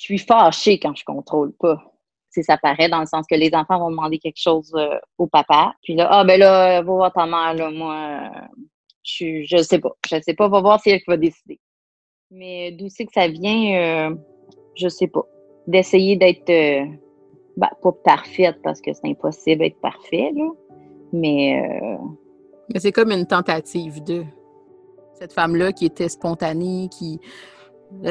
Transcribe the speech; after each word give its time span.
je 0.00 0.06
suis 0.06 0.18
fâchée 0.18 0.78
quand 0.78 0.96
je 0.96 1.04
contrôle 1.04 1.52
pas. 1.52 1.78
Si 2.30 2.42
ça 2.42 2.56
paraît 2.56 2.88
dans 2.88 3.00
le 3.00 3.06
sens 3.06 3.26
que 3.30 3.34
les 3.34 3.50
enfants 3.52 3.78
vont 3.78 3.90
demander 3.90 4.18
quelque 4.18 4.40
chose 4.40 4.72
euh, 4.74 4.98
au 5.18 5.26
papa. 5.26 5.74
Puis 5.82 5.94
là, 5.94 6.08
ah 6.10 6.24
ben 6.24 6.40
là, 6.40 6.80
va 6.80 6.92
voir 6.92 7.12
ta 7.12 7.26
mère, 7.26 7.52
là, 7.52 7.70
moi, 7.70 7.94
euh, 7.94 8.62
je, 9.02 9.42
je 9.44 9.62
sais 9.62 9.78
pas. 9.78 9.90
Je 10.08 10.16
sais 10.22 10.32
pas, 10.32 10.48
va 10.48 10.62
voir 10.62 10.80
si 10.80 10.88
elle 10.88 11.02
va 11.06 11.18
décider. 11.18 11.60
Mais 12.30 12.72
d'où 12.72 12.88
c'est 12.88 13.04
que 13.04 13.12
ça 13.12 13.28
vient, 13.28 14.08
euh, 14.08 14.14
je 14.74 14.88
sais 14.88 15.08
pas. 15.08 15.26
D'essayer 15.66 16.16
d'être 16.16 16.46
ben, 17.56 17.68
pas 17.82 17.92
parfaite 18.04 18.56
parce 18.62 18.80
que 18.80 18.94
c'est 18.94 19.06
impossible 19.06 19.58
d'être 19.58 19.80
parfait, 19.80 20.32
là. 20.34 20.48
Mais. 21.12 21.62
Mais 22.72 22.80
c'est 22.80 22.92
comme 22.92 23.10
une 23.10 23.26
tentative 23.26 24.02
de. 24.02 24.24
Cette 25.14 25.34
femme-là 25.34 25.72
qui 25.72 25.84
était 25.84 26.08
spontanée, 26.08 26.88
qui 26.90 27.20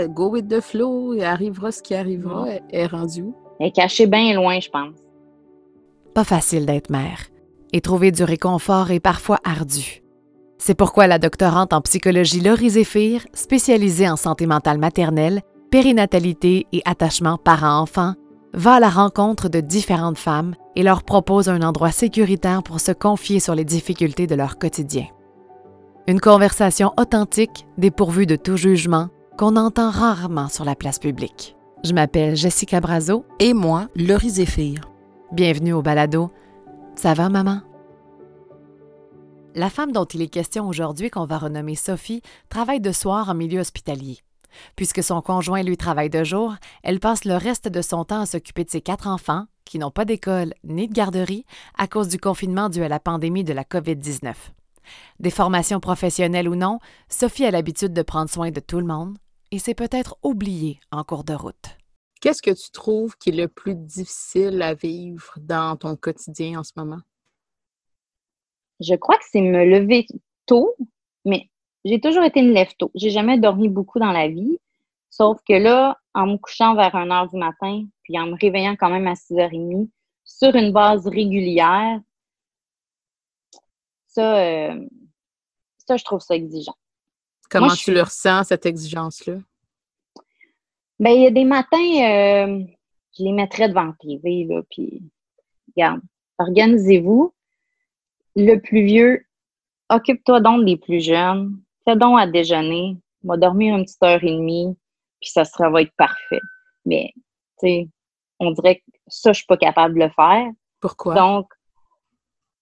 go 0.09 0.29
with 0.29 0.47
the 0.47 0.61
flow, 0.61 1.13
il 1.13 1.23
arrivera 1.23 1.71
ce 1.71 1.81
qui 1.81 1.95
arrivera, 1.95 2.47
elle 2.49 2.61
est 2.71 2.85
rendue 2.85 3.23
où? 3.23 3.35
Elle 3.59 3.67
est 3.67 3.71
cachée 3.71 4.07
bien 4.07 4.33
loin, 4.33 4.59
je 4.59 4.69
pense. 4.69 4.95
Pas 6.13 6.23
facile 6.23 6.65
d'être 6.65 6.89
mère. 6.89 7.19
Et 7.71 7.81
trouver 7.81 8.11
du 8.11 8.23
réconfort 8.23 8.91
est 8.91 8.99
parfois 8.99 9.39
ardu. 9.43 10.01
C'est 10.57 10.75
pourquoi 10.75 11.07
la 11.07 11.19
doctorante 11.19 11.71
en 11.71 11.81
psychologie 11.81 12.41
Laurie 12.41 12.71
Zéphir, 12.71 13.25
spécialisée 13.33 14.09
en 14.09 14.15
santé 14.15 14.45
mentale 14.45 14.77
maternelle, 14.77 15.41
périnatalité 15.71 16.67
et 16.73 16.81
attachement 16.85 17.37
parent-enfant, 17.37 18.15
va 18.53 18.73
à 18.73 18.79
la 18.79 18.89
rencontre 18.89 19.47
de 19.49 19.59
différentes 19.59 20.17
femmes 20.17 20.55
et 20.75 20.83
leur 20.83 21.03
propose 21.03 21.49
un 21.49 21.61
endroit 21.61 21.91
sécuritaire 21.91 22.63
pour 22.63 22.79
se 22.79 22.91
confier 22.91 23.39
sur 23.39 23.55
les 23.55 23.65
difficultés 23.65 24.27
de 24.27 24.35
leur 24.35 24.57
quotidien. 24.57 25.05
Une 26.07 26.19
conversation 26.19 26.91
authentique, 26.97 27.67
dépourvue 27.77 28.25
de 28.25 28.35
tout 28.35 28.57
jugement, 28.57 29.09
qu'on 29.39 29.55
entend 29.55 29.89
rarement 29.89 30.49
sur 30.49 30.65
la 30.65 30.75
place 30.75 30.99
publique. 30.99 31.55
Je 31.85 31.93
m'appelle 31.93 32.35
Jessica 32.35 32.81
Brazo. 32.81 33.23
Et 33.39 33.53
moi, 33.53 33.87
Laurie 33.95 34.31
Zéphir. 34.31 34.81
Bienvenue 35.31 35.71
au 35.71 35.81
balado. 35.81 36.29
Ça 36.97 37.13
va, 37.13 37.29
maman? 37.29 37.61
La 39.55 39.69
femme 39.69 39.93
dont 39.93 40.03
il 40.03 40.21
est 40.21 40.27
question 40.27 40.67
aujourd'hui, 40.67 41.09
qu'on 41.09 41.25
va 41.25 41.37
renommer 41.37 41.75
Sophie, 41.75 42.21
travaille 42.49 42.81
de 42.81 42.91
soir 42.91 43.29
en 43.29 43.33
milieu 43.33 43.61
hospitalier. 43.61 44.17
Puisque 44.75 45.01
son 45.01 45.21
conjoint 45.21 45.63
lui 45.63 45.77
travaille 45.77 46.09
de 46.09 46.25
jour, 46.25 46.55
elle 46.83 46.99
passe 46.99 47.23
le 47.23 47.35
reste 47.35 47.69
de 47.69 47.81
son 47.81 48.03
temps 48.03 48.19
à 48.19 48.25
s'occuper 48.25 48.65
de 48.65 48.69
ses 48.69 48.81
quatre 48.81 49.07
enfants, 49.07 49.45
qui 49.63 49.79
n'ont 49.79 49.89
pas 49.89 50.03
d'école 50.03 50.53
ni 50.65 50.89
de 50.89 50.93
garderie 50.93 51.45
à 51.77 51.87
cause 51.87 52.09
du 52.09 52.17
confinement 52.17 52.67
dû 52.67 52.83
à 52.83 52.89
la 52.89 52.99
pandémie 52.99 53.45
de 53.45 53.53
la 53.53 53.63
COVID-19. 53.63 54.33
Des 55.21 55.31
formations 55.31 55.79
professionnelles 55.79 56.49
ou 56.49 56.55
non, 56.55 56.79
Sophie 57.07 57.45
a 57.45 57.51
l'habitude 57.51 57.93
de 57.93 58.01
prendre 58.01 58.29
soin 58.29 58.51
de 58.51 58.59
tout 58.59 58.79
le 58.79 58.85
monde, 58.85 59.17
et 59.51 59.59
c'est 59.59 59.75
peut-être 59.75 60.17
oublié 60.23 60.79
en 60.91 61.03
cours 61.03 61.23
de 61.23 61.33
route. 61.33 61.77
Qu'est-ce 62.21 62.41
que 62.41 62.51
tu 62.51 62.71
trouves 62.71 63.17
qui 63.17 63.29
est 63.29 63.33
le 63.35 63.47
plus 63.47 63.75
difficile 63.75 64.61
à 64.61 64.73
vivre 64.73 65.33
dans 65.37 65.77
ton 65.77 65.95
quotidien 65.95 66.59
en 66.59 66.63
ce 66.63 66.73
moment? 66.75 66.99
Je 68.79 68.95
crois 68.95 69.17
que 69.17 69.23
c'est 69.29 69.41
me 69.41 69.65
lever 69.65 70.05
tôt, 70.45 70.75
mais 71.25 71.49
j'ai 71.85 72.01
toujours 72.01 72.23
été 72.23 72.41
une 72.41 72.51
lève 72.51 72.73
tôt. 72.77 72.91
J'ai 72.95 73.09
jamais 73.09 73.39
dormi 73.39 73.69
beaucoup 73.69 73.99
dans 73.99 74.11
la 74.11 74.27
vie, 74.27 74.57
sauf 75.09 75.39
que 75.47 75.53
là, 75.53 75.97
en 76.13 76.27
me 76.27 76.37
couchant 76.37 76.75
vers 76.75 76.95
1 76.95 77.07
h 77.07 77.29
du 77.29 77.37
matin, 77.37 77.85
puis 78.03 78.19
en 78.19 78.27
me 78.27 78.37
réveillant 78.39 78.75
quand 78.75 78.89
même 78.89 79.07
à 79.07 79.13
6h30, 79.13 79.89
sur 80.23 80.55
une 80.55 80.71
base 80.71 81.07
régulière, 81.07 81.99
ça, 84.07 84.39
euh, 84.39 84.85
ça, 85.87 85.97
je 85.97 86.03
trouve 86.03 86.19
ça 86.19 86.35
exigeant. 86.35 86.75
Comment 87.49 87.75
tu 87.75 87.93
le 87.93 88.01
ressens, 88.01 88.43
cette 88.45 88.65
exigence-là? 88.65 89.35
Ben, 90.99 91.11
il 91.11 91.23
y 91.23 91.27
a 91.27 91.31
des 91.31 91.45
matins, 91.45 91.77
euh, 91.77 92.63
je 93.17 93.23
les 93.23 93.31
mettrais 93.31 93.69
devant 93.69 93.85
la 93.85 93.95
TV, 93.99 94.45
là, 94.45 94.61
puis, 94.69 95.01
regarde, 95.75 96.01
organisez-vous. 96.37 97.33
Le 98.35 98.57
plus 98.57 98.83
vieux, 98.83 99.25
occupe-toi 99.89 100.41
donc 100.41 100.65
des 100.65 100.77
plus 100.77 101.03
jeunes, 101.03 101.59
fais 101.85 101.95
donc 101.95 102.19
à 102.19 102.27
déjeuner, 102.27 102.97
va 103.23 103.37
dormir 103.37 103.75
une 103.75 103.85
petite 103.85 104.03
heure 104.03 104.23
et 104.23 104.35
demie, 104.35 104.77
puis 105.19 105.31
ça 105.31 105.45
sera, 105.45 105.69
va 105.69 105.81
être 105.81 105.95
parfait. 105.97 106.41
Mais, 106.85 107.11
tu 107.15 107.67
sais, 107.67 107.89
on 108.39 108.51
dirait 108.51 108.77
que 108.77 108.83
ça, 109.07 109.33
je 109.33 109.37
suis 109.39 109.47
pas 109.47 109.57
capable 109.57 109.95
de 109.95 110.05
le 110.05 110.09
faire. 110.09 110.47
Pourquoi? 110.79 111.15
Donc, 111.15 111.51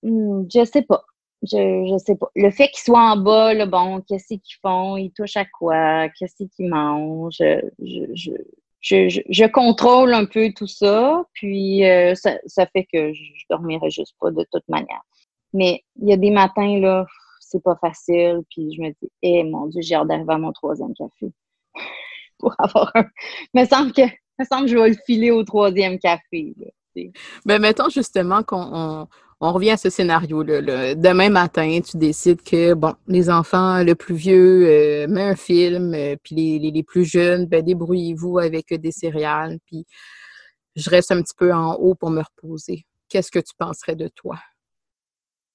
hmm, 0.03 0.45
je 0.51 0.63
sais 0.63 0.83
pas 0.83 1.03
je, 1.43 1.87
je 1.91 1.97
sais 1.97 2.15
pas. 2.15 2.29
Le 2.35 2.49
fait 2.49 2.67
qu'ils 2.69 2.83
soient 2.83 3.11
en 3.11 3.17
bas, 3.17 3.53
là, 3.53 3.65
bon, 3.65 4.01
qu'est-ce 4.01 4.27
qu'ils 4.27 4.59
font? 4.61 4.97
Ils 4.97 5.11
touchent 5.11 5.37
à 5.37 5.45
quoi? 5.45 6.09
Qu'est-ce 6.09 6.35
qu'ils 6.35 6.69
mangent? 6.69 7.37
Je, 7.37 8.31
je, 8.81 9.23
je, 9.29 9.45
contrôle 9.47 10.13
un 10.13 10.25
peu 10.25 10.51
tout 10.53 10.67
ça, 10.67 11.23
puis 11.33 11.85
euh, 11.85 12.15
ça, 12.15 12.37
ça, 12.45 12.65
fait 12.67 12.87
que 12.91 13.13
je 13.13 13.43
dormirai 13.49 13.89
juste 13.89 14.15
pas 14.19 14.31
de 14.31 14.45
toute 14.51 14.67
manière. 14.67 15.01
Mais 15.53 15.83
il 16.01 16.09
y 16.09 16.13
a 16.13 16.17
des 16.17 16.31
matins, 16.31 16.79
là, 16.79 17.05
c'est 17.39 17.63
pas 17.63 17.75
facile, 17.75 18.41
puis 18.49 18.73
je 18.75 18.81
me 18.81 18.89
dis, 18.89 19.11
eh 19.21 19.43
mon 19.43 19.67
Dieu, 19.67 19.81
j'ai 19.81 19.95
hâte 19.95 20.07
d'arriver 20.07 20.33
à 20.33 20.37
mon 20.37 20.51
troisième 20.53 20.93
café 20.93 21.31
pour 22.39 22.53
avoir 22.57 22.91
un. 22.95 23.05
me 23.53 23.65
semble 23.65 23.91
que, 23.91 24.01
me 24.39 24.45
semble 24.45 24.65
que 24.65 24.71
je 24.71 24.77
vais 24.77 24.89
le 24.89 24.97
filer 25.05 25.31
au 25.31 25.43
troisième 25.43 25.99
café. 25.99 26.53
Là, 26.57 26.67
ben, 27.45 27.61
mettons 27.61 27.89
justement 27.89 28.43
qu'on 28.43 28.57
on 28.71 29.07
revient 29.39 29.71
à 29.71 29.77
ce 29.77 29.89
scénario-là. 29.89 30.95
Demain 30.95 31.29
matin, 31.29 31.79
tu 31.81 31.97
décides 31.97 32.41
que, 32.41 32.73
bon, 32.73 32.95
les 33.07 33.29
enfants, 33.29 33.83
le 33.83 33.93
plus 33.93 34.15
vieux, 34.15 34.67
euh, 34.67 35.07
met 35.07 35.21
un 35.21 35.35
film, 35.35 35.93
euh, 35.93 36.15
puis 36.23 36.59
les, 36.59 36.83
plus 36.83 37.05
jeunes, 37.05 37.45
ben, 37.45 37.63
débrouillez-vous 37.63 38.39
avec 38.39 38.73
des 38.73 38.91
céréales, 38.91 39.59
puis 39.65 39.85
je 40.75 40.89
reste 40.89 41.11
un 41.11 41.21
petit 41.21 41.35
peu 41.37 41.53
en 41.53 41.75
haut 41.75 41.95
pour 41.95 42.09
me 42.09 42.21
reposer. 42.21 42.85
Qu'est-ce 43.09 43.31
que 43.31 43.39
tu 43.39 43.53
penserais 43.57 43.95
de 43.95 44.07
toi? 44.07 44.37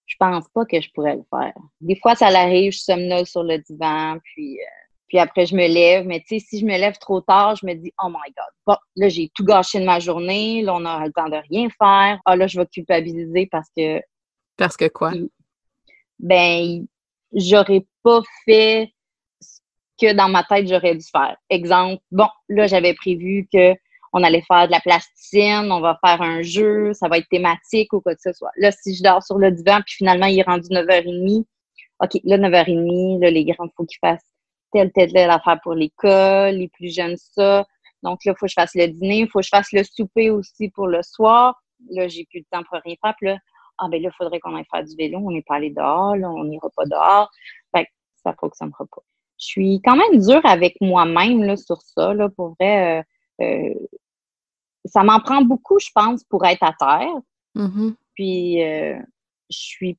Je 0.07 0.17
pense 0.19 0.45
pas 0.55 0.65
que 0.65 0.81
je 0.81 0.89
pourrais 0.95 1.17
le 1.17 1.25
faire. 1.31 1.55
Des 1.81 1.97
fois, 1.97 2.15
ça 2.15 2.31
l'arrive, 2.31 2.73
je 2.73 2.79
somnole 2.79 3.27
sur 3.27 3.43
le 3.43 3.59
divan, 3.59 4.19
puis 4.23 4.59
euh, 4.61 4.82
puis 5.13 5.19
après, 5.19 5.45
je 5.45 5.55
me 5.55 5.69
lève. 5.69 6.07
Mais 6.07 6.21
tu 6.21 6.39
sais, 6.39 6.47
si 6.49 6.59
je 6.61 6.65
me 6.65 6.71
lève 6.71 6.97
trop 6.97 7.21
tard, 7.21 7.55
je 7.57 7.67
me 7.67 7.75
dis, 7.75 7.93
oh 8.03 8.09
my 8.09 8.33
God, 8.35 8.55
bon, 8.67 8.77
là, 8.97 9.11
j'ai 9.11 9.31
tout 9.35 9.45
gâché 9.45 9.79
de 9.79 9.85
ma 9.85 10.01
journée. 10.01 10.63
Là, 10.63 10.75
on 10.75 10.87
aura 10.87 11.05
le 11.05 11.13
temps 11.13 11.29
de 11.29 11.37
rien 11.51 11.69
faire. 11.69 12.19
Ah, 12.25 12.35
là, 12.35 12.47
je 12.47 12.59
vais 12.59 12.65
culpabiliser 12.65 13.47
parce 13.53 13.69
que. 13.77 14.01
Parce 14.57 14.75
que 14.75 14.89
quoi? 14.89 15.13
Ben, 16.19 16.87
j'aurais 17.35 17.85
pas 18.03 18.23
fait 18.47 18.91
ce 19.43 19.61
que 20.01 20.15
dans 20.15 20.31
ma 20.31 20.45
tête, 20.45 20.67
j'aurais 20.67 20.95
dû 20.95 21.05
faire. 21.13 21.37
Exemple, 21.51 22.03
bon, 22.11 22.29
là, 22.49 22.67
j'avais 22.67 22.95
prévu 22.95 23.47
que 23.53 23.75
on 24.15 24.23
allait 24.23 24.45
faire 24.49 24.67
de 24.67 24.73
la 24.73 24.81
plasticine, 24.81 25.71
on 25.71 25.81
va 25.81 25.99
faire 26.03 26.23
un 26.23 26.41
jeu, 26.41 26.95
ça 26.95 27.09
va 27.09 27.19
être 27.19 27.29
thématique 27.29 27.93
ou 27.93 28.01
quoi 28.01 28.15
que 28.15 28.23
ce 28.23 28.33
soit. 28.33 28.53
Là, 28.57 28.71
si 28.73 28.95
je 28.95 29.03
dors 29.03 29.23
sur 29.23 29.37
le 29.37 29.51
divan, 29.51 29.81
puis 29.85 29.97
finalement, 29.97 30.27
il 30.27 30.39
est 30.39 30.43
rendu 30.43 30.69
9h30, 30.69 31.45
OK, 32.01 32.21
là, 32.25 32.39
9h30, 32.39 33.21
là, 33.21 33.31
les 33.31 33.45
grands, 33.45 33.67
il 33.67 33.73
faut 33.77 33.85
qu'ils 33.85 33.99
fassent 34.01 34.32
telle, 34.73 34.93
telle, 34.93 35.13
telle 35.13 35.31
affaire 35.31 35.61
pour 35.63 35.75
l'école, 35.75 36.55
les 36.55 36.69
plus 36.69 36.95
jeunes 36.95 37.17
ça. 37.17 37.67
Donc 38.03 38.25
là, 38.25 38.33
il 38.33 38.39
faut 38.39 38.47
que 38.47 38.51
je 38.51 38.55
fasse 38.55 38.75
le 38.75 38.89
dîner, 38.89 39.19
il 39.21 39.29
faut 39.29 39.39
que 39.39 39.45
je 39.45 39.51
fasse 39.51 39.73
le 39.73 39.85
souper 39.85 40.31
aussi 40.31 40.71
pour 40.71 40.87
le 40.87 41.03
soir. 41.03 41.61
Là, 41.91 42.09
j'ai 42.09 42.27
plus 42.27 42.41
de 42.41 42.47
temps 42.51 42.63
pour 42.65 42.79
rien 42.85 42.97
faire. 43.01 43.15
Puis 43.17 43.29
là, 43.29 43.39
ah 43.79 43.89
ben 43.89 44.03
là, 44.03 44.11
il 44.13 44.17
faudrait 44.17 44.41
qu'on 44.41 44.57
aille 44.57 44.67
faire 44.71 44.85
du 44.85 44.95
vélo. 44.97 45.19
On 45.19 45.31
n'est 45.31 45.43
pas 45.43 45.57
allé 45.57 45.71
dehors, 45.71 46.17
là, 46.17 46.31
on 46.31 46.45
n'ira 46.45 46.69
pas 46.77 46.85
dehors. 46.85 47.31
Fait 47.75 47.85
que 47.85 47.91
ça 48.23 48.35
fonctionnera 48.39 48.85
pas. 48.91 49.03
Je 49.39 49.47
suis 49.47 49.81
quand 49.85 49.97
même 49.97 50.21
dure 50.21 50.45
avec 50.45 50.77
moi-même 50.81 51.43
là, 51.43 51.57
sur 51.57 51.81
ça. 51.83 52.15
Là, 52.15 52.29
pour 52.29 52.55
vrai, 52.59 53.01
euh, 53.41 53.45
euh, 53.45 53.75
ça 54.85 55.03
m'en 55.03 55.21
prend 55.21 55.43
beaucoup, 55.43 55.79
je 55.79 55.91
pense, 55.95 56.25
pour 56.25 56.45
être 56.45 56.63
à 56.63 56.73
terre. 56.79 57.15
Mm-hmm. 57.57 57.95
Puis 58.15 58.63
euh, 58.63 58.99
je 59.51 59.59
suis 59.59 59.99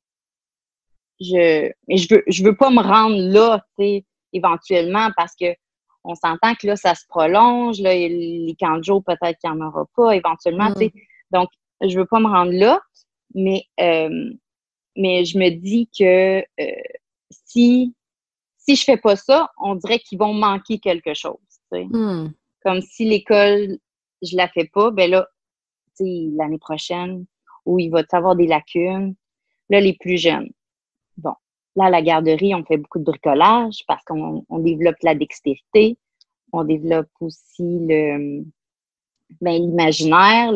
je 1.20 1.70
mais 1.86 1.96
je 1.96 2.12
veux 2.12 2.24
je 2.26 2.42
veux 2.42 2.56
pas 2.56 2.70
me 2.70 2.82
rendre 2.82 3.16
là, 3.16 3.64
tu 3.78 3.84
sais 3.84 4.04
éventuellement 4.34 5.08
parce 5.16 5.34
que 5.34 5.54
on 6.04 6.14
s'entend 6.14 6.54
que 6.54 6.66
là, 6.66 6.76
ça 6.76 6.94
se 6.94 7.06
prolonge, 7.08 7.80
là, 7.80 7.94
les 7.94 8.54
camps 8.60 8.76
de 8.76 8.84
jour, 8.84 9.02
peut-être 9.02 9.38
qu'il 9.38 9.50
n'y 9.50 9.56
en 9.56 9.66
aura 9.66 9.86
pas 9.96 10.14
éventuellement. 10.14 10.68
Mm. 10.70 10.90
Donc, 11.30 11.48
je 11.80 11.88
ne 11.88 12.00
veux 12.00 12.06
pas 12.06 12.20
me 12.20 12.26
rendre 12.26 12.52
là, 12.52 12.80
mais, 13.34 13.64
euh, 13.80 14.30
mais 14.96 15.24
je 15.24 15.38
me 15.38 15.48
dis 15.48 15.88
que 15.98 16.40
euh, 16.40 16.82
si, 17.30 17.94
si 18.58 18.76
je 18.76 18.84
fais 18.84 18.98
pas 18.98 19.16
ça, 19.16 19.50
on 19.56 19.76
dirait 19.76 19.98
qu'ils 19.98 20.18
vont 20.18 20.34
manquer 20.34 20.78
quelque 20.78 21.14
chose. 21.14 21.38
Mm. 21.72 22.28
Comme 22.62 22.80
si 22.82 23.06
l'école, 23.06 23.78
je 24.22 24.36
la 24.36 24.48
fais 24.48 24.66
pas, 24.66 24.90
ben 24.90 25.10
là, 25.10 25.26
l'année 26.00 26.58
prochaine, 26.58 27.24
où 27.64 27.78
il 27.78 27.90
va 27.90 28.00
y 28.00 28.16
avoir 28.16 28.36
des 28.36 28.46
lacunes, 28.46 29.14
là, 29.70 29.80
les 29.80 29.94
plus 29.94 30.18
jeunes. 30.18 30.50
Là, 31.76 31.86
à 31.86 31.90
la 31.90 32.02
garderie, 32.02 32.54
on 32.54 32.64
fait 32.64 32.76
beaucoup 32.76 32.98
de 32.98 33.04
bricolage 33.04 33.82
parce 33.88 34.04
qu'on 34.04 34.44
développe 34.58 34.96
la 35.02 35.14
dextérité, 35.14 35.96
on 36.52 36.64
développe 36.64 37.08
aussi 37.20 37.78
le 37.80 38.44
ben, 39.40 39.60
l'imaginaire, 39.60 40.52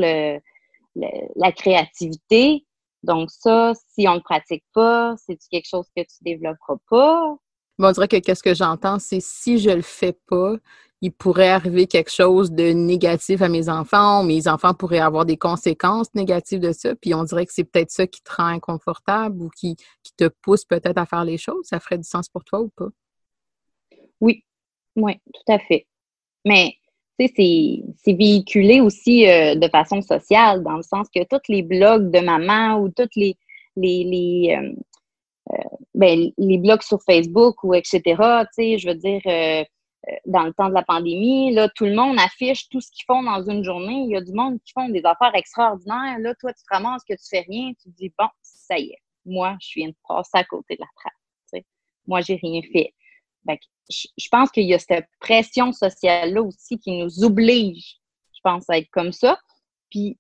la 0.95 1.53
créativité. 1.53 2.65
Donc 3.03 3.31
ça, 3.31 3.73
si 3.91 4.07
on 4.09 4.17
ne 4.17 4.21
pratique 4.21 4.65
pas, 4.73 5.15
c'est 5.17 5.39
quelque 5.51 5.69
chose 5.69 5.87
que 5.97 6.03
tu 6.03 6.17
développeras 6.23 6.77
pas? 6.91 7.37
Bon, 7.79 7.89
on 7.89 7.93
dirait 7.93 8.09
que 8.09 8.17
qu'est-ce 8.17 8.43
que 8.43 8.55
j'entends, 8.55 8.99
c'est 8.99 9.21
si 9.21 9.59
je 9.59 9.71
le 9.71 9.83
fais 9.83 10.13
pas, 10.29 10.57
il 11.01 11.13
pourrait 11.13 11.51
arriver 11.51 11.87
quelque 11.87 12.11
chose 12.11 12.51
de 12.51 12.73
négatif 12.73 13.41
à 13.43 13.49
mes 13.49 13.69
enfants, 13.69 14.25
mes 14.25 14.49
enfants 14.49 14.75
pourraient 14.75 14.99
avoir 14.99 15.25
des 15.25 15.37
conséquences 15.37 16.13
négatives 16.15 16.61
de 16.61 16.73
ça, 16.73 16.95
puis 16.97 17.15
on 17.15 17.23
dirait 17.23 17.47
que 17.47 17.53
c'est 17.53 17.65
peut-être 17.65 17.91
ça 17.91 18.07
qui 18.07 18.21
te 18.21 18.33
rend 18.35 18.47
inconfortable 18.47 19.41
ou 19.43 19.51
qui, 19.51 19.77
te 20.17 20.29
pousse 20.43 20.65
peut-être 20.65 20.99
à 20.99 21.07
faire 21.07 21.25
les 21.25 21.39
choses. 21.39 21.67
Ça 21.67 21.79
ferait 21.79 21.99
du 21.99 22.09
sens 22.09 22.29
pour 22.29 22.43
toi 22.43 22.61
ou 22.61 22.71
pas? 22.71 22.89
Oui, 24.21 24.43
oui, 24.97 25.13
tout 25.33 25.53
à 25.53 25.61
fait. 25.61 25.87
Mais 26.45 26.75
c'est 27.21 28.15
véhiculé 28.15 28.81
aussi 28.81 29.29
euh, 29.29 29.55
de 29.55 29.69
façon 29.69 30.03
sociale, 30.03 30.65
dans 30.65 30.77
le 30.77 30.83
sens 30.83 31.07
que 31.15 31.23
tous 31.25 31.49
les 31.49 31.63
blogs 31.63 32.11
de 32.11 32.19
maman 32.19 32.81
ou 32.81 32.89
tous 32.89 33.09
les, 33.15 33.37
les, 33.77 34.03
les, 34.03 34.57
euh, 34.57 34.73
euh, 35.53 35.77
ben, 35.95 36.33
les 36.37 36.59
blogs 36.59 36.83
sur 36.83 37.01
Facebook 37.03 37.63
ou 37.63 37.75
etc., 37.75 38.03
je 38.57 38.89
veux 38.89 38.97
dire, 38.97 39.21
dans 40.27 40.45
le 40.45 40.53
temps 40.53 40.69
de 40.69 40.75
la 40.75 40.83
pandémie, 40.83 41.53
là, 41.53 41.69
tout 41.75 41.85
le 41.85 41.95
monde 41.95 42.19
affiche 42.19 42.69
tout 42.69 42.81
ce 42.81 42.91
qu'ils 42.91 43.05
font 43.07 43.23
dans 43.23 43.43
une 43.43 43.65
journée. 43.65 44.05
Il 44.07 44.11
y 44.11 44.17
a 44.17 44.21
du 44.21 44.33
monde 44.33 44.59
qui 44.65 44.73
font 44.73 44.89
des 44.89 45.05
affaires 45.05 45.35
extraordinaires. 45.35 46.19
Là, 46.19 46.35
toi, 46.37 46.53
tu 46.53 46.63
ramasses 46.71 47.05
que 47.05 47.15
tu 47.15 47.29
fais 47.29 47.45
rien. 47.49 47.73
Tu 47.83 47.91
te 47.91 47.97
dis, 47.97 48.13
bon, 48.17 48.29
ça 48.43 48.79
y 48.79 48.91
est, 48.91 49.03
moi, 49.25 49.57
je 49.61 49.73
viens 49.77 49.89
de 49.89 49.97
passer 50.07 50.31
à 50.35 50.45
côté 50.45 50.77
de 50.77 50.81
la 50.81 50.89
trappe. 50.97 51.65
Moi, 52.07 52.23
j'ai 52.23 52.37
rien 52.37 52.63
fait 52.63 52.95
je 53.89 54.29
pense 54.31 54.51
qu'il 54.51 54.65
y 54.65 54.75
a 54.75 54.79
cette 54.79 55.09
pression 55.21 55.73
sociale-là 55.73 56.43
aussi 56.43 56.79
qui 56.79 56.99
nous 56.99 57.25
oblige, 57.25 57.97
je 58.35 58.41
pense, 58.43 58.69
à 58.69 58.79
être 58.79 58.91
comme 58.91 59.13
ça. 59.13 59.39
Puis, 59.91 60.19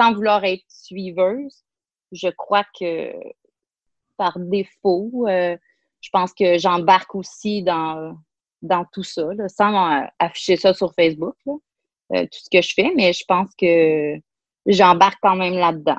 sans 0.00 0.14
vouloir 0.14 0.44
être 0.44 0.64
suiveuse, 0.68 1.64
je 2.12 2.28
crois 2.28 2.64
que 2.78 3.12
par 4.16 4.38
défaut, 4.38 5.26
euh, 5.28 5.56
je 6.00 6.08
pense 6.10 6.32
que 6.32 6.58
j'embarque 6.58 7.14
aussi 7.14 7.62
dans, 7.62 8.16
dans 8.62 8.84
tout 8.92 9.02
ça, 9.02 9.22
sans 9.48 10.06
afficher 10.18 10.56
ça 10.56 10.74
sur 10.74 10.92
Facebook, 10.94 11.34
euh, 11.46 12.22
tout 12.22 12.38
ce 12.42 12.50
que 12.50 12.62
je 12.62 12.72
fais, 12.74 12.90
mais 12.94 13.12
je 13.12 13.24
pense 13.26 13.48
que 13.58 14.16
j'embarque 14.66 15.18
quand 15.22 15.36
même 15.36 15.54
là-dedans. 15.54 15.98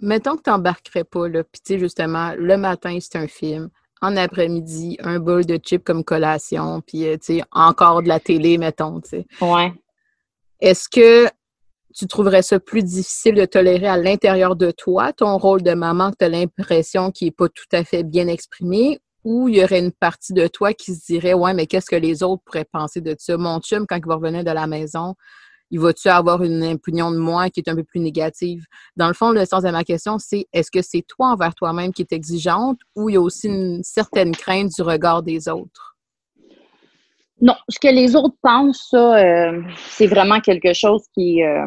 Mettons 0.00 0.36
que 0.36 0.42
tu 0.42 0.50
n'embarquerais 0.50 1.04
pas, 1.04 1.28
là, 1.28 1.42
puis 1.42 1.60
tu 1.64 1.74
sais, 1.74 1.78
justement, 1.78 2.32
le 2.36 2.56
matin, 2.56 2.96
c'est 3.00 3.16
un 3.16 3.26
film, 3.26 3.70
en 4.00 4.16
après-midi, 4.16 4.96
un 5.00 5.18
bol 5.18 5.44
de 5.44 5.56
chips 5.56 5.82
comme 5.82 6.04
collation, 6.04 6.80
puis, 6.82 7.06
euh, 7.06 7.16
tu 7.16 7.38
sais, 7.38 7.42
encore 7.50 8.02
de 8.02 8.08
la 8.08 8.20
télé, 8.20 8.58
mettons, 8.58 9.00
tu 9.00 9.10
sais. 9.10 9.26
Ouais. 9.40 9.72
Est-ce 10.60 10.88
que 10.88 11.28
tu 11.96 12.06
trouverais 12.06 12.42
ça 12.42 12.60
plus 12.60 12.84
difficile 12.84 13.34
de 13.34 13.44
tolérer 13.44 13.88
à 13.88 13.96
l'intérieur 13.96 14.54
de 14.54 14.70
toi 14.70 15.12
ton 15.12 15.36
rôle 15.36 15.62
de 15.62 15.74
maman 15.74 16.12
que 16.12 16.16
tu 16.18 16.24
as 16.26 16.28
l'impression 16.28 17.10
qu'il 17.10 17.26
n'est 17.26 17.32
pas 17.32 17.48
tout 17.48 17.64
à 17.72 17.82
fait 17.82 18.04
bien 18.04 18.28
exprimé 18.28 19.00
ou 19.24 19.48
il 19.48 19.56
y 19.56 19.64
aurait 19.64 19.80
une 19.80 19.92
partie 19.92 20.32
de 20.32 20.46
toi 20.46 20.72
qui 20.72 20.94
se 20.94 21.06
dirait 21.06 21.34
Ouais, 21.34 21.54
mais 21.54 21.66
qu'est-ce 21.66 21.90
que 21.90 21.96
les 21.96 22.22
autres 22.22 22.42
pourraient 22.44 22.64
penser 22.64 23.00
de 23.00 23.14
ça? 23.18 23.36
Mon 23.36 23.60
chum, 23.60 23.86
quand 23.86 23.96
il 23.96 24.06
va 24.06 24.16
revenir 24.16 24.44
de 24.44 24.50
la 24.50 24.66
maison, 24.66 25.14
il 25.70 25.80
va-tu 25.80 26.08
avoir 26.08 26.42
une 26.42 26.64
opinion 26.64 27.10
de 27.10 27.18
moi 27.18 27.50
qui 27.50 27.60
est 27.60 27.68
un 27.68 27.76
peu 27.76 27.84
plus 27.84 28.00
négative? 28.00 28.64
Dans 28.96 29.08
le 29.08 29.14
fond, 29.14 29.32
le 29.32 29.44
sens 29.44 29.62
de 29.62 29.70
ma 29.70 29.84
question, 29.84 30.18
c'est 30.18 30.46
est-ce 30.52 30.70
que 30.70 30.82
c'est 30.82 31.02
toi 31.02 31.32
envers 31.32 31.54
toi-même 31.54 31.92
qui 31.92 32.02
est 32.02 32.12
exigeante 32.12 32.78
ou 32.96 33.10
il 33.10 33.14
y 33.14 33.16
a 33.16 33.20
aussi 33.20 33.48
une 33.48 33.82
certaine 33.82 34.34
crainte 34.34 34.70
du 34.74 34.82
regard 34.82 35.22
des 35.22 35.48
autres? 35.48 35.96
Non, 37.40 37.54
ce 37.68 37.78
que 37.78 37.88
les 37.88 38.16
autres 38.16 38.36
pensent, 38.42 38.88
ça, 38.90 39.16
euh, 39.16 39.62
c'est 39.90 40.06
vraiment 40.06 40.40
quelque 40.40 40.72
chose 40.72 41.02
qui. 41.14 41.42
Euh, 41.44 41.66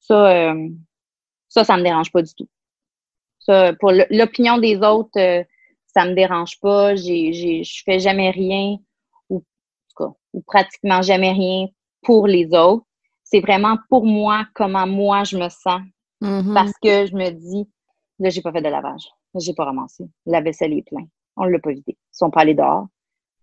ça, 0.00 0.50
euh, 0.50 0.68
ça, 1.48 1.64
ça 1.64 1.76
me 1.76 1.82
dérange 1.82 2.12
pas 2.12 2.22
du 2.22 2.32
tout. 2.34 2.48
Pour 3.80 3.90
l'opinion 4.10 4.58
des 4.58 4.76
autres, 4.76 5.44
ça 5.94 6.04
me 6.04 6.14
dérange 6.14 6.58
pas. 6.60 6.94
Je 6.96 7.62
je 7.62 7.82
fais 7.84 7.98
jamais 7.98 8.30
rien, 8.30 8.76
ou, 9.28 9.42
ou 10.32 10.42
pratiquement 10.42 11.02
jamais 11.02 11.32
rien 11.32 11.66
pour 12.02 12.26
les 12.26 12.46
autres 12.54 12.84
c'est 13.30 13.40
vraiment 13.40 13.78
pour 13.88 14.04
moi 14.04 14.46
comment 14.54 14.86
moi 14.86 15.24
je 15.24 15.36
me 15.36 15.48
sens. 15.48 15.82
Mm-hmm. 16.20 16.54
Parce 16.54 16.72
que 16.82 17.06
je 17.06 17.14
me 17.14 17.30
dis, 17.30 17.68
là, 18.18 18.28
j'ai 18.28 18.42
pas 18.42 18.52
fait 18.52 18.60
de 18.60 18.68
lavage. 18.68 19.04
Là, 19.32 19.40
j'ai 19.40 19.54
pas 19.54 19.64
ramassé. 19.64 20.04
La 20.26 20.40
vaisselle 20.40 20.72
est 20.72 20.82
pleine. 20.82 21.08
On 21.36 21.44
l'a 21.44 21.58
pas 21.58 21.70
vidé. 21.70 21.92
Ils 21.92 21.96
sont 22.16 22.30
pas 22.30 22.40
allés 22.40 22.54
dehors. 22.54 22.88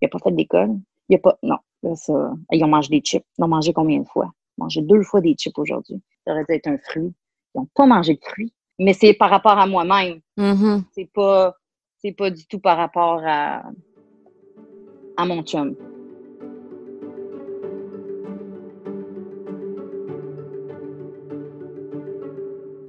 Il 0.01 0.05
a 0.05 0.09
pas 0.09 0.19
fait 0.19 0.31
d'école. 0.31 0.75
Il 1.09 1.15
a 1.15 1.19
pas. 1.19 1.38
Non. 1.41 1.57
ça, 1.95 2.33
ils 2.51 2.63
ont 2.63 2.67
mangé 2.67 2.89
des 2.89 3.01
chips. 3.01 3.25
Ils 3.38 3.43
ont 3.43 3.47
mangé 3.47 3.73
combien 3.73 4.00
de 4.00 4.07
fois? 4.07 4.25
Ils 4.25 4.61
ont 4.61 4.65
mangé 4.65 4.81
deux 4.81 5.01
fois 5.03 5.21
des 5.21 5.33
chips 5.35 5.57
aujourd'hui. 5.57 6.01
Ça 6.25 6.33
aurait 6.33 6.43
dû 6.43 6.53
être 6.53 6.67
un 6.67 6.77
fruit. 6.77 7.13
Ils 7.55 7.59
n'ont 7.59 7.67
pas 7.73 7.85
mangé 7.85 8.15
de 8.15 8.23
fruits. 8.23 8.53
Mais 8.77 8.93
c'est 8.93 9.13
par 9.13 9.29
rapport 9.29 9.57
à 9.57 9.65
moi-même. 9.65 10.19
Mm-hmm. 10.38 10.83
C'est 10.91 11.09
pas. 11.13 11.55
C'est 11.99 12.11
pas 12.11 12.29
du 12.29 12.45
tout 12.45 12.59
par 12.59 12.77
rapport 12.77 13.21
à, 13.25 13.63
à 15.17 15.25
mon 15.25 15.41
chum. 15.44 15.75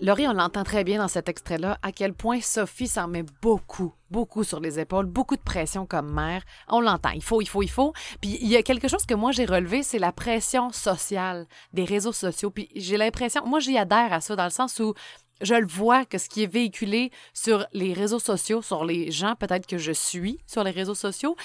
Laurie, 0.01 0.29
on 0.29 0.33
l'entend 0.33 0.63
très 0.63 0.85
bien 0.85 0.99
dans 0.99 1.09
cet 1.09 1.29
extrait-là, 1.29 1.77
à 1.83 1.91
quel 1.91 2.15
point 2.15 2.41
Sophie 2.41 2.87
s'en 2.87 3.09
met 3.09 3.25
beaucoup, 3.43 3.93
beaucoup 4.11 4.45
sur 4.45 4.61
les 4.61 4.79
épaules, 4.79 5.07
beaucoup 5.07 5.37
de 5.37 5.43
pression 5.43 5.87
comme 5.87 6.13
mère. 6.13 6.45
On 6.69 6.81
l'entend, 6.81 7.11
il 7.11 7.23
faut, 7.23 7.43
il 7.43 7.47
faut, 7.47 7.63
il 7.63 7.71
faut. 7.71 7.93
Puis 8.21 8.39
il 8.41 8.49
y 8.49 8.57
a 8.57 8.63
quelque 8.63 8.87
chose 8.87 9.05
que 9.07 9.15
moi 9.15 9.33
j'ai 9.33 9.45
relevé, 9.45 9.83
c'est 9.83 9.99
la 9.99 10.13
pression 10.13 10.71
sociale 10.71 11.47
des 11.73 11.85
réseaux 11.85 12.13
sociaux. 12.13 12.51
Puis 12.51 12.71
j'ai 12.77 12.97
l'impression, 12.97 13.45
moi 13.45 13.59
j'y 13.59 13.77
adhère 13.77 14.13
à 14.13 14.21
ça 14.21 14.37
dans 14.37 14.45
le 14.45 14.51
sens 14.51 14.79
où 14.79 14.95
je 15.41 15.55
le 15.55 15.67
vois 15.67 16.05
que 16.05 16.19
ce 16.19 16.29
qui 16.29 16.43
est 16.43 16.53
véhiculé 16.53 17.11
sur 17.33 17.67
les 17.73 17.93
réseaux 17.93 18.19
sociaux, 18.19 18.63
sur 18.63 18.85
les 18.85 19.11
gens 19.11 19.35
peut-être 19.37 19.67
que 19.67 19.79
je 19.79 19.93
suis 19.93 20.39
sur 20.47 20.65
les 20.65 20.71
réseaux 20.71 20.95
sociaux, 20.95 21.37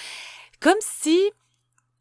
comme 0.60 0.74
si 0.80 1.18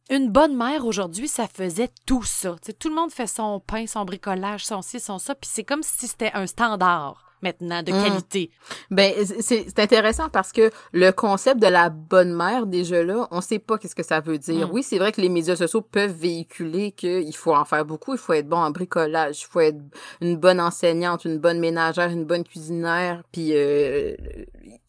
une 0.09 0.29
bonne 0.29 0.55
mère 0.55 0.85
aujourd'hui, 0.85 1.27
ça 1.27 1.47
faisait 1.47 1.89
tout 2.05 2.23
ça. 2.23 2.55
tout 2.79 2.89
le 2.89 2.95
monde 2.95 3.11
fait 3.11 3.27
son 3.27 3.59
pain, 3.59 3.87
son 3.87 4.05
bricolage, 4.05 4.65
son 4.65 4.81
ci, 4.81 4.99
son 4.99 5.17
ça, 5.17 5.33
puis 5.35 5.49
c'est 5.51 5.63
comme 5.63 5.83
si 5.83 6.07
c'était 6.07 6.31
un 6.33 6.47
standard 6.47 7.32
maintenant 7.43 7.83
de 7.83 7.91
mmh. 7.91 8.03
qualité. 8.03 8.49
Ben 8.89 9.13
c'est 9.39 9.79
intéressant 9.79 10.29
parce 10.29 10.51
que 10.51 10.71
le 10.91 11.11
concept 11.11 11.61
de 11.61 11.67
la 11.67 11.89
bonne 11.89 12.33
mère 12.33 12.65
déjà 12.65 13.03
là, 13.03 13.27
on 13.31 13.41
sait 13.41 13.59
pas 13.59 13.77
qu'est-ce 13.77 13.95
que 13.95 14.03
ça 14.03 14.19
veut 14.19 14.37
dire. 14.37 14.67
Mmh. 14.67 14.71
Oui, 14.71 14.83
c'est 14.83 14.97
vrai 14.97 15.11
que 15.11 15.21
les 15.21 15.29
médias 15.29 15.55
sociaux 15.55 15.81
peuvent 15.81 16.11
véhiculer 16.11 16.91
qu'il 16.91 17.35
faut 17.35 17.53
en 17.53 17.65
faire 17.65 17.85
beaucoup, 17.85 18.13
il 18.13 18.19
faut 18.19 18.33
être 18.33 18.47
bon 18.47 18.57
en 18.57 18.71
bricolage, 18.71 19.41
il 19.41 19.45
faut 19.45 19.59
être 19.59 19.79
une 20.21 20.37
bonne 20.37 20.59
enseignante, 20.59 21.25
une 21.25 21.37
bonne 21.37 21.59
ménagère, 21.59 22.09
une 22.09 22.25
bonne 22.25 22.43
cuisinière, 22.43 23.23
puis 23.31 23.51
euh, 23.53 24.15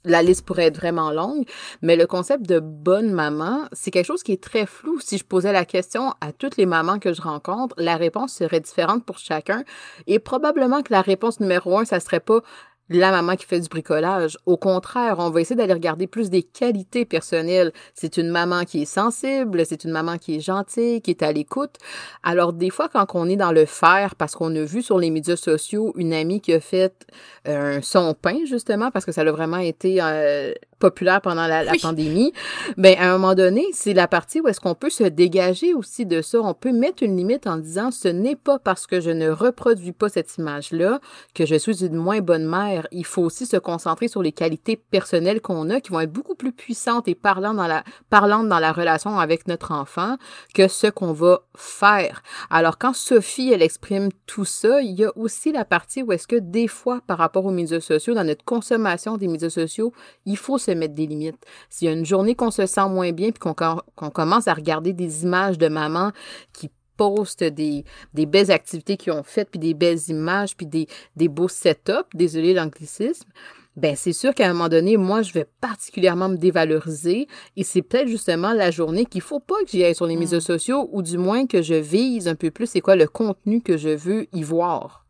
la 0.05 0.23
liste 0.23 0.45
pourrait 0.45 0.67
être 0.67 0.77
vraiment 0.77 1.11
longue, 1.11 1.45
mais 1.83 1.97
le 1.97 2.07
concept 2.07 2.47
de 2.47 2.61
bonne 2.61 3.11
maman, 3.11 3.65
c'est 3.73 3.91
quelque 3.91 4.07
chose 4.07 4.23
qui 4.23 4.33
est 4.33 4.43
très 4.43 4.67
flou. 4.67 5.01
Si 5.01 5.19
je 5.19 5.25
posais 5.25 5.53
la 5.53 5.65
question 5.65 6.13
à 6.21 6.33
toutes 6.33 6.57
les 6.57 6.67
mamans 6.67 6.99
que 6.99 7.13
je 7.13 7.23
rencontre, 7.23 7.75
la 7.79 7.97
réponse 7.97 8.35
serait 8.35 8.61
différente 8.61 9.05
pour 9.05 9.19
chacun. 9.19 9.65
Et 10.07 10.19
probablement 10.19 10.83
que 10.83 10.93
la 10.93 11.03
réponse 11.03 11.41
numéro 11.41 11.79
un, 11.79 11.85
ça 11.85 12.01
serait 12.01 12.21
pas 12.21 12.41
la 12.89 13.11
maman 13.11 13.37
qui 13.37 13.47
fait 13.47 13.61
du 13.61 13.69
bricolage. 13.69 14.37
Au 14.47 14.57
contraire, 14.57 15.17
on 15.19 15.31
va 15.31 15.41
essayer 15.41 15.57
d'aller 15.57 15.73
regarder 15.73 16.07
plus 16.07 16.31
des 16.31 16.43
qualités 16.43 17.05
personnelles. 17.05 17.73
C'est 17.95 18.17
une 18.17 18.29
maman 18.29 18.65
qui 18.65 18.83
est 18.83 18.87
sensible, 18.87 19.65
c'est 19.65 19.85
une 19.85 19.91
maman 19.91 20.19
qui 20.19 20.37
est 20.37 20.41
gentille, 20.41 21.01
qui 21.01 21.11
est 21.11 21.23
à 21.23 21.33
l'écoute. 21.33 21.77
Alors 22.23 22.53
des 22.53 22.71
fois, 22.71 22.89
quand 22.89 23.07
on 23.15 23.29
est 23.29 23.37
dans 23.37 23.53
le 23.53 23.65
faire, 23.65 24.15
parce 24.17 24.35
qu'on 24.35 24.55
a 24.55 24.63
vu 24.63 24.83
sur 24.83 24.99
les 24.99 25.11
médias 25.11 25.37
sociaux 25.37 25.93
une 25.97 26.13
amie 26.13 26.41
qui 26.41 26.53
a 26.53 26.61
fait 26.61 27.07
euh, 27.49 27.81
son 27.83 28.15
pain, 28.15 28.39
justement, 28.45 28.91
parce 28.91 29.05
que 29.05 29.13
ça 29.13 29.23
a 29.23 29.33
vraiment 29.33 29.59
été 29.59 29.99
euh, 30.01 30.53
populaire 30.85 31.23
pendant 31.23 31.47
la, 31.47 31.65
pandémie, 31.81 32.35
ben 32.77 32.95
à 32.99 33.09
un 33.09 33.13
moment 33.13 33.35
donné, 33.35 33.65
c'est 33.73 33.95
la 33.95 34.07
partie 34.07 34.43
où 34.43 34.49
est-ce 34.49 34.61
qu'on 34.61 34.75
peut 34.75 34.91
se 34.91 35.05
dégager 35.05 35.73
aussi 35.73 36.05
de 36.05 36.21
ça. 36.21 36.41
On 36.43 36.53
peut 36.53 36.73
mettre 36.73 37.03
une 37.03 37.17
limite 37.17 37.47
en 37.47 37.57
disant 37.57 37.91
ce 37.91 38.09
n'est 38.09 38.37
pas 38.37 38.59
parce 38.59 38.87
que 38.87 39.01
je 39.01 39.11
ne 39.11 39.31
reproduis 39.31 39.93
pas 39.93 40.11
cette 40.11 40.37
image-là 40.37 41.01
que 41.35 41.47
je 41.47 41.55
suis 41.55 41.87
une 41.87 41.97
moins 41.97 42.21
bonne 42.21 42.45
mère. 42.45 42.87
Il 42.93 43.07
faut 43.07 43.23
aussi 43.23 43.47
se 43.47 43.57
concentrer 43.57 44.09
sur 44.09 44.23
les 44.23 44.33
qualités 44.33 44.77
personnelles 44.77 45.41
qu'on 45.41 45.71
a 45.71 45.81
qui 45.81 45.91
vont 45.91 46.01
être 46.01 46.13
beaucoup 46.13 46.35
plus 46.35 46.53
puissantes 46.53 47.09
et 47.09 47.15
parlantes 47.15 47.57
dans 47.57 47.67
la, 47.67 47.83
parlantes 48.11 48.49
dans 48.49 48.59
la 48.59 48.73
relation 48.73 49.19
avec 49.19 49.49
notre 49.49 49.73
enfant 49.73 50.19
que 50.55 50.69
ce 50.69 50.89
qu'on 50.89 51.15
va 51.15 51.41
faire. 51.57 52.23
Alors 52.51 52.77
quand 52.77 52.95
Sophie, 52.95 53.53
elle 53.55 53.63
exprime 53.63 54.11
tout 54.27 54.45
ça, 54.45 54.83
il 54.83 55.01
y 55.01 55.05
a 55.05 55.17
aussi 55.17 55.51
la 55.51 55.65
partie 55.65 56.03
où 56.03 56.13
est-ce 56.13 56.29
que 56.29 56.37
des 56.37 56.69
fois, 56.69 57.01
par 57.07 57.17
rapport 57.17 57.47
aux 57.47 57.53
médias 57.53 57.81
sociaux, 57.81 58.13
dans 58.13 58.25
notre 58.25 58.45
consommation 58.45 59.17
des 59.17 59.29
médias 59.29 59.49
sociaux, 59.49 59.95
il 60.27 60.37
faut 60.37 60.59
se 60.59 60.74
mettre 60.75 60.95
des 60.95 61.07
limites. 61.07 61.45
S'il 61.69 61.87
y 61.87 61.91
a 61.91 61.95
une 61.95 62.07
journée 62.07 62.35
qu'on 62.35 62.51
se 62.51 62.67
sent 62.67 62.89
moins 62.89 63.13
bien, 63.13 63.31
puis 63.31 63.41
qu'on 63.41 64.11
commence 64.11 64.49
à 64.49 64.55
regarder 64.55 64.93
des 64.93 65.25
images 65.25 65.59
de 65.59 65.69
maman 65.69 66.13
qui 66.53 66.71
postent 66.97 67.45
des, 67.45 67.85
des 68.13 68.27
belles 68.27 68.51
activités 68.51 68.97
qu'ils 68.97 69.13
ont 69.13 69.23
faites, 69.23 69.51
puis 69.51 69.59
des 69.59 69.75
belles 69.75 70.01
images, 70.09 70.57
puis 70.57 70.67
des, 70.67 70.87
des 71.17 71.29
beaux 71.29 71.49
setups, 71.49 72.09
désolé 72.15 72.55
l'anglicisme, 72.55 73.29
ben 73.77 73.97
c'est 73.97 74.13
sûr 74.13 74.35
qu'à 74.35 74.49
un 74.49 74.53
moment 74.53 74.69
donné, 74.69 74.97
moi, 74.97 75.23
je 75.23 75.33
vais 75.33 75.47
particulièrement 75.61 76.29
me 76.29 76.37
dévaloriser 76.37 77.27
et 77.57 77.65
c'est 77.65 77.83
peut-être 77.83 78.09
justement 78.09 78.53
la 78.53 78.71
journée 78.71 79.05
qu'il 79.05 79.21
faut 79.21 79.41
pas 79.41 79.57
que 79.65 79.71
j'y 79.71 79.85
aille 79.85 79.97
sur 79.97 80.07
les 80.07 80.17
médias 80.17 80.39
mm. 80.39 80.43
sociaux 80.43 80.89
ou 80.93 81.03
du 81.03 81.19
moins 81.19 81.47
que 81.47 81.61
je 81.61 81.75
vise 81.75 82.29
un 82.29 82.37
peu 82.37 82.51
plus 82.51 82.67
c'est 82.67 82.81
quoi 82.81 82.95
le 82.97 83.09
contenu 83.09 83.61
que 83.61 83.77
je 83.77 83.89
veux 83.89 84.27
y 84.33 84.43
voir. 84.43 85.04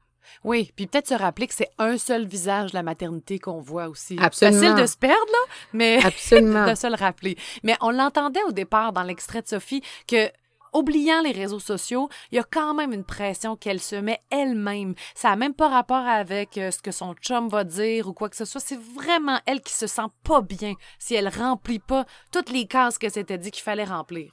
Oui, 0.45 0.71
puis 0.77 0.87
peut-être 0.87 1.09
se 1.09 1.15
rappeler 1.15 1.47
que 1.47 1.55
c'est 1.55 1.71
un 1.79 1.97
seul 1.97 2.27
visage 2.27 2.71
de 2.73 2.77
la 2.77 2.83
maternité 2.83 3.39
qu'on 3.39 3.61
voit 3.61 3.89
aussi. 3.89 4.17
Absolument. 4.21 4.61
Facile 4.61 4.83
de 4.83 4.87
se 4.87 4.97
perdre, 4.97 5.17
là, 5.33 5.55
mais 5.73 6.01
Absolument. 6.05 6.67
de 6.69 6.75
se 6.75 6.87
le 6.87 6.95
rappeler. 6.97 7.37
Mais 7.63 7.77
on 7.81 7.91
l'entendait 7.91 8.43
au 8.47 8.53
départ 8.53 8.93
dans 8.93 9.03
l'extrait 9.03 9.43
de 9.43 9.49
Sophie 9.49 9.83
que 10.07 10.31
oubliant 10.75 11.23
les 11.23 11.31
réseaux 11.31 11.61
sociaux, 11.61 12.09
il 12.31 12.37
y 12.37 12.39
a 12.39 12.45
quand 12.45 12.75
même 12.75 12.93
une 12.93 13.05
pression 13.05 13.57
qu'elle 13.57 13.81
se 13.81 13.97
met 13.97 14.21
elle-même. 14.31 14.95
Ça 15.15 15.31
n'a 15.31 15.37
même 15.37 15.55
pas 15.55 15.69
rapport 15.69 16.07
avec 16.07 16.59
euh, 16.59 16.71
ce 16.71 16.83
que 16.83 16.91
son 16.91 17.15
chum 17.15 17.49
va 17.49 17.65
dire 17.65 18.09
ou 18.09 18.13
quoi 18.13 18.29
que 18.29 18.37
ce 18.37 18.45
soit. 18.45 18.61
C'est 18.61 18.81
vraiment 18.81 19.39
elle 19.47 19.63
qui 19.63 19.73
se 19.73 19.87
sent 19.87 20.03
pas 20.25 20.43
bien 20.43 20.75
si 20.99 21.15
elle 21.15 21.29
remplit 21.29 21.79
pas 21.79 22.05
toutes 22.33 22.51
les 22.51 22.67
cases 22.67 22.99
que 22.99 23.09
c'était 23.09 23.39
dit 23.39 23.51
qu'il 23.51 23.63
fallait 23.63 23.85
remplir. 23.85 24.33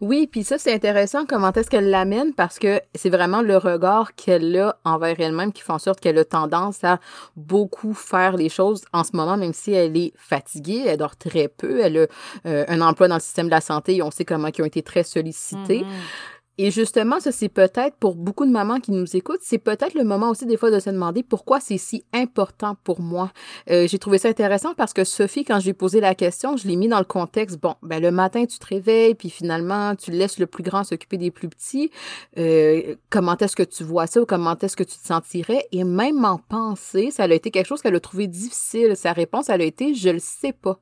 Oui, 0.00 0.26
puis 0.26 0.44
ça, 0.44 0.58
c'est 0.58 0.72
intéressant 0.72 1.26
comment 1.26 1.52
est-ce 1.52 1.70
qu'elle 1.70 1.90
l'amène 1.90 2.34
parce 2.34 2.58
que 2.58 2.80
c'est 2.94 3.10
vraiment 3.10 3.42
le 3.42 3.56
regard 3.56 4.14
qu'elle 4.14 4.56
a 4.58 4.76
envers 4.84 5.18
elle-même 5.20 5.52
qui 5.52 5.62
fait 5.62 5.72
en 5.72 5.78
sorte 5.78 6.00
qu'elle 6.00 6.18
a 6.18 6.24
tendance 6.24 6.84
à 6.84 7.00
beaucoup 7.36 7.94
faire 7.94 8.36
les 8.36 8.48
choses 8.48 8.84
en 8.92 9.04
ce 9.04 9.10
moment, 9.14 9.36
même 9.36 9.52
si 9.52 9.72
elle 9.72 9.96
est 9.96 10.12
fatiguée, 10.16 10.84
elle 10.86 10.98
dort 10.98 11.16
très 11.16 11.48
peu, 11.48 11.80
elle 11.80 11.98
a 11.98 12.06
euh, 12.46 12.64
un 12.68 12.80
emploi 12.80 13.08
dans 13.08 13.16
le 13.16 13.20
système 13.20 13.46
de 13.46 13.50
la 13.50 13.60
santé 13.60 13.96
et 13.96 14.02
on 14.02 14.10
sait 14.10 14.24
comment 14.24 14.48
ils 14.48 14.62
ont 14.62 14.66
été 14.66 14.82
très 14.82 15.02
sollicités. 15.02 15.82
Mm-hmm. 15.82 16.37
Et 16.60 16.72
justement, 16.72 17.20
ça, 17.20 17.30
c'est 17.30 17.48
peut-être 17.48 17.94
pour 18.00 18.16
beaucoup 18.16 18.44
de 18.44 18.50
mamans 18.50 18.80
qui 18.80 18.90
nous 18.90 19.16
écoutent, 19.16 19.42
c'est 19.42 19.58
peut-être 19.58 19.94
le 19.94 20.02
moment 20.02 20.30
aussi 20.30 20.44
des 20.44 20.56
fois 20.56 20.72
de 20.72 20.80
se 20.80 20.90
demander 20.90 21.22
pourquoi 21.22 21.60
c'est 21.60 21.78
si 21.78 22.04
important 22.12 22.76
pour 22.82 23.00
moi. 23.00 23.30
Euh, 23.70 23.86
j'ai 23.86 24.00
trouvé 24.00 24.18
ça 24.18 24.28
intéressant 24.28 24.74
parce 24.74 24.92
que 24.92 25.04
Sophie, 25.04 25.44
quand 25.44 25.60
j'ai 25.60 25.72
posé 25.72 26.00
la 26.00 26.16
question, 26.16 26.56
je 26.56 26.66
l'ai 26.66 26.74
mis 26.74 26.88
dans 26.88 26.98
le 26.98 27.04
contexte, 27.04 27.60
bon, 27.60 27.76
ben 27.82 28.02
le 28.02 28.10
matin, 28.10 28.44
tu 28.44 28.58
te 28.58 28.66
réveilles, 28.66 29.14
puis 29.14 29.30
finalement, 29.30 29.94
tu 29.94 30.10
laisses 30.10 30.40
le 30.40 30.46
plus 30.46 30.64
grand 30.64 30.82
s'occuper 30.82 31.16
des 31.16 31.30
plus 31.30 31.48
petits. 31.48 31.92
Euh, 32.38 32.96
comment 33.08 33.36
est-ce 33.36 33.54
que 33.54 33.62
tu 33.62 33.84
vois 33.84 34.08
ça 34.08 34.20
ou 34.20 34.26
comment 34.26 34.56
est-ce 34.58 34.76
que 34.76 34.82
tu 34.82 34.98
te 34.98 35.06
sentirais? 35.06 35.68
Et 35.70 35.84
même 35.84 36.24
en 36.24 36.38
penser, 36.38 37.12
ça 37.12 37.22
a 37.22 37.28
été 37.28 37.52
quelque 37.52 37.66
chose 37.66 37.82
qu'elle 37.82 37.94
a 37.94 38.00
trouvé 38.00 38.26
difficile. 38.26 38.96
Sa 38.96 39.12
réponse, 39.12 39.48
elle 39.48 39.60
a 39.60 39.64
été, 39.64 39.94
je 39.94 40.10
le 40.10 40.18
sais 40.18 40.52
pas. 40.52 40.80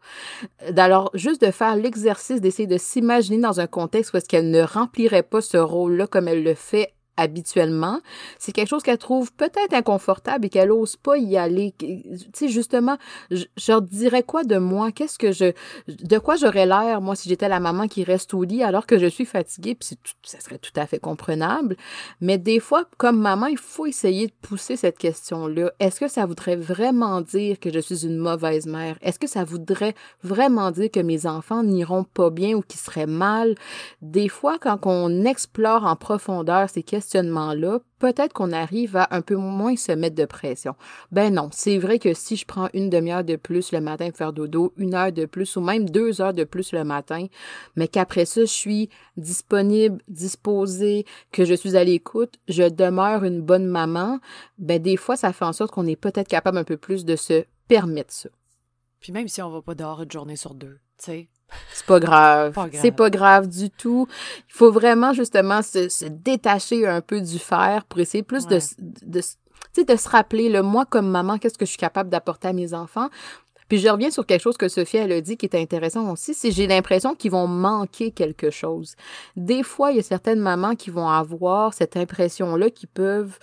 Alors, 0.75 1.11
juste 1.13 1.43
de 1.43 1.51
faire 1.51 1.77
l'exercice 1.77 2.41
d'essayer 2.41 2.67
de 2.67 2.79
s'imaginer 2.79 3.43
dans 3.43 3.61
un 3.61 3.67
contexte 3.67 4.15
où 4.15 4.17
est-ce 4.17 4.29
qu'elle 4.29 4.51
ne 4.51 4.63
remplirait 4.63 5.23
pas 5.23 5.43
ce 5.43 5.66
comme 6.07 6.29
elle 6.29 6.43
le 6.43 6.55
fait 6.55 6.93
habituellement, 7.17 8.01
c'est 8.39 8.53
quelque 8.53 8.69
chose 8.69 8.83
qu'elle 8.83 8.99
trouve 8.99 9.33
peut-être 9.33 9.73
inconfortable 9.73 10.47
et 10.47 10.49
qu'elle 10.49 10.69
n'ose 10.69 10.97
pas 10.97 11.17
y 11.17 11.37
aller. 11.37 11.75
Tu 11.79 12.05
sais, 12.33 12.49
justement, 12.49 12.97
je, 13.31 13.45
leur 13.69 13.83
dirais 13.83 14.23
quoi 14.23 14.45
de 14.45 14.59
moi? 14.59 14.93
Qu'est-ce 14.93 15.19
que 15.19 15.33
je... 15.33 15.53
De 15.89 16.19
quoi 16.19 16.37
j'aurais 16.37 16.67
l'air, 16.67 17.01
moi, 17.01 17.17
si 17.17 17.29
j'étais 17.29 17.49
la 17.49 17.61
maman 17.61 17.89
qui 17.89 18.05
reste 18.05 18.35
au 18.35 18.45
lit 18.45 18.63
alors 18.63 18.87
que 18.87 18.99
je 18.99 19.07
suis 19.07 19.25
fatiguée? 19.25 19.75
Puis 19.75 19.97
ça 20.23 20.41
serait 20.41 20.59
tout 20.59 20.73
à 20.77 20.87
fait 20.87 20.99
comprenable. 20.99 21.77
Mais 22.21 22.39
des 22.39 22.61
fois, 22.61 22.85
comme 22.99 23.21
maman, 23.21 23.47
il 23.47 23.59
faut 23.59 23.87
essayer 23.87 24.27
de 24.27 24.33
pousser 24.43 24.77
cette 24.77 24.99
question-là. 24.99 25.73
Est-ce 25.81 26.01
que 26.01 26.09
ça 26.09 26.27
voudrait 26.27 26.57
vraiment 26.57 27.21
dire 27.21 27.59
que 27.59 27.73
je 27.73 27.81
suis 27.81 28.05
une 28.05 28.19
mauvaise 28.19 28.67
mère? 28.67 28.99
Est-ce 29.03 29.19
que 29.19 29.27
ça 29.27 29.45
voudrait 29.45 29.95
vraiment 30.23 30.71
dire 30.71 30.91
que 30.91 31.01
mes 31.01 31.27
enfants 31.27 31.63
n'iront 31.63 32.05
pas 32.05 32.31
bien 32.31 32.55
ou 32.55 32.63
qu'ils 32.63 32.81
seraient 32.81 33.07
mal? 33.07 33.55
Des 34.03 34.29
fois, 34.29 34.59
quand 34.59 34.79
on 34.85 35.25
explore 35.25 35.85
en 35.85 35.97
profondeur 35.97 36.69
ces 36.69 36.83
questions, 36.83 37.06
peut-être 37.99 38.33
qu'on 38.33 38.53
arrive 38.53 38.97
à 38.97 39.09
un 39.15 39.23
peu 39.23 39.37
moins 39.37 39.77
se 39.77 39.93
mettre 39.93 40.17
de 40.17 40.25
pression. 40.25 40.75
Ben 41.13 41.33
non, 41.33 41.49
c'est 41.53 41.79
vrai 41.79 41.99
que 41.99 42.15
si 42.15 42.37
je 42.37 42.47
prends 42.47 42.69
une 42.75 42.91
demi-heure 42.91 43.25
de 43.25 43.37
plus 43.37 43.73
le 43.73 43.81
matin 43.81 44.09
pour 44.09 44.19
faire 44.19 44.33
dodo, 44.33 44.73
une 44.77 44.95
heure 44.95 45.13
de 45.13 45.25
plus 45.25 45.57
ou 45.57 45.61
même 45.61 45.89
deux 45.89 46.21
heures 46.21 46.35
de 46.35 46.45
plus 46.45 46.73
le 46.73 46.85
matin, 46.85 47.27
mais 47.77 47.89
qu'après 47.89 48.25
ça, 48.25 48.43
je 48.43 48.47
suis 48.47 48.91
disponible, 49.17 50.03
disposée, 50.09 51.05
que 51.33 51.45
je 51.45 51.55
suis 51.55 51.77
à 51.77 51.85
l'écoute, 51.85 52.35
je 52.49 52.69
demeure 52.69 53.25
une 53.25 53.41
bonne 53.41 53.67
maman, 53.67 54.19
ben 54.59 54.81
des 54.81 54.97
fois, 54.97 55.17
ça 55.17 55.33
fait 55.33 55.45
en 55.45 55.53
sorte 55.53 55.73
qu'on 55.73 55.87
est 55.87 55.97
peut-être 55.97 56.29
capable 56.29 56.59
un 56.59 56.65
peu 56.65 56.77
plus 56.77 57.05
de 57.05 57.17
se 57.17 57.45
permettre 57.69 58.13
ça. 58.13 58.29
Puis 59.01 59.13
même 59.13 59.29
si 59.29 59.43
on 59.43 59.51
va 59.51 59.63
pas 59.63 59.75
dehors 59.75 60.03
une 60.03 60.11
journée 60.11 60.37
sur 60.37 60.55
deux, 60.55 60.79
tu 60.99 61.05
sais, 61.05 61.29
c'est 61.73 61.87
pas 61.87 62.01
grave. 62.01 62.69
C'est 62.73 62.93
pas 62.93 63.11
grave 63.11 63.49
du 63.49 63.71
tout. 63.71 64.09
Il 64.49 64.55
faut 64.55 64.73
vraiment 64.73 65.13
justement 65.13 65.63
se, 65.63 66.07
détacher 66.07 66.87
un 66.87 67.01
peu 67.01 67.21
du 67.21 67.39
faire 67.39 67.85
pour 67.85 68.01
essayer 68.01 68.23
plus 68.23 68.47
de, 68.47 68.59
de, 68.79 69.21
de 69.83 69.97
se 69.97 70.09
rappeler, 70.09 70.49
le 70.49 70.63
moi 70.63 70.85
comme 70.85 71.09
maman, 71.09 71.39
qu'est-ce 71.39 71.59
que 71.59 71.65
je 71.65 71.71
suis 71.71 71.79
capable 71.79 72.11
d'apporter 72.11 72.49
à 72.49 72.53
mes 72.53 72.75
enfants. 72.75 73.09
Puis 73.69 73.79
je 73.79 73.89
reviens 73.89 74.11
sur 74.11 74.25
quelque 74.25 74.43
chose 74.43 74.57
que 74.57 74.69
Sophie 74.69 74.99
elle 74.99 75.13
a 75.13 75.21
dit 75.21 75.37
qui 75.37 75.47
est 75.47 75.57
intéressant 75.57 76.11
aussi, 76.13 76.35
c'est 76.35 76.53
j'ai 76.53 76.67
l'impression 76.67 77.15
qu'ils 77.15 77.33
vont 77.33 77.49
manquer 77.49 78.13
quelque 78.13 78.51
chose. 78.51 78.95
Des 79.35 79.63
fois, 79.63 79.91
il 79.91 79.97
y 79.97 80.01
a 80.01 80.05
certaines 80.05 80.39
mamans 80.39 80.77
qui 80.77 80.91
vont 80.91 81.09
avoir 81.09 81.75
cette 81.75 81.97
impression-là 81.97 82.71
qui 82.71 82.87
peuvent 82.87 83.39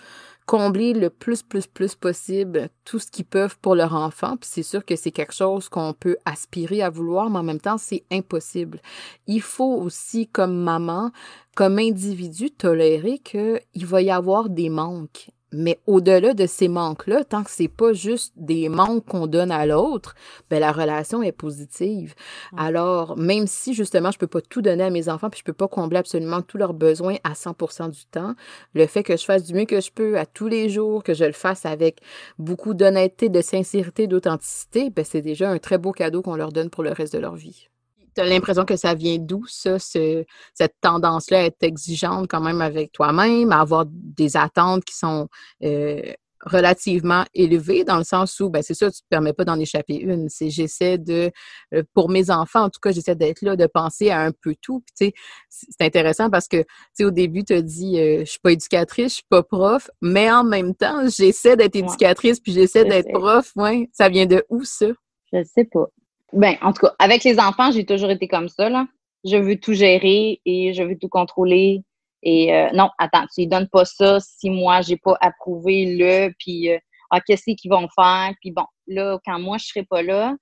combler 0.45 0.93
le 0.93 1.09
plus, 1.09 1.41
plus, 1.41 1.67
plus 1.67 1.95
possible 1.95 2.69
tout 2.85 2.99
ce 2.99 3.09
qu'ils 3.09 3.25
peuvent 3.25 3.57
pour 3.59 3.75
leur 3.75 3.93
enfant. 3.93 4.37
Puis 4.37 4.49
c'est 4.51 4.63
sûr 4.63 4.85
que 4.85 4.95
c'est 4.95 5.11
quelque 5.11 5.33
chose 5.33 5.69
qu'on 5.69 5.93
peut 5.93 6.17
aspirer 6.25 6.81
à 6.81 6.89
vouloir, 6.89 7.29
mais 7.29 7.39
en 7.39 7.43
même 7.43 7.61
temps, 7.61 7.77
c'est 7.77 8.03
impossible. 8.11 8.79
Il 9.27 9.41
faut 9.41 9.75
aussi, 9.75 10.27
comme 10.27 10.55
maman, 10.55 11.11
comme 11.55 11.79
individu, 11.79 12.51
tolérer 12.51 13.19
qu'il 13.19 13.85
va 13.85 14.01
y 14.01 14.11
avoir 14.11 14.49
des 14.49 14.69
manques. 14.69 15.29
Mais 15.53 15.79
au-delà 15.87 16.33
de 16.33 16.45
ces 16.45 16.67
manques-là, 16.67 17.23
tant 17.23 17.43
que 17.43 17.51
c'est 17.51 17.67
pas 17.67 17.93
juste 17.93 18.33
des 18.35 18.69
manques 18.69 19.05
qu'on 19.05 19.27
donne 19.27 19.51
à 19.51 19.65
l'autre, 19.65 20.15
ben 20.49 20.59
la 20.59 20.71
relation 20.71 21.21
est 21.21 21.31
positive. 21.31 22.15
Alors, 22.57 23.17
même 23.17 23.47
si 23.47 23.73
justement 23.73 24.11
je 24.11 24.17
peux 24.17 24.27
pas 24.27 24.41
tout 24.41 24.61
donner 24.61 24.83
à 24.83 24.89
mes 24.89 25.09
enfants, 25.09 25.29
puis 25.29 25.39
je 25.39 25.45
peux 25.45 25.53
pas 25.53 25.67
combler 25.67 25.99
absolument 25.99 26.41
tous 26.41 26.57
leurs 26.57 26.73
besoins 26.73 27.17
à 27.23 27.33
100% 27.33 27.91
du 27.91 28.05
temps, 28.05 28.33
le 28.73 28.87
fait 28.87 29.03
que 29.03 29.15
je 29.15 29.23
fasse 29.23 29.43
du 29.43 29.53
mieux 29.53 29.65
que 29.65 29.79
je 29.79 29.91
peux 29.91 30.17
à 30.17 30.25
tous 30.25 30.47
les 30.47 30.69
jours, 30.69 31.03
que 31.03 31.13
je 31.13 31.25
le 31.25 31.31
fasse 31.31 31.65
avec 31.65 32.01
beaucoup 32.39 32.73
d'honnêteté, 32.73 33.29
de 33.29 33.41
sincérité, 33.41 34.07
d'authenticité, 34.07 34.89
ben 34.89 35.05
c'est 35.05 35.21
déjà 35.21 35.49
un 35.49 35.59
très 35.59 35.77
beau 35.77 35.91
cadeau 35.91 36.21
qu'on 36.21 36.35
leur 36.35 36.51
donne 36.51 36.69
pour 36.69 36.83
le 36.83 36.91
reste 36.91 37.13
de 37.13 37.19
leur 37.19 37.35
vie 37.35 37.69
tu 38.15 38.21
as 38.21 38.25
l'impression 38.25 38.65
que 38.65 38.75
ça 38.75 38.93
vient 38.93 39.17
d'où, 39.19 39.45
ça, 39.47 39.77
cette 39.79 40.75
tendance-là 40.81 41.39
à 41.39 41.43
être 41.43 41.63
exigeante 41.63 42.27
quand 42.29 42.41
même 42.41 42.61
avec 42.61 42.91
toi-même, 42.91 43.51
à 43.51 43.61
avoir 43.61 43.85
des 43.87 44.37
attentes 44.37 44.85
qui 44.85 44.95
sont 44.95 45.27
euh, 45.63 46.01
relativement 46.45 47.23
élevées, 47.33 47.83
dans 47.83 47.97
le 47.97 48.03
sens 48.03 48.39
où, 48.39 48.49
ben 48.49 48.61
c'est 48.61 48.73
ça, 48.73 48.91
tu 48.91 48.97
ne 48.97 49.03
te 49.03 49.07
permets 49.09 49.33
pas 49.33 49.45
d'en 49.45 49.59
échapper 49.59 49.95
une. 49.95 50.29
C'est 50.29 50.49
j'essaie 50.49 50.97
de, 50.97 51.31
euh, 51.73 51.83
pour 51.93 52.09
mes 52.09 52.29
enfants, 52.29 52.63
en 52.63 52.69
tout 52.69 52.79
cas, 52.81 52.91
j'essaie 52.91 53.15
d'être 53.15 53.41
là, 53.41 53.55
de 53.55 53.65
penser 53.65 54.09
à 54.09 54.21
un 54.21 54.31
peu 54.31 54.55
tout. 54.61 54.83
tu 54.97 55.07
sais, 55.07 55.13
c'est 55.49 55.81
intéressant 55.81 56.29
parce 56.29 56.47
que, 56.47 56.57
tu 56.57 56.67
sais, 56.93 57.05
au 57.05 57.11
début, 57.11 57.43
tu 57.43 57.53
as 57.53 57.61
dit, 57.61 57.99
euh, 57.99 58.19
je 58.25 58.31
suis 58.31 58.39
pas 58.39 58.51
éducatrice, 58.51 59.11
je 59.11 59.15
suis 59.15 59.27
pas 59.29 59.43
prof, 59.43 59.89
mais 60.01 60.29
en 60.31 60.43
même 60.43 60.75
temps, 60.75 61.07
j'essaie 61.07 61.55
d'être 61.55 61.75
éducatrice, 61.75 62.39
puis 62.39 62.51
j'essaie 62.51 62.85
d'être 62.85 63.11
prof. 63.13 63.51
Ouais, 63.55 63.89
ça 63.93 64.09
vient 64.09 64.25
de 64.25 64.43
où, 64.49 64.63
ça? 64.63 64.87
Je 65.31 65.43
sais 65.43 65.65
pas. 65.65 65.87
Ben, 66.33 66.57
en 66.61 66.73
tout 66.73 66.87
cas, 66.87 66.95
avec 66.99 67.23
les 67.23 67.39
enfants, 67.39 67.71
j'ai 67.71 67.85
toujours 67.85 68.09
été 68.09 68.27
comme 68.27 68.49
ça, 68.49 68.69
là. 68.69 68.87
Je 69.23 69.37
veux 69.37 69.59
tout 69.59 69.73
gérer 69.73 70.41
et 70.45 70.73
je 70.73 70.83
veux 70.83 70.97
tout 70.97 71.07
contrôler. 71.07 71.83
Et 72.23 72.53
euh, 72.53 72.69
non, 72.73 72.89
attends, 72.97 73.25
tu 73.33 73.41
ne 73.41 73.49
donnes 73.49 73.69
pas 73.69 73.85
ça 73.85 74.19
si 74.19 74.49
moi, 74.49 74.81
j'ai 74.81 74.97
pas 74.97 75.15
approuvé 75.21 75.95
le, 75.95 76.33
puis 76.39 76.71
euh, 76.71 76.79
ah, 77.11 77.21
qu'est-ce 77.21 77.51
qu'ils 77.55 77.69
vont 77.71 77.87
faire? 77.95 78.33
Puis 78.41 78.51
bon, 78.51 78.65
là, 78.87 79.19
quand 79.25 79.39
moi, 79.39 79.57
je 79.57 79.67
serai 79.67 79.83
pas 79.83 80.01
là, 80.01 80.35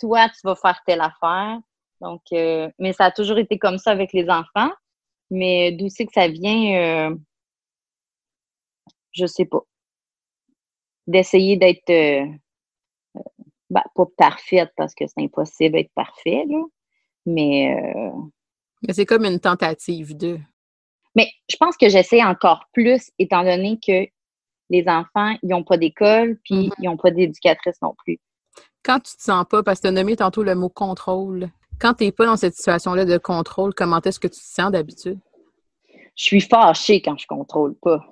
toi, 0.00 0.28
tu 0.28 0.40
vas 0.44 0.54
faire 0.54 0.80
telle 0.86 1.00
affaire. 1.02 1.58
Donc, 2.00 2.22
euh, 2.32 2.70
mais 2.78 2.92
ça 2.92 3.06
a 3.06 3.10
toujours 3.10 3.38
été 3.38 3.58
comme 3.58 3.78
ça 3.78 3.90
avec 3.90 4.12
les 4.12 4.28
enfants. 4.30 4.70
Mais 5.30 5.72
d'où 5.72 5.88
c'est 5.88 6.06
que 6.06 6.12
ça 6.14 6.28
vient? 6.28 7.10
Euh, 7.10 7.16
je 9.12 9.26
sais 9.26 9.44
pas. 9.44 9.60
D'essayer 11.06 11.56
d'être 11.56 11.90
ben, 13.74 13.82
pas 13.94 14.06
parfaite 14.16 14.70
parce 14.76 14.94
que 14.94 15.04
c'est 15.06 15.20
impossible 15.20 15.74
d'être 15.74 15.92
parfait, 15.94 16.44
là. 16.48 16.62
Mais. 17.26 17.76
Euh, 17.76 18.10
mais 18.86 18.94
c'est 18.94 19.04
comme 19.04 19.24
une 19.24 19.40
tentative 19.40 20.16
de. 20.16 20.38
Mais 21.16 21.28
je 21.50 21.56
pense 21.56 21.76
que 21.76 21.88
j'essaie 21.88 22.22
encore 22.22 22.66
plus, 22.72 23.10
étant 23.18 23.42
donné 23.42 23.78
que 23.84 24.06
les 24.70 24.84
enfants, 24.86 25.36
ils 25.42 25.48
n'ont 25.48 25.64
pas 25.64 25.76
d'école, 25.76 26.38
puis 26.44 26.68
mm-hmm. 26.68 26.74
ils 26.78 26.84
n'ont 26.84 26.96
pas 26.96 27.10
d'éducatrice 27.10 27.80
non 27.82 27.94
plus. 28.04 28.18
Quand 28.84 29.00
tu 29.00 29.16
te 29.16 29.22
sens 29.22 29.44
pas, 29.48 29.62
parce 29.62 29.80
que 29.80 29.82
tu 29.82 29.88
as 29.88 29.92
nommé 29.92 30.16
tantôt 30.16 30.42
le 30.42 30.54
mot 30.54 30.68
contrôle, 30.68 31.50
quand 31.80 31.94
tu 31.94 32.04
n'es 32.04 32.12
pas 32.12 32.26
dans 32.26 32.36
cette 32.36 32.54
situation-là 32.54 33.04
de 33.04 33.18
contrôle, 33.18 33.74
comment 33.74 34.00
est-ce 34.00 34.20
que 34.20 34.28
tu 34.28 34.38
te 34.38 34.44
sens 34.44 34.70
d'habitude? 34.70 35.18
Je 36.14 36.24
suis 36.24 36.40
fâchée 36.40 37.02
quand 37.02 37.18
je 37.18 37.26
contrôle 37.26 37.74
pas. 37.74 38.04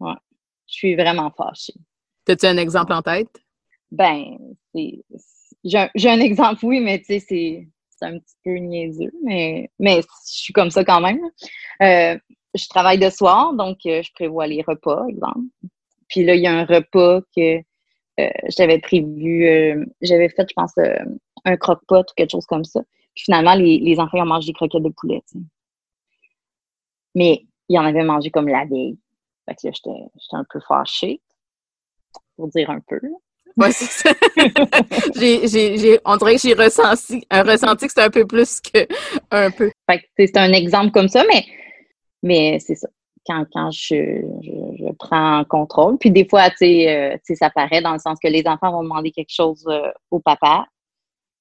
Ouais. 0.00 0.14
Je 0.66 0.74
suis 0.74 0.96
vraiment 0.96 1.30
fâchée. 1.36 1.74
As-tu 2.28 2.46
un 2.46 2.56
exemple 2.56 2.92
en 2.92 3.02
tête? 3.02 3.42
Ben, 3.90 4.38
j'ai 5.64 6.08
un, 6.08 6.20
exemple, 6.20 6.64
oui, 6.64 6.80
mais 6.80 6.98
tu 6.98 7.18
sais, 7.20 7.20
c'est 7.20 8.04
un 8.04 8.18
petit 8.18 8.36
peu 8.44 8.56
niaiseux, 8.56 9.12
mais, 9.22 9.70
mais 9.78 10.02
je 10.02 10.06
suis 10.24 10.52
comme 10.52 10.70
ça 10.70 10.84
quand 10.84 11.00
même. 11.00 11.20
Euh, 11.82 12.18
je 12.54 12.68
travaille 12.68 12.98
de 12.98 13.10
soir, 13.10 13.54
donc 13.54 13.78
euh, 13.86 14.02
je 14.02 14.12
prévois 14.12 14.46
les 14.46 14.62
repas, 14.62 15.06
exemple. 15.08 15.40
Puis 16.08 16.24
là, 16.24 16.34
il 16.34 16.42
y 16.42 16.46
a 16.46 16.52
un 16.52 16.64
repas 16.64 17.20
que 17.34 17.58
euh, 18.20 18.30
j'avais 18.56 18.78
prévu, 18.78 19.86
j'avais 20.00 20.28
fait, 20.28 20.46
je 20.48 20.54
pense, 20.54 20.72
un 21.44 21.56
croque-pot 21.56 22.00
ou 22.00 22.14
quelque 22.16 22.30
chose 22.30 22.46
comme 22.46 22.64
ça. 22.64 22.82
Puis 23.14 23.24
finalement, 23.24 23.54
les, 23.54 23.78
les 23.78 23.98
enfants 23.98 24.18
ont 24.18 24.26
mangé 24.26 24.48
des 24.48 24.52
croquettes 24.52 24.82
de 24.82 24.90
poulet, 24.90 25.22
Mais 27.14 27.46
ils 27.68 27.78
en 27.78 27.84
avaient 27.84 28.04
mangé 28.04 28.30
comme 28.30 28.48
la 28.48 28.64
veille. 28.64 28.98
Fait 29.46 29.54
que 29.54 29.66
là, 29.66 29.72
j'étais 29.74 30.36
un 30.36 30.44
peu 30.48 30.60
fâchée, 30.60 31.20
pour 32.36 32.48
dire 32.48 32.70
un 32.70 32.80
peu. 32.80 33.00
Ouais, 33.56 33.72
c'est 33.72 33.86
ça. 33.86 34.10
j'ai, 35.16 36.00
on 36.04 36.16
dirait 36.16 36.34
que 36.34 36.40
j'ai 36.42 36.54
ressenti, 36.54 37.26
un 37.30 37.42
ressenti 37.42 37.86
que 37.86 37.92
c'est 37.92 38.02
un 38.02 38.10
peu 38.10 38.26
plus 38.26 38.60
que 38.60 38.86
un 39.30 39.50
peu. 39.50 39.70
Fait 39.90 40.00
que 40.00 40.04
c'est 40.18 40.36
un 40.36 40.52
exemple 40.52 40.90
comme 40.90 41.08
ça, 41.08 41.24
mais 41.26 41.44
Mais 42.22 42.58
c'est 42.60 42.74
ça. 42.74 42.88
Quand, 43.26 43.44
quand 43.52 43.70
je, 43.72 44.22
je, 44.42 44.92
prends 44.98 45.44
contrôle. 45.44 45.98
Puis 45.98 46.12
des 46.12 46.28
fois, 46.28 46.48
tu 46.50 46.56
sais, 46.58 47.18
ça 47.34 47.50
paraît 47.50 47.80
dans 47.80 47.92
le 47.92 47.98
sens 47.98 48.18
que 48.22 48.28
les 48.28 48.46
enfants 48.46 48.70
vont 48.70 48.84
demander 48.84 49.10
quelque 49.10 49.32
chose 49.32 49.66
au 50.10 50.20
papa. 50.20 50.66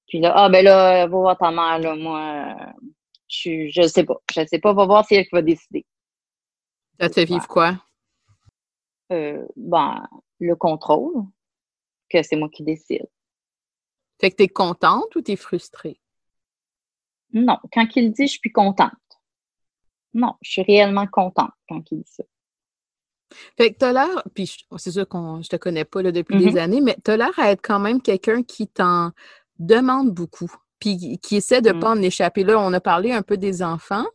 Puis 0.07 0.19
là, 0.19 0.33
ah 0.35 0.49
ben 0.49 0.63
là, 0.63 1.05
va 1.05 1.17
voir 1.17 1.37
ta 1.37 1.51
mère, 1.51 1.79
là, 1.79 1.95
moi, 1.95 2.55
je, 3.27 3.67
je 3.69 3.87
sais 3.87 4.03
pas. 4.03 4.17
Je 4.33 4.45
sais 4.47 4.59
pas, 4.59 4.73
va 4.73 4.85
voir 4.85 5.05
si 5.05 5.15
elle 5.15 5.25
va 5.31 5.41
décider. 5.41 5.85
Ça 6.99 7.09
te 7.09 7.13
fait 7.13 7.25
vivre 7.25 7.47
quoi? 7.47 7.75
Euh, 9.11 9.45
ben, 9.55 10.07
le 10.39 10.55
contrôle, 10.55 11.13
que 12.09 12.23
c'est 12.23 12.35
moi 12.35 12.49
qui 12.49 12.63
décide. 12.63 13.07
Fait 14.19 14.31
que 14.31 14.37
tu 14.37 14.43
es 14.43 14.47
contente 14.47 15.15
ou 15.15 15.21
tu 15.21 15.31
es 15.31 15.35
frustrée? 15.35 15.99
Non, 17.33 17.57
quand 17.73 17.87
il 17.95 18.11
dit 18.11 18.27
je 18.27 18.39
suis 18.39 18.51
contente. 18.51 18.91
Non, 20.13 20.35
je 20.41 20.51
suis 20.51 20.61
réellement 20.61 21.07
contente 21.07 21.51
quand 21.67 21.83
il 21.91 21.99
dit 21.99 22.11
ça. 22.11 22.23
Fait 23.57 23.73
que 23.73 23.79
tu 23.79 23.85
as 23.85 23.91
l'air, 23.91 24.23
puis 24.33 24.49
c'est 24.77 24.91
sûr 24.91 25.07
qu'on 25.07 25.41
je 25.41 25.49
te 25.49 25.55
connais 25.55 25.83
pas 25.83 26.01
là, 26.01 26.11
depuis 26.11 26.37
des 26.37 26.53
mm-hmm. 26.53 26.59
années, 26.59 26.81
mais 26.81 26.95
tu 27.03 27.11
as 27.11 27.17
l'air 27.17 27.37
à 27.37 27.51
être 27.51 27.61
quand 27.61 27.79
même 27.79 28.01
quelqu'un 28.01 28.43
qui 28.43 28.67
t'en 28.67 29.11
demande 29.59 30.11
beaucoup, 30.11 30.51
puis 30.79 31.19
qui 31.19 31.35
essaie 31.37 31.61
de 31.61 31.69
ne 31.69 31.73
mm. 31.75 31.79
pas 31.79 31.89
en 31.91 32.01
échapper. 32.01 32.43
Là, 32.43 32.59
on 32.59 32.71
a 32.71 32.79
parlé 32.79 33.11
un 33.11 33.23
peu 33.23 33.37
des 33.37 33.63
enfants. 33.63 34.05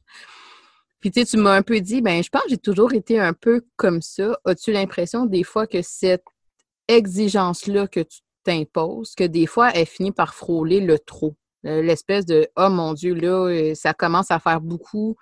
Puis 1.01 1.11
tu 1.11 1.21
sais, 1.21 1.27
tu 1.27 1.37
m'as 1.39 1.55
un 1.55 1.63
peu 1.63 1.81
dit, 1.81 2.03
ben 2.03 2.23
je 2.23 2.29
pense 2.29 2.43
que 2.43 2.51
j'ai 2.51 2.59
toujours 2.59 2.93
été 2.93 3.19
un 3.19 3.33
peu 3.33 3.63
comme 3.77 4.03
ça. 4.03 4.39
As-tu 4.45 4.73
l'impression 4.73 5.27
des 5.27 5.45
fois 5.45 5.67
que 5.67 5.83
cette 5.83 6.25
exigence-là 6.91 7.87
que 7.87 8.01
tu 8.01 8.21
t'imposes, 8.45 9.15
que 9.15 9.25
des 9.25 9.47
fois, 9.47 9.71
elle 9.75 9.87
finit 9.87 10.13
par 10.13 10.35
frôler 10.35 10.81
le 10.81 10.99
trop? 10.99 11.35
Euh, 11.67 11.83
l'espèce 11.83 12.25
de 12.27 12.49
Oh 12.57 12.69
mon 12.71 12.95
Dieu, 12.95 13.15
là, 13.15 13.49
euh, 13.49 13.75
ça 13.75 13.93
commence 13.93 14.31
à 14.31 14.39
faire 14.39 14.61
beaucoup 14.61 15.17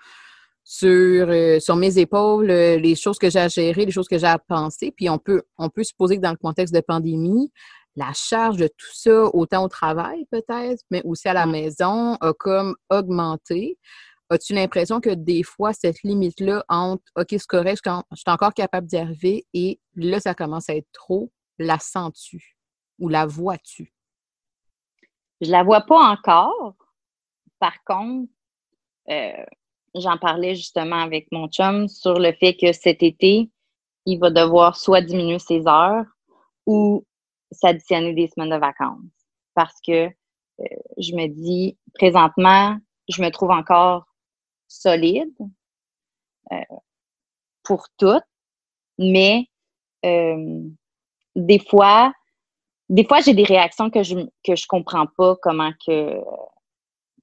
sur, 0.64 1.28
euh, 1.28 1.58
sur 1.60 1.76
mes 1.76 1.98
épaules, 1.98 2.46
les 2.46 2.94
choses 2.94 3.18
que 3.18 3.30
j'ai 3.30 3.40
à 3.40 3.48
gérer, 3.48 3.86
les 3.86 3.92
choses 3.92 4.08
que 4.08 4.18
j'ai 4.18 4.26
à 4.26 4.38
penser. 4.38 4.92
Puis 4.94 5.08
on 5.08 5.18
peut, 5.18 5.42
on 5.56 5.68
peut 5.68 5.84
supposer 5.84 6.16
que 6.16 6.22
dans 6.22 6.30
le 6.30 6.36
contexte 6.36 6.74
de 6.74 6.80
pandémie, 6.80 7.50
la 7.96 8.12
charge 8.14 8.58
de 8.58 8.68
tout 8.68 8.94
ça, 8.94 9.24
autant 9.34 9.64
au 9.64 9.68
travail 9.68 10.24
peut-être, 10.30 10.82
mais 10.90 11.02
aussi 11.04 11.28
à 11.28 11.34
la 11.34 11.46
maison, 11.46 12.14
a 12.20 12.32
comme 12.32 12.76
augmenté. 12.90 13.76
As-tu 14.30 14.52
l'impression 14.52 15.00
que 15.00 15.10
des 15.10 15.42
fois, 15.42 15.72
cette 15.72 16.02
limite-là 16.02 16.64
entre 16.68 17.02
OK, 17.16 17.28
c'est 17.30 17.46
correct, 17.46 17.80
je 17.84 18.16
suis 18.16 18.24
encore 18.26 18.52
capable 18.52 18.86
d'y 18.86 18.98
arriver 18.98 19.46
et 19.54 19.80
là, 19.96 20.20
ça 20.20 20.34
commence 20.34 20.68
à 20.68 20.76
être 20.76 20.86
trop, 20.92 21.32
la 21.58 21.78
sens-tu 21.78 22.56
ou 22.98 23.08
la 23.08 23.26
vois-tu? 23.26 23.92
Je 25.40 25.50
la 25.50 25.62
vois 25.62 25.82
pas 25.82 26.12
encore. 26.12 26.74
Par 27.58 27.82
contre, 27.84 28.30
euh, 29.10 29.44
j'en 29.94 30.18
parlais 30.18 30.54
justement 30.54 31.00
avec 31.00 31.30
mon 31.32 31.48
chum 31.48 31.88
sur 31.88 32.18
le 32.18 32.32
fait 32.32 32.56
que 32.56 32.72
cet 32.72 33.02
été, 33.02 33.50
il 34.04 34.18
va 34.18 34.30
devoir 34.30 34.76
soit 34.76 35.00
diminuer 35.00 35.38
ses 35.38 35.66
heures 35.66 36.06
ou 36.66 37.04
s'additionner 37.50 38.14
des 38.14 38.28
semaines 38.28 38.50
de 38.50 38.56
vacances. 38.56 39.00
Parce 39.54 39.80
que 39.86 40.06
euh, 40.06 40.64
je 40.98 41.14
me 41.14 41.26
dis, 41.28 41.78
présentement, 41.94 42.78
je 43.08 43.22
me 43.22 43.30
trouve 43.30 43.50
encore 43.50 44.04
solide 44.66 45.34
euh, 46.52 46.56
pour 47.62 47.88
tout, 47.96 48.20
mais 48.98 49.48
des 51.34 51.58
fois, 51.58 52.12
des 52.88 53.04
fois, 53.04 53.20
j'ai 53.20 53.34
des 53.34 53.44
réactions 53.44 53.90
que 53.90 54.02
je 54.02 54.16
que 54.44 54.56
je 54.56 54.66
comprends 54.66 55.06
pas 55.06 55.36
comment 55.42 55.72
que 55.86 56.20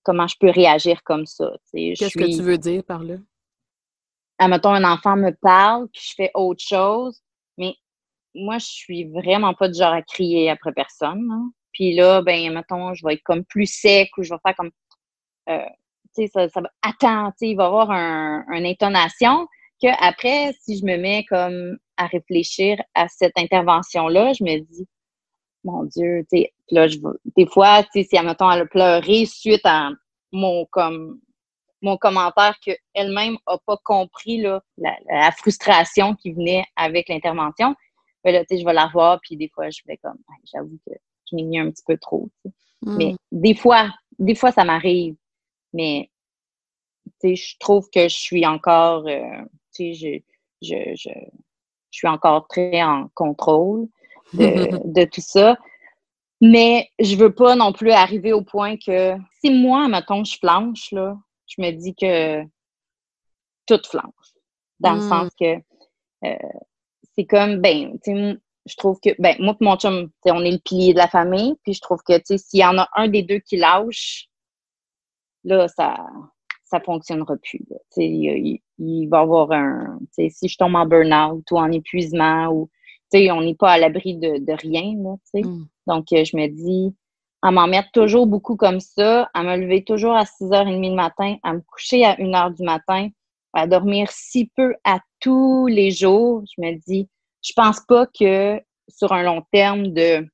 comment 0.03 0.27
je 0.27 0.35
peux 0.39 0.51
réagir 0.51 1.03
comme 1.03 1.25
ça. 1.25 1.51
Qu'est-ce 1.73 2.17
que 2.17 2.35
tu 2.35 2.43
veux 2.43 2.57
dire 2.57 2.83
par 2.83 3.03
là? 3.03 3.15
Admettons, 4.37 4.73
un 4.73 4.83
enfant 4.83 5.15
me 5.15 5.31
parle, 5.31 5.87
puis 5.91 6.01
je 6.09 6.13
fais 6.15 6.31
autre 6.33 6.61
chose, 6.61 7.21
mais 7.57 7.73
moi, 8.35 8.57
je 8.57 8.65
suis 8.65 9.05
vraiment 9.05 9.53
pas 9.53 9.69
du 9.69 9.79
genre 9.79 9.93
à 9.93 10.01
crier 10.01 10.49
après 10.49 10.73
personne. 10.73 11.25
Puis 11.71 11.95
là, 11.95 12.21
ben, 12.21 12.53
mettons, 12.53 12.93
je 12.93 13.05
vais 13.05 13.15
être 13.15 13.23
comme 13.23 13.45
plus 13.45 13.65
sec 13.65 14.09
ou 14.17 14.23
je 14.23 14.33
vais 14.33 14.39
faire 14.45 14.55
comme 14.55 14.71
euh, 15.49 15.65
ça, 16.33 16.49
ça 16.49 16.61
va, 16.61 16.69
attends, 16.81 17.31
il 17.41 17.55
va 17.55 17.63
y 17.63 17.67
avoir 17.67 17.91
un, 17.91 18.45
une 18.49 18.65
intonation 18.65 19.47
que 19.81 19.87
après, 20.01 20.53
si 20.61 20.77
je 20.77 20.85
me 20.85 20.97
mets 20.97 21.25
comme 21.25 21.77
à 21.97 22.07
réfléchir 22.07 22.81
à 22.93 23.07
cette 23.07 23.37
intervention-là, 23.37 24.33
je 24.33 24.43
me 24.43 24.59
dis, 24.59 24.87
mon 25.63 25.83
Dieu, 25.83 26.25
tu 26.31 26.37
sais, 26.37 26.53
là, 26.69 26.87
je 26.87 26.97
des 27.35 27.47
fois, 27.47 27.83
tu 27.83 27.89
sais, 27.93 28.03
si, 28.03 28.17
admettons, 28.17 28.49
elle 28.51 28.61
a 28.61 28.65
pleuré 28.65 29.25
suite 29.25 29.65
à 29.65 29.89
mon, 30.31 30.65
comme, 30.71 31.19
mon 31.81 31.97
commentaire 31.97 32.55
qu'elle-même 32.59 33.37
n'a 33.47 33.57
pas 33.65 33.77
compris, 33.83 34.41
là, 34.41 34.61
la, 34.77 35.31
frustration 35.31 36.15
qui 36.15 36.33
venait 36.33 36.65
avec 36.75 37.09
l'intervention, 37.09 37.75
ben 38.23 38.33
là, 38.33 38.45
tu 38.45 38.55
sais, 38.55 38.61
je 38.61 38.65
vais 38.65 38.73
la 38.73 38.89
voir, 38.93 39.19
puis 39.21 39.37
des 39.37 39.49
fois, 39.49 39.69
je 39.69 39.81
fais 39.85 39.97
comme, 39.97 40.17
j'avoue 40.51 40.79
que 40.85 40.93
je 41.29 41.35
m'ai 41.35 41.43
mis 41.43 41.59
un 41.59 41.69
petit 41.71 41.83
peu 41.85 41.97
trop, 41.97 42.29
Mais 42.81 43.13
mm. 43.13 43.17
des 43.31 43.55
fois, 43.55 43.91
des 44.19 44.35
fois, 44.35 44.51
ça 44.51 44.63
m'arrive. 44.63 45.15
Mais, 45.73 46.09
tu 47.21 47.29
sais, 47.29 47.35
je 47.35 47.55
trouve 47.59 47.89
que 47.93 48.07
je 48.07 48.15
suis 48.15 48.45
encore, 48.45 49.07
euh, 49.07 49.41
tu 49.73 49.93
sais, 49.93 50.21
je, 50.61 50.67
je, 50.67 50.95
je, 50.95 51.09
suis 51.95 52.07
encore 52.07 52.47
très 52.47 52.81
en 52.83 53.07
contrôle 53.13 53.87
de, 54.33 55.05
tout 55.05 55.21
ça. 55.21 55.57
Mais 56.41 56.89
je 56.99 57.15
veux 57.15 57.33
pas 57.33 57.55
non 57.55 57.71
plus 57.71 57.91
arriver 57.91 58.33
au 58.33 58.41
point 58.41 58.75
que 58.77 59.15
si 59.39 59.49
moi, 59.49 59.87
mettons, 59.87 60.23
je 60.23 60.37
flanche, 60.37 60.91
là, 60.91 61.17
je 61.47 61.61
me 61.61 61.71
dis 61.71 61.95
que 61.95 62.43
tout 63.67 63.81
flanche. 63.89 64.33
Dans 64.79 64.95
le 64.95 65.01
hmm. 65.01 65.09
sens 65.09 65.29
que 65.39 65.55
euh, 66.25 66.59
c'est 67.15 67.25
comme, 67.25 67.61
ben, 67.61 67.97
je 68.05 68.75
trouve 68.75 68.99
que, 68.99 69.09
ben, 69.19 69.35
moi 69.39 69.55
et 69.59 69.63
mon 69.63 69.77
chum, 69.77 70.09
on 70.25 70.43
est 70.43 70.51
le 70.51 70.59
pilier 70.59 70.93
de 70.93 70.97
la 70.97 71.07
famille, 71.07 71.55
puis 71.63 71.73
je 71.73 71.81
trouve 71.81 72.01
que, 72.05 72.17
tu 72.17 72.23
sais, 72.25 72.37
s'il 72.37 72.59
y 72.59 72.65
en 72.65 72.77
a 72.77 72.89
un 72.95 73.07
des 73.07 73.23
deux 73.23 73.39
qui 73.39 73.57
lâche, 73.57 74.27
là, 75.43 75.67
ça 75.67 75.95
ça 76.65 76.79
fonctionnera 76.81 77.35
plus. 77.37 77.61
Il, 77.97 78.59
il, 78.77 79.07
va 79.07 79.19
y 79.19 79.21
avoir 79.21 79.51
un... 79.51 79.99
Si 80.11 80.47
je 80.47 80.57
tombe 80.57 80.75
en 80.75 80.85
burn-out 80.85 81.49
ou 81.51 81.57
en 81.57 81.71
épuisement, 81.71 82.47
ou 82.47 82.69
on 83.31 83.41
n'est 83.41 83.55
pas 83.55 83.71
à 83.71 83.77
l'abri 83.77 84.15
de, 84.15 84.37
de, 84.39 84.53
rien. 84.53 84.95
Là, 84.97 85.41
mm. 85.41 85.65
Donc, 85.87 86.11
euh, 86.11 86.23
je 86.23 86.35
me 86.35 86.47
dis, 86.47 86.95
à 87.41 87.51
m'en 87.51 87.67
mettre 87.67 87.91
toujours 87.91 88.27
beaucoup 88.27 88.55
comme 88.55 88.79
ça, 88.79 89.29
à 89.33 89.43
me 89.43 89.57
lever 89.57 89.83
toujours 89.83 90.15
à 90.15 90.23
6h30 90.23 90.89
le 90.89 90.95
matin, 90.95 91.37
à 91.43 91.53
me 91.53 91.61
coucher 91.61 92.03
à 92.03 92.15
1h 92.15 92.55
du 92.55 92.63
matin, 92.63 93.09
à 93.53 93.67
dormir 93.67 94.09
si 94.11 94.51
peu 94.55 94.75
à 94.83 94.99
tous 95.19 95.67
les 95.67 95.91
jours, 95.91 96.43
je 96.55 96.61
me 96.61 96.75
dis, 96.87 97.07
je 97.41 97.53
pense 97.55 97.79
pas 97.87 98.05
que 98.07 98.59
sur 98.89 99.13
un 99.13 99.23
long 99.23 99.43
terme 99.51 99.93
de 99.93 100.27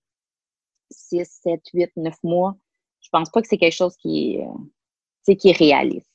6, 0.89 1.39
7, 1.43 1.61
8, 1.73 1.91
9 1.97 2.15
mois, 2.23 2.55
je 3.01 3.09
pense 3.11 3.29
pas 3.29 3.41
que 3.41 3.47
c'est 3.47 3.57
quelque 3.57 3.75
chose 3.75 3.95
qui 3.97 4.35
est, 4.35 4.45
euh, 4.45 5.35
qui 5.35 5.49
est 5.49 5.57
réaliste. 5.57 6.10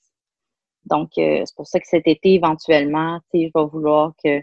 Donc, 0.87 1.11
euh, 1.19 1.43
c'est 1.45 1.55
pour 1.57 1.67
ça 1.67 1.81
que 1.81 1.87
cet 1.87 2.07
été, 2.07 2.35
éventuellement, 2.35 3.21
je 3.35 3.39
vais 3.39 3.67
vouloir 3.73 4.13
que 4.23 4.41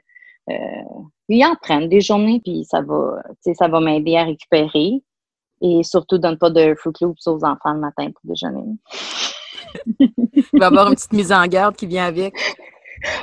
euh, 0.50 1.44
en 1.44 1.56
prenne 1.62 1.90
des 1.90 2.02
journées, 2.02 2.42
puis 2.44 2.66
ça 2.66 2.82
va, 2.82 3.22
ça 3.54 3.68
va 3.68 3.80
m'aider 3.80 4.18
à 4.18 4.26
récupérer. 4.26 5.02
Et 5.62 5.82
surtout, 5.84 6.18
donne 6.18 6.38
pas 6.38 6.50
de 6.50 6.76
Fruit 6.76 6.94
Loops 7.02 7.26
aux 7.28 7.44
enfants 7.46 7.74
le 7.74 7.80
matin 7.80 8.12
pour 8.12 8.22
déjeuner. 8.26 8.64
Il 10.00 10.60
va 10.60 10.66
y 10.66 10.68
avoir 10.68 10.88
une 10.88 10.96
petite 10.96 11.14
mise 11.14 11.32
en 11.32 11.46
garde 11.48 11.76
qui 11.76 11.88
vient 11.88 12.06
avec. 12.06 12.34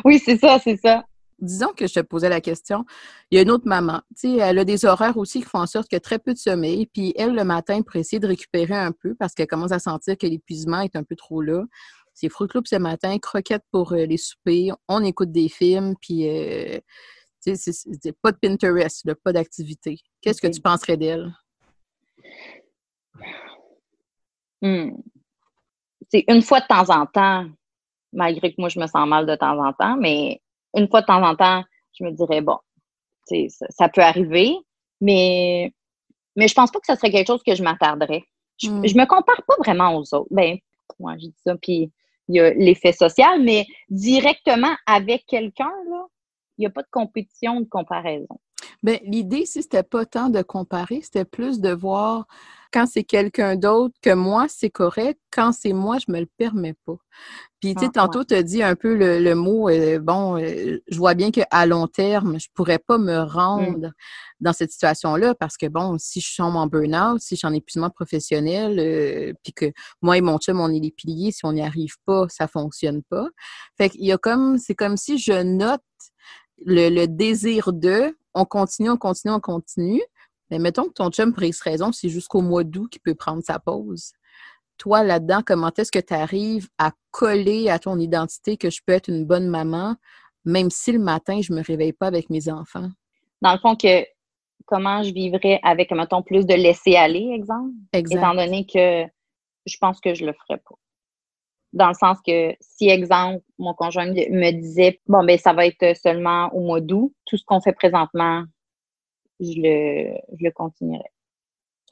Oui, 0.05 0.19
c'est 0.19 0.37
ça, 0.37 0.59
c'est 0.63 0.77
ça. 0.77 1.07
Disons 1.39 1.73
que 1.75 1.87
je 1.87 1.95
te 1.95 2.01
posais 2.01 2.29
la 2.29 2.43
question. 2.43 2.85
Il 3.31 3.37
y 3.37 3.39
a 3.39 3.43
une 3.43 3.51
autre 3.51 3.67
maman. 3.67 4.03
Tu 4.15 4.29
sais, 4.29 4.37
elle 4.37 4.59
a 4.59 4.65
des 4.65 4.85
horaires 4.85 5.17
aussi 5.17 5.41
qui 5.41 5.47
font 5.47 5.61
en 5.61 5.67
sorte 5.67 5.89
qu'il 5.89 5.97
y 5.97 5.99
a 5.99 6.01
très 6.01 6.19
peu 6.19 6.35
de 6.35 6.39
sommeil. 6.39 6.87
Puis 6.87 7.15
elle, 7.17 7.35
le 7.35 7.45
matin, 7.45 7.81
pour 7.81 7.97
essayer 7.97 8.21
de 8.21 8.27
récupérer 8.27 8.75
un 8.75 8.93
peu 8.93 9.15
parce 9.15 9.33
qu'elle 9.33 9.47
commence 9.47 9.73
à 9.73 9.79
sentir 9.79 10.19
que 10.19 10.27
l'épuisement 10.27 10.81
est 10.81 10.97
un 10.97 11.03
peu 11.03 11.17
trop 11.17 11.41
là. 11.41 11.65
C'est 12.21 12.29
Fruit 12.29 12.49
Loops 12.55 12.69
ce 12.69 12.77
matin, 12.77 13.19
croquettes 13.19 13.65
pour 13.73 13.95
euh, 13.95 14.05
les 14.05 14.19
soupers, 14.19 14.77
on 14.89 15.03
écoute 15.03 15.33
des 15.33 15.49
films, 15.49 15.95
puis 16.03 16.29
euh, 16.29 16.79
c'est 17.41 18.13
pas 18.21 18.31
de 18.31 18.37
Pinterest, 18.37 19.15
pas 19.25 19.33
d'activité. 19.33 19.97
Qu'est-ce 20.21 20.43
que 20.43 20.49
tu 20.49 20.61
penserais 20.61 20.99
d'elle? 20.99 21.33
Hmm. 24.61 24.91
C'est 26.11 26.25
une 26.29 26.43
fois 26.43 26.61
de 26.61 26.67
temps 26.67 26.91
en 26.91 27.07
temps, 27.07 27.47
malgré 28.13 28.51
que 28.51 28.57
moi 28.59 28.69
je 28.69 28.79
me 28.79 28.87
sens 28.87 29.09
mal 29.09 29.25
de 29.25 29.35
temps 29.37 29.59
en 29.59 29.73
temps, 29.73 29.97
mais 29.97 30.43
une 30.77 30.89
fois 30.89 31.01
de 31.01 31.07
temps 31.07 31.27
en 31.27 31.35
temps, 31.35 31.65
je 31.99 32.05
me 32.05 32.11
dirais 32.11 32.43
bon, 32.43 32.59
ça, 33.25 33.67
ça, 33.71 33.89
peut 33.89 34.03
arriver, 34.03 34.55
mais 35.01 35.73
mais 36.37 36.49
je 36.49 36.55
pense 36.55 36.71
pas 36.71 36.81
que 36.81 36.87
ce 36.87 36.97
serait 36.97 37.11
quelque 37.11 37.29
chose 37.29 37.43
que 37.43 37.55
je 37.55 37.63
m'attarderais. 37.63 38.25
Je, 38.59 38.69
hmm. 38.69 38.87
je 38.87 38.95
me 38.95 39.07
compare 39.07 39.43
pas 39.49 39.55
vraiment 39.61 39.97
aux 39.97 40.15
autres. 40.15 40.29
Ben, 40.31 40.59
moi, 40.99 41.17
j'ai 41.17 41.29
dit 41.29 41.41
ça, 41.47 41.57
puis 41.57 41.91
il 42.31 42.37
y 42.37 42.41
a 42.41 42.51
l'effet 42.55 42.93
social, 42.93 43.43
mais 43.43 43.67
directement 43.89 44.75
avec 44.87 45.27
quelqu'un, 45.27 45.71
il 46.57 46.63
n'y 46.63 46.67
a 46.67 46.71
pas 46.71 46.83
de 46.83 46.89
compétition, 46.91 47.61
de 47.61 47.69
comparaison. 47.69 48.39
Ben, 48.83 48.99
l'idée, 49.05 49.45
si 49.47 49.63
c'était 49.63 49.83
pas 49.83 50.07
tant 50.07 50.31
de 50.31 50.43
comparer, 50.43 51.01
c'était 51.03 51.25
plus 51.25 51.61
de 51.61 51.71
voir 51.71 52.27
quand 52.73 52.87
c'est 52.87 53.05
quelqu'un 53.05 53.57
d'autre 53.57 53.95
que 54.01 54.15
moi, 54.15 54.47
c'est 54.49 54.71
correct. 54.71 55.21
Quand 55.33 55.53
c'est 55.53 55.73
moi, 55.73 55.99
je 55.99 56.13
me 56.13 56.21
le 56.21 56.29
permets 56.39 56.77
pas. 56.87 56.97
Puis, 57.61 57.75
tu 57.75 57.81
sais, 57.81 57.91
ah, 57.97 58.07
tantôt, 58.07 58.25
tu 58.25 58.35
as 58.35 58.43
dit 58.43 58.63
un 58.63 58.75
peu 58.75 58.95
le, 58.95 59.35
mot, 59.35 59.69
euh, 59.69 59.99
bon, 59.99 60.39
euh, 60.39 60.79
je 60.89 60.97
vois 60.97 61.15
bien 61.15 61.31
qu'à 61.31 61.67
long 61.67 61.89
terme, 61.89 62.39
je 62.39 62.49
pourrais 62.55 62.79
pas 62.79 62.97
me 62.97 63.25
mmh. 63.25 63.29
rendre 63.29 63.93
dans 64.41 64.53
cette 64.53 64.71
situation-là 64.71 65.35
parce 65.35 65.57
que, 65.57 65.67
bon, 65.67 65.99
si 65.99 66.21
je 66.21 66.29
suis 66.29 66.43
en 66.43 66.67
burn-out, 66.67 67.21
si 67.21 67.35
je 67.35 67.41
suis 67.41 67.47
en 67.47 67.53
épuisement 67.53 67.91
professionnel, 67.91 68.79
euh, 68.79 69.33
puis 69.43 69.53
que 69.53 69.73
moi 70.01 70.17
et 70.17 70.21
mon 70.21 70.39
chum, 70.39 70.61
on 70.61 70.73
est 70.73 70.81
les 70.81 70.93
piliers, 70.93 71.33
si 71.33 71.45
on 71.45 71.53
n'y 71.53 71.63
arrive 71.63 71.97
pas, 72.07 72.27
ça 72.29 72.47
fonctionne 72.47 73.03
pas. 73.03 73.29
Fait 73.77 73.91
qu'il 73.91 74.05
y 74.05 74.13
a 74.13 74.19
comme, 74.19 74.57
c'est 74.59 74.75
comme 74.75 74.97
si 74.97 75.19
je 75.19 75.43
note 75.43 75.83
le, 76.65 76.89
le 76.89 77.07
désir 77.09 77.73
de, 77.73 78.15
on 78.35 78.45
continue, 78.45 78.91
on 78.91 78.97
continue, 78.97 79.35
on 79.35 79.41
continue. 79.41 80.03
Mais 80.51 80.59
mettons 80.59 80.85
que 80.85 80.93
ton 80.95 81.11
chum, 81.11 81.33
pour 81.33 81.43
X 81.43 81.61
raison, 81.61 81.93
c'est 81.93 82.09
jusqu'au 82.09 82.41
mois 82.41 82.65
d'août 82.65 82.89
qu'il 82.91 83.01
peut 83.01 83.15
prendre 83.15 83.43
sa 83.43 83.59
pause. 83.59 84.13
Toi, 84.79 85.05
là-dedans, 85.05 85.43
comment 85.45 85.71
est-ce 85.77 85.93
que 85.93 85.99
tu 85.99 86.15
arrives 86.15 86.69
à 86.79 86.93
coller 87.11 87.69
à 87.69 87.79
ton 87.79 87.99
identité 87.99 88.57
que 88.57 88.71
je 88.71 88.81
peux 88.85 88.95
être 88.95 89.09
une 89.09 89.27
bonne 89.27 89.47
maman, 89.47 89.95
même 90.45 90.71
si 90.71 90.91
le 90.93 90.99
matin, 90.99 91.41
je 91.43 91.53
ne 91.53 91.59
me 91.59 91.63
réveille 91.63 91.93
pas 91.93 92.07
avec 92.07 92.31
mes 92.31 92.51
enfants? 92.51 92.89
Dans 93.43 93.53
le 93.53 93.59
fond, 93.59 93.77
que 93.77 94.05
comment 94.67 95.03
je 95.03 95.13
vivrais 95.13 95.61
avec, 95.63 95.91
mettons, 95.93 96.23
plus 96.23 96.47
de 96.47 96.55
laisser 96.55 96.97
aller, 96.97 97.31
exemple? 97.35 97.73
Exact. 97.93 98.17
Étant 98.17 98.35
donné 98.35 98.67
que 98.67 99.05
je 99.67 99.77
pense 99.79 100.01
que 100.01 100.15
je 100.15 100.25
le 100.25 100.33
ferais 100.33 100.59
pas. 100.59 100.77
Dans 101.73 101.89
le 101.89 101.95
sens 101.95 102.19
que 102.27 102.55
si, 102.61 102.89
exemple, 102.89 103.45
mon 103.59 103.75
conjoint 103.75 104.07
me 104.07 104.51
disait, 104.51 105.01
bon, 105.07 105.25
ben 105.25 105.39
ça 105.39 105.53
va 105.53 105.67
être 105.67 105.97
seulement 105.97 106.53
au 106.53 106.61
mois 106.61 106.81
d'août, 106.81 107.13
tout 107.27 107.37
ce 107.37 107.45
qu'on 107.45 107.61
fait 107.61 107.73
présentement, 107.73 108.45
je 109.39 109.53
le, 109.57 110.15
je 110.39 110.45
le 110.45 110.51
continuerai. 110.51 111.11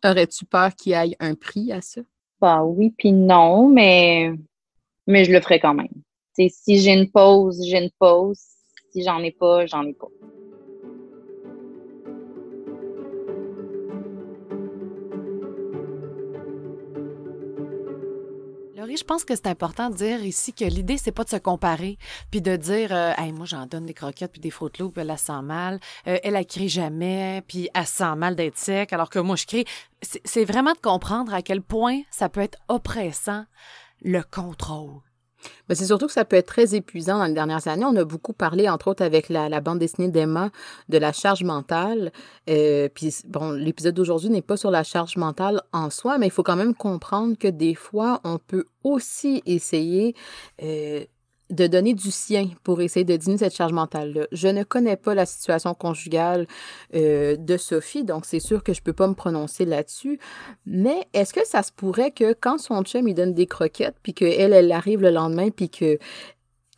Aurais-tu 0.04 0.44
peur 0.44 0.74
qu'il 0.74 0.92
y 0.92 0.94
ait 0.94 1.16
un 1.20 1.34
prix 1.34 1.72
à 1.72 1.80
ça? 1.80 2.00
Bah 2.40 2.62
oui, 2.62 2.94
puis 2.96 3.12
non, 3.12 3.68
mais, 3.68 4.32
mais 5.06 5.24
je 5.24 5.32
le 5.32 5.40
ferai 5.40 5.58
quand 5.58 5.74
même. 5.74 5.88
si 6.36 6.78
j'ai 6.78 6.92
une 6.92 7.10
pause, 7.10 7.64
j'ai 7.64 7.78
une 7.78 7.90
pause. 7.98 8.40
Si 8.92 9.02
j'en 9.02 9.18
ai 9.18 9.32
pas, 9.32 9.66
j'en 9.66 9.84
ai 9.84 9.92
pas. 9.92 10.06
Je 18.96 19.04
pense 19.04 19.24
que 19.24 19.34
c'est 19.34 19.46
important 19.46 19.90
de 19.90 19.96
dire 19.96 20.24
ici 20.24 20.52
que 20.52 20.64
l'idée, 20.64 20.96
c'est 20.98 21.12
pas 21.12 21.24
de 21.24 21.28
se 21.28 21.36
comparer, 21.36 21.98
puis 22.30 22.40
de 22.40 22.56
dire, 22.56 22.92
euh, 22.92 23.12
moi, 23.34 23.46
j'en 23.46 23.66
donne 23.66 23.86
des 23.86 23.94
croquettes 23.94 24.32
puis 24.32 24.40
des 24.40 24.50
fruits 24.50 24.70
loups, 24.78 24.92
elle, 24.96 25.10
a 25.10 25.16
sent 25.16 25.42
mal, 25.42 25.80
euh, 26.06 26.18
elle, 26.22 26.36
a 26.36 26.44
crie 26.44 26.68
jamais, 26.68 27.42
puis 27.46 27.68
elle 27.74 27.86
sent 27.86 28.14
mal 28.16 28.36
d'être 28.36 28.58
sec, 28.58 28.92
alors 28.92 29.10
que 29.10 29.18
moi, 29.18 29.36
je 29.36 29.46
crie. 29.46 29.64
C'est 30.02 30.44
vraiment 30.44 30.72
de 30.72 30.78
comprendre 30.78 31.34
à 31.34 31.42
quel 31.42 31.62
point 31.62 32.02
ça 32.10 32.28
peut 32.28 32.40
être 32.40 32.58
oppressant, 32.68 33.44
le 34.02 34.22
contrôle. 34.22 35.07
Ben, 35.68 35.74
c'est 35.74 35.86
surtout 35.86 36.06
que 36.06 36.12
ça 36.12 36.24
peut 36.24 36.36
être 36.36 36.46
très 36.46 36.74
épuisant 36.74 37.18
dans 37.18 37.26
les 37.26 37.34
dernières 37.34 37.66
années. 37.68 37.84
On 37.84 37.96
a 37.96 38.04
beaucoup 38.04 38.32
parlé, 38.32 38.68
entre 38.68 38.88
autres, 38.88 39.04
avec 39.04 39.28
la, 39.28 39.60
bande 39.60 39.78
dessinée 39.78 40.08
d'Emma, 40.08 40.50
de 40.88 40.98
la 40.98 41.12
charge 41.12 41.44
mentale. 41.44 42.12
Euh, 42.48 42.88
puis, 42.92 43.14
bon, 43.26 43.52
l'épisode 43.52 43.94
d'aujourd'hui 43.94 44.30
n'est 44.30 44.42
pas 44.42 44.56
sur 44.56 44.70
la 44.70 44.82
charge 44.82 45.16
mentale 45.16 45.62
en 45.72 45.90
soi, 45.90 46.18
mais 46.18 46.26
il 46.26 46.32
faut 46.32 46.42
quand 46.42 46.56
même 46.56 46.74
comprendre 46.74 47.36
que 47.38 47.48
des 47.48 47.74
fois, 47.74 48.20
on 48.24 48.38
peut 48.38 48.64
aussi 48.82 49.42
essayer 49.46 50.14
euh, 50.62 51.04
de 51.50 51.66
donner 51.66 51.94
du 51.94 52.10
sien 52.10 52.50
pour 52.62 52.80
essayer 52.80 53.04
de 53.04 53.16
diminuer 53.16 53.38
cette 53.38 53.54
charge 53.54 53.72
mentale-là. 53.72 54.26
Je 54.32 54.48
ne 54.48 54.62
connais 54.64 54.96
pas 54.96 55.14
la 55.14 55.26
situation 55.26 55.74
conjugale 55.74 56.46
euh, 56.94 57.36
de 57.36 57.56
Sophie, 57.56 58.04
donc 58.04 58.26
c'est 58.26 58.40
sûr 58.40 58.62
que 58.62 58.72
je 58.72 58.82
peux 58.82 58.92
pas 58.92 59.06
me 59.06 59.14
prononcer 59.14 59.64
là-dessus. 59.64 60.18
Mais 60.66 61.06
est-ce 61.14 61.32
que 61.32 61.46
ça 61.46 61.62
se 61.62 61.72
pourrait 61.72 62.10
que 62.10 62.34
quand 62.38 62.58
son 62.58 62.82
chum 62.82 63.08
il 63.08 63.14
donne 63.14 63.34
des 63.34 63.46
croquettes, 63.46 63.96
puis 64.02 64.14
qu'elle, 64.14 64.52
elle 64.52 64.72
arrive 64.72 65.00
le 65.00 65.10
lendemain, 65.10 65.50
puis 65.50 65.70
que 65.70 65.98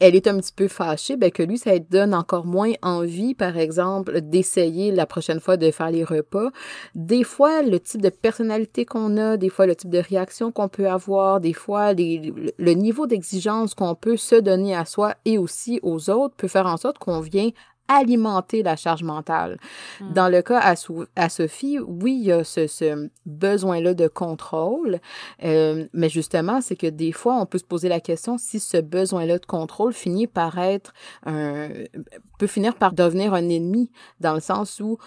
elle 0.00 0.16
est 0.16 0.26
un 0.26 0.38
petit 0.38 0.52
peu 0.52 0.66
fâchée, 0.66 1.16
ben 1.16 1.30
que 1.30 1.42
lui, 1.42 1.58
ça 1.58 1.78
donne 1.78 2.14
encore 2.14 2.46
moins 2.46 2.72
envie, 2.82 3.34
par 3.34 3.58
exemple, 3.58 4.20
d'essayer 4.22 4.92
la 4.92 5.06
prochaine 5.06 5.40
fois 5.40 5.58
de 5.58 5.70
faire 5.70 5.90
les 5.90 6.04
repas. 6.04 6.50
Des 6.94 7.22
fois, 7.22 7.62
le 7.62 7.78
type 7.78 8.00
de 8.00 8.08
personnalité 8.08 8.86
qu'on 8.86 9.18
a, 9.18 9.36
des 9.36 9.50
fois, 9.50 9.66
le 9.66 9.76
type 9.76 9.90
de 9.90 9.98
réaction 9.98 10.52
qu'on 10.52 10.68
peut 10.68 10.88
avoir, 10.88 11.40
des 11.40 11.52
fois, 11.52 11.92
le 11.92 12.72
niveau 12.72 13.06
d'exigence 13.06 13.74
qu'on 13.74 13.94
peut 13.94 14.16
se 14.16 14.36
donner 14.36 14.74
à 14.74 14.86
soi 14.86 15.14
et 15.26 15.36
aussi 15.36 15.80
aux 15.82 16.08
autres 16.08 16.34
peut 16.34 16.48
faire 16.48 16.66
en 16.66 16.78
sorte 16.78 16.98
qu'on 16.98 17.20
vient 17.20 17.50
alimenter 17.90 18.62
la 18.62 18.76
charge 18.76 19.02
mentale. 19.02 19.58
Hmm. 20.00 20.12
Dans 20.12 20.28
le 20.28 20.42
cas 20.42 20.60
à, 20.60 20.74
à, 21.16 21.28
Sophie, 21.28 21.78
oui, 21.78 22.16
il 22.20 22.26
y 22.26 22.32
a 22.32 22.44
ce, 22.44 23.08
besoin-là 23.26 23.94
de 23.94 24.08
contrôle, 24.08 25.00
euh, 25.44 25.86
mais 25.92 26.08
justement, 26.08 26.60
c'est 26.60 26.76
que 26.76 26.86
des 26.86 27.12
fois, 27.12 27.36
on 27.40 27.46
peut 27.46 27.58
se 27.58 27.64
poser 27.64 27.88
la 27.88 28.00
question 28.00 28.38
si 28.38 28.60
ce 28.60 28.76
besoin-là 28.76 29.38
de 29.38 29.46
contrôle 29.46 29.92
finit 29.92 30.26
par 30.26 30.58
être 30.58 30.92
un, 31.26 31.68
peut 32.38 32.46
finir 32.46 32.74
par 32.76 32.92
devenir 32.92 33.34
un 33.34 33.48
ennemi, 33.48 33.90
dans 34.20 34.34
le 34.34 34.40
sens 34.40 34.80
où 34.80 34.98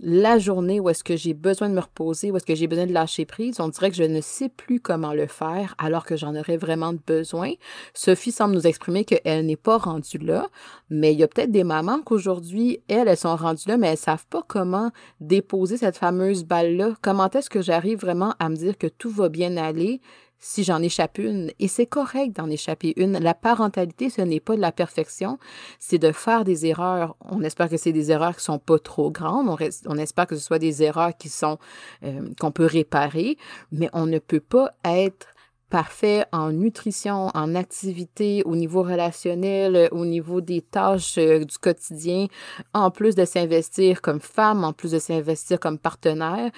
la 0.00 0.38
journée 0.38 0.80
où 0.80 0.88
est-ce 0.88 1.04
que 1.04 1.16
j'ai 1.16 1.34
besoin 1.34 1.68
de 1.68 1.74
me 1.74 1.80
reposer, 1.80 2.30
où 2.30 2.36
est-ce 2.36 2.46
que 2.46 2.54
j'ai 2.54 2.66
besoin 2.66 2.86
de 2.86 2.92
lâcher 2.92 3.24
prise, 3.24 3.60
on 3.60 3.68
dirait 3.68 3.90
que 3.90 3.96
je 3.96 4.04
ne 4.04 4.20
sais 4.20 4.48
plus 4.48 4.80
comment 4.80 5.12
le 5.12 5.26
faire 5.26 5.74
alors 5.78 6.04
que 6.04 6.16
j'en 6.16 6.34
aurais 6.36 6.56
vraiment 6.56 6.94
besoin. 7.06 7.52
Sophie 7.94 8.32
semble 8.32 8.54
nous 8.54 8.66
exprimer 8.66 9.04
qu'elle 9.04 9.46
n'est 9.46 9.56
pas 9.56 9.78
rendue 9.78 10.18
là, 10.18 10.48
mais 10.90 11.12
il 11.12 11.18
y 11.18 11.22
a 11.22 11.28
peut-être 11.28 11.50
des 11.50 11.64
mamans 11.64 12.00
qu'aujourd'hui, 12.02 12.80
elles, 12.88 13.08
elles 13.08 13.16
sont 13.16 13.36
rendues 13.36 13.68
là, 13.68 13.76
mais 13.76 13.88
elles 13.88 13.98
savent 13.98 14.26
pas 14.26 14.42
comment 14.46 14.90
déposer 15.20 15.76
cette 15.76 15.96
fameuse 15.96 16.44
balle-là. 16.44 16.94
Comment 17.02 17.30
est-ce 17.30 17.50
que 17.50 17.62
j'arrive 17.62 17.98
vraiment 17.98 18.34
à 18.38 18.48
me 18.48 18.56
dire 18.56 18.78
que 18.78 18.86
tout 18.86 19.10
va 19.10 19.28
bien 19.28 19.56
aller? 19.56 20.00
Si 20.38 20.64
j'en 20.64 20.82
échappe 20.82 21.18
une. 21.18 21.50
Et 21.58 21.68
c'est 21.68 21.86
correct 21.86 22.36
d'en 22.36 22.48
échapper 22.48 22.94
une. 22.96 23.18
La 23.18 23.34
parentalité, 23.34 24.10
ce 24.10 24.22
n'est 24.22 24.40
pas 24.40 24.56
de 24.56 24.60
la 24.60 24.72
perfection, 24.72 25.38
c'est 25.78 25.98
de 25.98 26.12
faire 26.12 26.44
des 26.44 26.66
erreurs. 26.66 27.16
On 27.20 27.42
espère 27.42 27.68
que 27.68 27.76
c'est 27.76 27.92
des 27.92 28.10
erreurs 28.10 28.36
qui 28.36 28.44
sont 28.44 28.58
pas 28.58 28.78
trop 28.78 29.10
grandes. 29.10 29.48
On, 29.86 29.98
espère 29.98 30.26
que 30.26 30.36
ce 30.36 30.44
soit 30.44 30.58
des 30.58 30.82
erreurs 30.82 31.16
qui 31.16 31.28
sont 31.28 31.58
euh, 32.04 32.28
qu'on 32.40 32.52
peut 32.52 32.66
réparer, 32.66 33.36
mais 33.72 33.88
on 33.92 34.06
ne 34.06 34.18
peut 34.18 34.40
pas 34.40 34.72
être 34.84 35.28
parfait 35.70 36.24
en 36.32 36.50
nutrition, 36.52 37.30
en 37.34 37.54
activité, 37.54 38.42
au 38.44 38.56
niveau 38.56 38.82
relationnel, 38.82 39.88
au 39.92 40.06
niveau 40.06 40.40
des 40.40 40.62
tâches 40.62 41.18
euh, 41.18 41.44
du 41.44 41.58
quotidien, 41.58 42.26
en 42.72 42.90
plus 42.90 43.14
de 43.14 43.24
s'investir 43.24 44.00
comme 44.00 44.20
femme, 44.20 44.64
en 44.64 44.72
plus 44.72 44.92
de 44.92 44.98
s'investir 44.98 45.60
comme 45.60 45.78
partenaire 45.78 46.50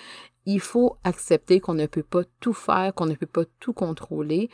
il 0.47 0.61
faut 0.61 0.97
accepter 1.05 1.61
qu'on 1.61 1.75
ne 1.75 1.87
peut 1.87 2.03
pas 2.03 2.23
tout 2.41 2.53
faire, 2.53 2.95
qu'on 2.95 3.07
ne 3.07 3.15
peut 3.15 3.27
pas 3.27 3.45
tout 3.61 3.73
contrôler, 3.73 4.51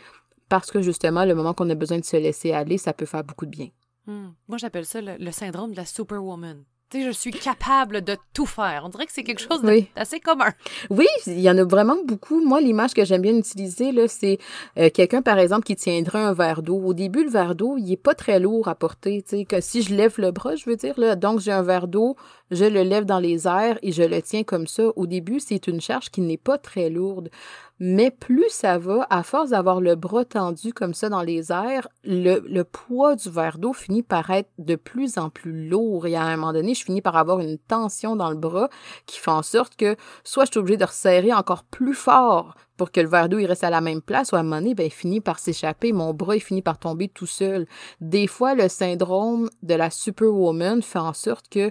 parce 0.49 0.71
que 0.71 0.81
justement, 0.81 1.25
le 1.25 1.35
moment 1.35 1.55
qu'on 1.55 1.71
a 1.71 1.75
besoin 1.75 1.99
de 1.99 2.05
se 2.05 2.17
laisser 2.17 2.53
aller, 2.53 2.79
ça 2.79 2.93
peut 2.93 3.07
faire 3.07 3.25
beaucoup 3.25 3.47
de 3.47 3.51
bien. 3.51 3.69
Hmm. 4.07 4.29
Moi, 4.49 4.59
j'appelle 4.59 4.87
ça 4.87 5.01
le, 5.01 5.31
syndrome 5.33 5.73
de 5.73 5.77
la 5.77 5.85
superwoman. 5.85 6.63
Tu 6.89 6.99
sais, 6.99 7.05
je 7.05 7.11
suis 7.11 7.33
capable 7.33 8.03
de 8.03 8.17
tout 8.33 8.47
faire. 8.47 8.83
On 8.85 8.89
dirait 8.89 9.07
que 9.07 9.13
c'est 9.13 9.25
quelque 9.25 9.41
chose 9.41 9.61
d'assez 9.97 10.21
commun. 10.21 10.53
Oui, 10.89 11.09
il 11.27 11.41
y 11.41 11.51
en 11.51 11.59
a 11.59 11.65
vraiment 11.65 11.97
beaucoup. 12.07 12.41
Moi, 12.47 12.61
l'image 12.61 12.95
que 12.95 13.05
j'aime 13.05 13.23
bien 13.23 13.37
utiliser, 13.37 13.91
là, 13.91 14.07
c'est 14.07 14.39
euh, 14.79 14.89
quelqu'un, 14.95 15.21
par 15.21 15.41
exemple, 15.41 15.65
qui 15.65 15.75
tiendrait 15.75 16.23
un 16.23 16.33
verre 16.33 16.63
d'eau. 16.63 16.77
Au 16.77 16.95
début, 16.95 17.25
le 17.25 17.31
verre 17.31 17.57
d'eau, 17.57 17.77
il 17.77 17.91
est 17.91 17.97
pas 17.97 18.15
très 18.15 18.39
lourd 18.39 18.69
à 18.69 18.77
porter. 18.77 19.21
Tu 19.23 19.39
sais, 19.39 19.45
que 19.45 19.61
si 19.61 19.83
je 19.83 19.97
lève 19.97 20.15
le 20.19 20.31
bras, 20.31 20.55
je 20.55 20.71
veux 20.71 20.77
dire, 20.77 20.95
là, 20.97 21.17
donc 21.17 21.41
j'ai 21.41 21.51
un 21.51 21.63
verre 21.63 21.89
d'eau, 21.89 22.15
je 22.51 22.65
le 22.65 22.83
lève 22.83 23.05
dans 23.05 23.19
les 23.19 23.47
airs 23.47 23.79
et 23.83 23.93
je 23.93 24.03
le 24.03 24.23
tiens 24.23 24.45
comme 24.45 24.67
ça. 24.67 24.85
Au 24.97 25.07
début, 25.07 25.41
c'est 25.41 25.67
une 25.67 25.81
charge 25.81 26.11
qui 26.11 26.21
n'est 26.21 26.37
pas 26.37 26.59
très 26.59 26.91
lourde. 26.91 27.31
Mais 27.79 28.11
plus 28.11 28.49
ça 28.49 28.79
va, 28.79 29.07
à 29.11 29.23
force 29.23 29.51
d'avoir 29.51 29.83
le 29.83 29.97
bras 29.97 30.25
tendu 30.25 30.73
comme 30.73 30.95
ça 30.95 31.11
dans 31.11 31.21
les 31.21 31.53
airs, 31.53 31.89
le, 32.05 32.63
poids 32.63 33.17
du 33.17 33.29
verre 33.29 33.59
d'eau 33.59 33.75
finit 33.75 34.03
par 34.03 34.31
être 34.31 34.49
de 34.59 34.77
plus 34.77 35.19
en 35.19 35.29
plus 35.29 35.69
lourd. 35.69 36.07
Et 36.07 36.17
à 36.17 36.23
un 36.23 36.37
moment 36.37 36.55
donné, 36.55 36.75
je 36.75 36.85
finis 36.85 37.03
par 37.03 37.17
avoir 37.17 37.41
une 37.41 37.59
tension 37.59 38.17
dans 38.17 38.31
le 38.31 38.37
bras 38.37 38.71
qui 39.05 39.19
fait 39.19 39.31
en 39.31 39.43
sorte 39.43 39.77
que 39.77 39.97
soit 40.25 40.47
je 40.47 40.53
suis 40.53 40.61
obligée 40.61 40.79
de 40.79 40.87
resserrer 40.87 41.35
encore 41.35 41.65
plus 41.65 41.95
fort 41.95 42.55
pour 42.79 42.91
que 42.93 43.01
le 43.01 43.09
verre 43.09 43.29
d'eau 43.29 43.39
reste 43.39 43.65
à 43.65 43.71
la 43.71 43.81
même 43.81 44.03
place, 44.03 44.33
ou 44.33 44.37
à 44.37 44.41
un 44.41 44.43
moment 44.43 44.57
donné, 44.57 44.75
ben, 44.75 44.85
il 44.85 44.93
finit 44.93 45.21
par 45.21 45.39
s'échapper, 45.39 45.93
mon 45.93 46.13
bras 46.13 46.37
il 46.37 46.41
finit 46.41 46.63
par 46.63 46.79
tomber 46.79 47.09
tout 47.09 47.27
seul. 47.27 47.67
Des 48.01 48.27
fois, 48.27 48.55
le 48.55 48.69
syndrome 48.69 49.49
de 49.63 49.75
la 49.75 49.91
superwoman 49.91 50.83
fait 50.83 50.99
en 50.99 51.15
sorte 51.15 51.49
que 51.49 51.71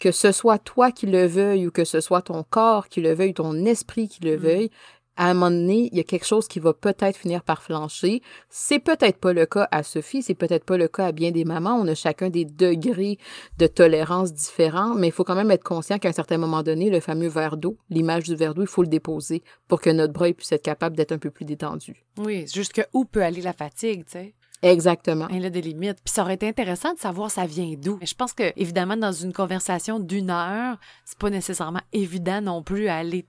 que 0.00 0.10
ce 0.10 0.32
soit 0.32 0.58
toi 0.58 0.90
qui 0.90 1.06
le 1.06 1.26
veuille 1.26 1.66
ou 1.66 1.70
que 1.70 1.84
ce 1.84 2.00
soit 2.00 2.22
ton 2.22 2.42
corps 2.42 2.88
qui 2.88 3.00
le 3.00 3.14
veuille, 3.14 3.34
ton 3.34 3.64
esprit 3.64 4.08
qui 4.08 4.22
le 4.22 4.36
mm. 4.36 4.40
veuille, 4.40 4.70
à 5.16 5.28
un 5.28 5.34
moment 5.34 5.50
donné, 5.50 5.90
il 5.92 5.98
y 5.98 6.00
a 6.00 6.04
quelque 6.04 6.24
chose 6.24 6.48
qui 6.48 6.60
va 6.60 6.72
peut-être 6.72 7.14
finir 7.14 7.42
par 7.42 7.62
flancher. 7.62 8.22
C'est 8.48 8.78
peut-être 8.78 9.18
pas 9.18 9.34
le 9.34 9.44
cas 9.44 9.68
à 9.70 9.82
Sophie, 9.82 10.22
c'est 10.22 10.34
peut-être 10.34 10.64
pas 10.64 10.78
le 10.78 10.88
cas 10.88 11.08
à 11.08 11.12
bien 11.12 11.30
des 11.30 11.44
mamans. 11.44 11.76
On 11.78 11.86
a 11.88 11.94
chacun 11.94 12.30
des 12.30 12.46
degrés 12.46 13.18
de 13.58 13.66
tolérance 13.66 14.32
différents, 14.32 14.94
mais 14.94 15.08
il 15.08 15.12
faut 15.12 15.24
quand 15.24 15.34
même 15.34 15.50
être 15.50 15.62
conscient 15.62 15.98
qu'à 15.98 16.08
un 16.08 16.12
certain 16.12 16.38
moment 16.38 16.62
donné, 16.62 16.88
le 16.88 17.00
fameux 17.00 17.28
verre 17.28 17.58
d'eau, 17.58 17.76
l'image 17.90 18.24
du 18.24 18.34
verre 18.34 18.54
d'eau, 18.54 18.62
il 18.62 18.68
faut 18.68 18.82
le 18.82 18.88
déposer 18.88 19.42
pour 19.68 19.82
que 19.82 19.90
notre 19.90 20.14
bras 20.14 20.32
puisse 20.32 20.52
être 20.52 20.62
capable 20.62 20.96
d'être 20.96 21.12
un 21.12 21.18
peu 21.18 21.30
plus 21.30 21.44
détendu. 21.44 22.06
Oui, 22.16 22.46
jusque 22.46 22.82
où 22.94 23.04
peut 23.04 23.22
aller 23.22 23.42
la 23.42 23.52
fatigue, 23.52 24.06
tu 24.06 24.12
sais? 24.12 24.34
Exactement. 24.62 25.26
Elle 25.28 25.46
a 25.46 25.50
des 25.50 25.62
limites. 25.62 25.98
Puis 26.04 26.12
ça 26.12 26.22
aurait 26.22 26.34
été 26.34 26.46
intéressant 26.46 26.92
de 26.92 26.98
savoir 26.98 27.30
ça 27.30 27.46
vient 27.46 27.74
d'où. 27.78 27.98
Je 28.02 28.14
pense 28.14 28.32
que, 28.32 28.52
évidemment, 28.56 28.96
dans 28.96 29.12
une 29.12 29.32
conversation 29.32 29.98
d'une 29.98 30.30
heure, 30.30 30.78
c'est 31.04 31.18
pas 31.18 31.30
nécessairement 31.30 31.80
évident 31.92 32.40
non 32.40 32.62
plus 32.62 32.88
à 32.88 32.96
aller 32.96 33.26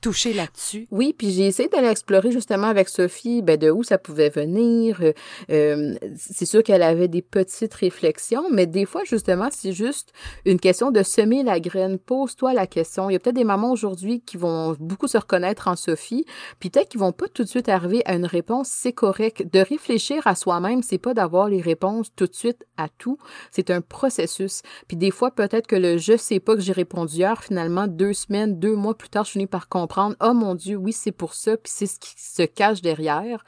toucher 0.00 0.32
là-dessus? 0.32 0.86
Oui, 0.90 1.14
puis 1.16 1.30
j'ai 1.30 1.46
essayé 1.46 1.68
d'aller 1.68 1.88
explorer 1.88 2.30
justement 2.30 2.66
avec 2.66 2.88
Sophie 2.88 3.42
ben, 3.42 3.56
de 3.56 3.70
où 3.70 3.82
ça 3.82 3.96
pouvait 3.96 4.28
venir. 4.28 5.00
Euh, 5.00 5.12
euh, 5.50 5.94
c'est 6.16 6.44
sûr 6.44 6.62
qu'elle 6.62 6.82
avait 6.82 7.08
des 7.08 7.22
petites 7.22 7.72
réflexions, 7.72 8.44
mais 8.50 8.66
des 8.66 8.84
fois, 8.84 9.02
justement, 9.04 9.48
c'est 9.50 9.72
juste 9.72 10.12
une 10.44 10.60
question 10.60 10.90
de 10.90 11.02
semer 11.02 11.42
la 11.42 11.58
graine. 11.60 11.98
Pose-toi 11.98 12.52
la 12.52 12.66
question. 12.66 13.08
Il 13.08 13.14
y 13.14 13.16
a 13.16 13.18
peut-être 13.18 13.36
des 13.36 13.44
mamans 13.44 13.72
aujourd'hui 13.72 14.20
qui 14.20 14.36
vont 14.36 14.76
beaucoup 14.78 15.08
se 15.08 15.16
reconnaître 15.16 15.68
en 15.68 15.76
Sophie, 15.76 16.26
puis 16.60 16.70
peut-être 16.70 16.90
qu'ils 16.90 17.00
vont 17.00 17.12
pas 17.12 17.28
tout 17.28 17.44
de 17.44 17.48
suite 17.48 17.68
arriver 17.68 18.02
à 18.04 18.14
une 18.14 18.26
réponse, 18.26 18.68
c'est 18.68 18.92
correct. 18.92 19.50
De 19.52 19.60
réfléchir 19.60 20.26
à 20.26 20.34
soi-même, 20.34 20.82
c'est 20.82 20.98
pas 20.98 21.14
d'avoir 21.14 21.48
les 21.48 21.60
réponses 21.60 22.08
tout 22.14 22.26
de 22.26 22.34
suite 22.34 22.66
à 22.76 22.88
tout. 22.88 23.18
C'est 23.50 23.70
un 23.70 23.80
processus. 23.80 24.60
Puis 24.86 24.96
des 24.96 25.10
fois, 25.10 25.30
peut-être 25.30 25.66
que 25.66 25.76
le 25.76 25.96
je 25.96 26.16
sais 26.16 26.40
pas 26.40 26.54
que 26.54 26.60
j'ai 26.60 26.72
répondu 26.72 27.16
hier, 27.16 27.42
finalement, 27.42 27.86
deux 27.86 28.12
semaines, 28.12 28.58
deux 28.58 28.74
mois 28.74 28.96
plus 28.96 29.08
tard, 29.08 29.24
je 29.24 29.30
finis 29.30 29.46
par 29.46 29.68
comprendre 29.68 29.93
oh 30.20 30.34
mon 30.34 30.54
Dieu, 30.54 30.76
oui, 30.76 30.92
c'est 30.92 31.12
pour 31.12 31.34
ça, 31.34 31.56
puis 31.56 31.72
c'est 31.74 31.86
ce 31.86 31.98
qui 31.98 32.14
se 32.16 32.42
cache 32.42 32.82
derrière. 32.82 33.44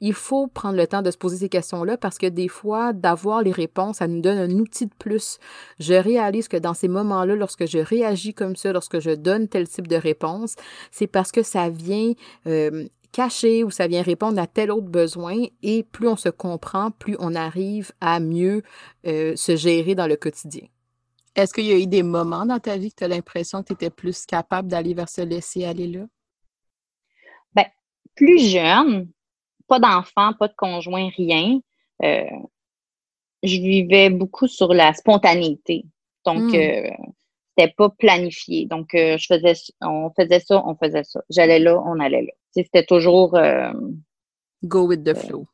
Il 0.00 0.12
faut 0.12 0.46
prendre 0.46 0.76
le 0.76 0.86
temps 0.86 1.00
de 1.00 1.10
se 1.10 1.16
poser 1.16 1.38
ces 1.38 1.48
questions-là 1.48 1.96
parce 1.96 2.18
que 2.18 2.26
des 2.26 2.48
fois, 2.48 2.92
d'avoir 2.92 3.42
les 3.42 3.52
réponses, 3.52 3.98
ça 3.98 4.06
nous 4.06 4.20
donne 4.20 4.38
un 4.38 4.50
outil 4.58 4.86
de 4.86 4.94
plus. 4.98 5.38
Je 5.80 5.94
réalise 5.94 6.48
que 6.48 6.58
dans 6.58 6.74
ces 6.74 6.88
moments-là, 6.88 7.34
lorsque 7.34 7.66
je 7.66 7.78
réagis 7.78 8.34
comme 8.34 8.56
ça, 8.56 8.72
lorsque 8.72 9.00
je 9.00 9.12
donne 9.12 9.48
tel 9.48 9.66
type 9.66 9.88
de 9.88 9.96
réponse, 9.96 10.54
c'est 10.90 11.06
parce 11.06 11.32
que 11.32 11.42
ça 11.42 11.70
vient 11.70 12.12
euh, 12.46 12.86
cacher 13.12 13.64
ou 13.64 13.70
ça 13.70 13.86
vient 13.86 14.02
répondre 14.02 14.38
à 14.38 14.46
tel 14.46 14.70
autre 14.70 14.88
besoin 14.88 15.44
et 15.62 15.82
plus 15.82 16.08
on 16.08 16.16
se 16.16 16.28
comprend, 16.28 16.90
plus 16.90 17.16
on 17.18 17.34
arrive 17.34 17.92
à 18.02 18.20
mieux 18.20 18.62
euh, 19.06 19.34
se 19.36 19.56
gérer 19.56 19.94
dans 19.94 20.06
le 20.06 20.16
quotidien. 20.16 20.66
Est-ce 21.36 21.52
qu'il 21.52 21.66
y 21.66 21.72
a 21.72 21.78
eu 21.78 21.86
des 21.86 22.02
moments 22.02 22.46
dans 22.46 22.58
ta 22.58 22.78
vie 22.78 22.90
que 22.90 22.96
tu 22.96 23.04
as 23.04 23.08
l'impression 23.08 23.62
que 23.62 23.68
tu 23.68 23.72
étais 23.74 23.90
plus 23.90 24.24
capable 24.24 24.68
d'aller 24.68 24.94
vers 24.94 25.10
ce 25.10 25.20
laisser 25.20 25.66
aller 25.66 25.86
là? 25.86 26.06
Bien, 27.54 27.66
plus 28.14 28.38
jeune, 28.38 29.10
pas 29.68 29.78
d'enfant, 29.78 30.32
pas 30.32 30.48
de 30.48 30.54
conjoint, 30.56 31.10
rien. 31.14 31.60
Euh, 32.02 32.24
je 33.42 33.56
vivais 33.56 34.08
beaucoup 34.08 34.48
sur 34.48 34.72
la 34.72 34.94
spontanéité. 34.94 35.84
Donc, 36.24 36.54
euh, 36.54 36.90
c'était 37.50 37.72
pas 37.76 37.90
planifié. 37.90 38.64
Donc, 38.64 38.94
euh, 38.94 39.18
je 39.18 39.26
faisais, 39.26 39.52
on 39.82 40.10
faisait 40.18 40.40
ça, 40.40 40.66
on 40.66 40.74
faisait 40.74 41.04
ça. 41.04 41.20
J'allais 41.28 41.58
là, 41.58 41.78
on 41.84 42.00
allait 42.00 42.22
là. 42.22 42.32
C'était 42.52 42.86
toujours. 42.86 43.38
Go 44.64 44.86
with 44.86 45.04
the 45.04 45.14
flow. 45.14 45.46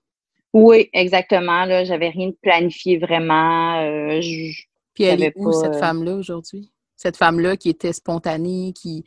Oui, 0.53 0.89
exactement. 0.93 1.65
Là, 1.65 1.83
j'avais 1.83 2.11
rien 2.11 2.29
de 2.29 2.37
planifié 2.41 2.99
vraiment. 2.99 4.21
Je, 4.21 4.63
puis 4.95 5.05
elle 5.05 5.23
est 5.23 5.33
où, 5.37 5.53
cette 5.53 5.75
euh, 5.75 5.79
femme-là, 5.79 6.17
aujourd'hui? 6.17 6.73
Cette 6.97 7.17
femme-là 7.17 7.57
qui 7.57 7.71
était 7.71 7.93
spontanée, 7.93 8.73
qui 8.75 9.05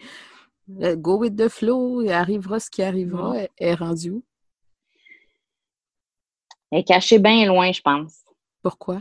euh, 0.82 0.96
go 0.96 1.18
with 1.18 1.36
the 1.36 1.48
flow, 1.48 2.08
arrivera 2.10 2.60
ce 2.60 2.70
qui 2.70 2.82
arrivera, 2.82 3.38
elle, 3.38 3.50
est 3.58 3.76
rendue 3.76 4.12
où? 4.12 4.24
Elle 6.72 6.80
est 6.80 6.84
cachée 6.84 7.20
bien 7.20 7.46
loin, 7.46 7.72
je 7.72 7.82
pense. 7.82 8.24
Pourquoi? 8.62 9.00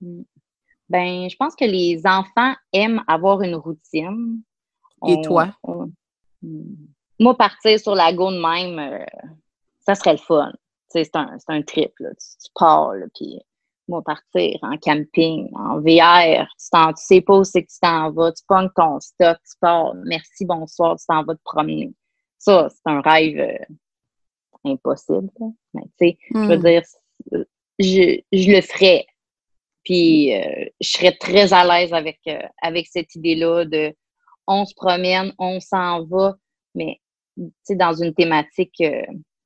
Ben, 0.00 1.28
je 1.28 1.36
pense 1.36 1.56
que 1.56 1.64
les 1.64 2.02
enfants 2.06 2.54
aiment 2.72 3.02
avoir 3.06 3.42
une 3.42 3.56
routine. 3.56 4.42
Et 5.08 5.20
toi? 5.22 5.56
Moi, 7.18 7.36
partir 7.36 7.78
sur 7.78 7.94
la 7.94 8.12
go 8.12 8.30
de 8.30 8.38
même, 8.38 8.78
euh, 8.78 9.04
ça 9.80 9.94
serait 9.94 10.12
le 10.12 10.18
fun. 10.18 10.52
C'est 10.88 11.14
un, 11.16 11.36
un 11.48 11.62
trip. 11.62 11.92
Là. 11.98 12.10
Tu, 12.14 12.50
pars, 12.54 12.92
puis 13.14 13.40
moi, 13.92 14.02
partir 14.02 14.58
en 14.62 14.78
camping, 14.78 15.50
en 15.54 15.80
VR, 15.80 16.46
tu, 16.58 16.68
tu 16.70 16.92
sais 16.96 17.20
pas 17.20 17.38
où 17.38 17.44
c'est 17.44 17.62
que 17.62 17.70
tu 17.70 17.78
t'en 17.80 18.10
vas, 18.10 18.32
tu 18.32 18.42
pognes 18.48 18.70
ton 18.74 18.98
stock, 19.00 19.36
tu 19.38 19.58
pars, 19.60 19.94
merci, 20.06 20.46
bonsoir, 20.46 20.96
tu 20.96 21.04
t'en 21.06 21.22
vas 21.22 21.34
te 21.34 21.42
promener. 21.44 21.92
Ça, 22.38 22.68
c'est 22.70 22.90
un 22.90 23.02
rêve 23.02 23.38
euh, 23.38 23.74
impossible. 24.64 25.28
Mais 25.74 25.82
tu 25.82 26.08
sais, 26.08 26.18
je 26.30 26.38
veux 26.38 26.56
hmm. 26.56 26.62
dire, 26.62 26.82
je, 27.78 28.20
je, 28.32 28.50
le 28.50 28.60
ferais. 28.62 29.04
Puis 29.84 30.34
euh, 30.34 30.64
je 30.80 30.88
serais 30.88 31.12
très 31.12 31.52
à 31.52 31.64
l'aise 31.64 31.92
avec, 31.92 32.20
euh, 32.28 32.42
avec 32.62 32.86
cette 32.86 33.14
idée-là 33.14 33.66
de 33.66 33.94
on 34.46 34.64
se 34.64 34.74
promène, 34.74 35.34
on 35.38 35.60
s'en 35.60 36.04
va, 36.06 36.34
mais 36.74 36.98
tu 37.36 37.44
sais, 37.62 37.76
dans 37.76 37.94
une 37.94 38.14
thématique 38.14 38.82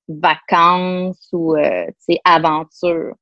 vacances 0.09 1.29
ou 1.33 1.57
aventure. 2.25 3.15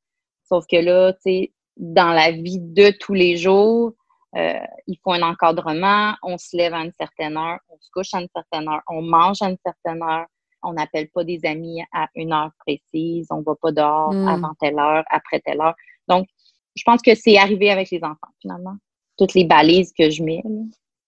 Sauf 0.48 0.66
que 0.70 0.76
là, 0.76 1.12
tu 1.14 1.20
sais, 1.22 1.52
dans 1.76 2.12
la 2.12 2.30
vie 2.30 2.60
de 2.60 2.90
tous 2.90 3.14
les 3.14 3.36
jours, 3.36 3.92
euh, 4.36 4.58
il 4.86 4.98
faut 5.02 5.12
un 5.12 5.22
encadrement, 5.22 6.14
on 6.22 6.38
se 6.38 6.56
lève 6.56 6.74
à 6.74 6.84
une 6.84 6.92
certaine 6.92 7.36
heure, 7.36 7.58
on 7.68 7.76
se 7.78 7.88
couche 7.92 8.12
à 8.14 8.20
une 8.20 8.28
certaine 8.34 8.68
heure, 8.68 8.82
on 8.88 9.02
mange 9.02 9.40
à 9.42 9.48
une 9.48 9.56
certaine 9.64 10.02
heure, 10.02 10.26
on 10.62 10.72
n'appelle 10.72 11.08
pas 11.10 11.24
des 11.24 11.40
amis 11.44 11.82
à 11.92 12.08
une 12.14 12.32
heure 12.32 12.50
précise, 12.58 13.28
on 13.30 13.38
ne 13.38 13.44
va 13.44 13.54
pas 13.54 13.70
dehors 13.70 14.12
hmm. 14.12 14.28
avant 14.28 14.54
telle 14.60 14.78
heure, 14.78 15.04
après 15.10 15.40
telle 15.40 15.60
heure. 15.60 15.74
Donc, 16.08 16.26
je 16.74 16.82
pense 16.84 17.00
que 17.02 17.14
c'est 17.14 17.38
arrivé 17.38 17.70
avec 17.70 17.90
les 17.90 18.02
enfants, 18.02 18.32
finalement. 18.40 18.76
Toutes 19.16 19.34
les 19.34 19.44
balises 19.44 19.92
que 19.96 20.10
je 20.10 20.22
mets. 20.24 20.42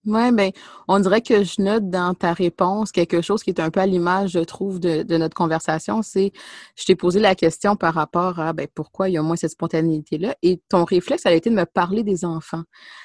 Oui, 0.06 0.30
bien, 0.32 0.50
on 0.86 1.00
dirait 1.00 1.20
que 1.20 1.42
je 1.42 1.60
note 1.60 1.90
dans 1.90 2.14
ta 2.14 2.32
réponse 2.32 2.92
quelque 2.92 3.22
chose 3.22 3.42
qui 3.42 3.50
est 3.50 3.60
un 3.60 3.70
peu 3.70 3.80
à 3.80 3.86
l'image, 3.86 4.30
je 4.30 4.38
trouve, 4.38 4.78
de, 4.78 5.16
notre 5.16 5.34
conversation. 5.34 6.00
C'est, 6.02 6.32
je 6.76 6.84
t'ai 6.84 6.94
posé 6.94 7.18
la 7.18 7.34
question 7.34 7.74
par 7.74 7.94
rapport 7.94 8.38
à 8.38 8.52
ben, 8.52 8.68
pourquoi 8.72 9.08
il 9.08 9.14
y 9.14 9.18
a 9.18 9.22
moins 9.22 9.34
cette 9.34 9.50
spontanéité-là. 9.50 10.36
Et 10.42 10.60
ton 10.68 10.84
réflexe, 10.84 11.24
ça 11.24 11.30
a 11.30 11.32
été 11.32 11.50
de 11.50 11.56
me 11.56 11.66
parler 11.66 12.04
des 12.04 12.24
enfants. 12.24 12.62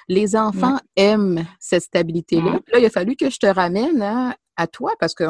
Les 0.09 0.35
enfants 0.35 0.77
aiment 0.95 1.43
cette 1.59 1.83
stabilité-là. 1.83 2.59
Là, 2.71 2.79
il 2.79 2.85
a 2.85 2.89
fallu 2.91 3.15
que 3.15 3.31
je 3.31 3.39
te 3.39 3.47
ramène 3.47 4.01
à, 4.03 4.35
toi 4.71 4.91
parce 4.99 5.15
que 5.15 5.23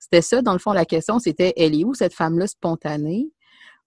c'était 0.00 0.22
ça, 0.22 0.42
dans 0.42 0.52
le 0.52 0.58
fond, 0.58 0.72
la 0.72 0.84
question, 0.84 1.20
c'était 1.20 1.52
elle 1.56 1.78
est 1.78 1.84
où 1.84 1.94
cette 1.94 2.14
femme-là 2.14 2.48
spontanée? 2.48 3.30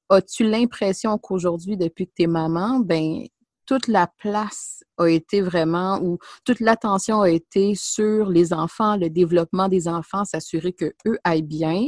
As-tu 0.08 0.46
l'impression 0.46 1.18
qu'aujourd'hui, 1.18 1.76
depuis 1.76 2.08
que 2.08 2.14
tu 2.16 2.24
es 2.24 2.28
maman, 2.28 2.80
ben, 2.80 3.26
toute 3.66 3.88
la 3.88 4.08
place 4.08 4.84
a 4.98 5.08
été 5.08 5.42
vraiment, 5.42 6.00
ou 6.02 6.18
toute 6.46 6.60
l'attention 6.60 7.22
a 7.22 7.30
été 7.30 7.76
sur 7.76 8.30
les 8.30 8.54
enfants, 8.54 8.96
le 8.98 9.10
développement 9.10 9.68
des 9.68 9.88
enfants, 9.88 10.26
s'assurer 10.26 10.74
qu'eux 10.74 11.20
aillent 11.24 11.42
bien, 11.42 11.88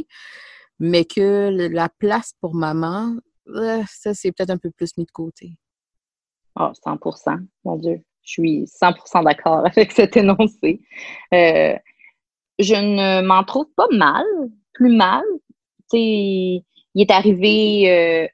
mais 0.78 1.04
que 1.04 1.50
la 1.72 1.88
place 1.88 2.34
pour 2.40 2.54
maman, 2.54 3.16
euh, 3.48 3.82
ça, 3.88 4.14
c'est 4.14 4.32
peut-être 4.32 4.50
un 4.50 4.58
peu 4.58 4.70
plus 4.70 4.96
mis 4.96 5.04
de 5.04 5.10
côté. 5.10 5.52
Oh, 6.58 6.70
100% 6.84 7.46
mon 7.64 7.76
Dieu. 7.76 8.00
Je 8.22 8.30
suis 8.30 8.64
100% 8.64 9.24
d'accord 9.24 9.66
avec 9.76 9.92
cet 9.92 10.16
énoncé. 10.16 10.80
Euh, 11.32 11.76
je 12.58 12.74
ne 12.74 13.26
m'en 13.26 13.44
trouve 13.44 13.66
pas 13.76 13.88
mal, 13.92 14.24
plus 14.74 14.94
mal. 14.94 15.24
sais, 15.90 16.62
il 16.94 17.02
est 17.02 17.10
arrivé 17.10 17.90
euh, 17.90 18.28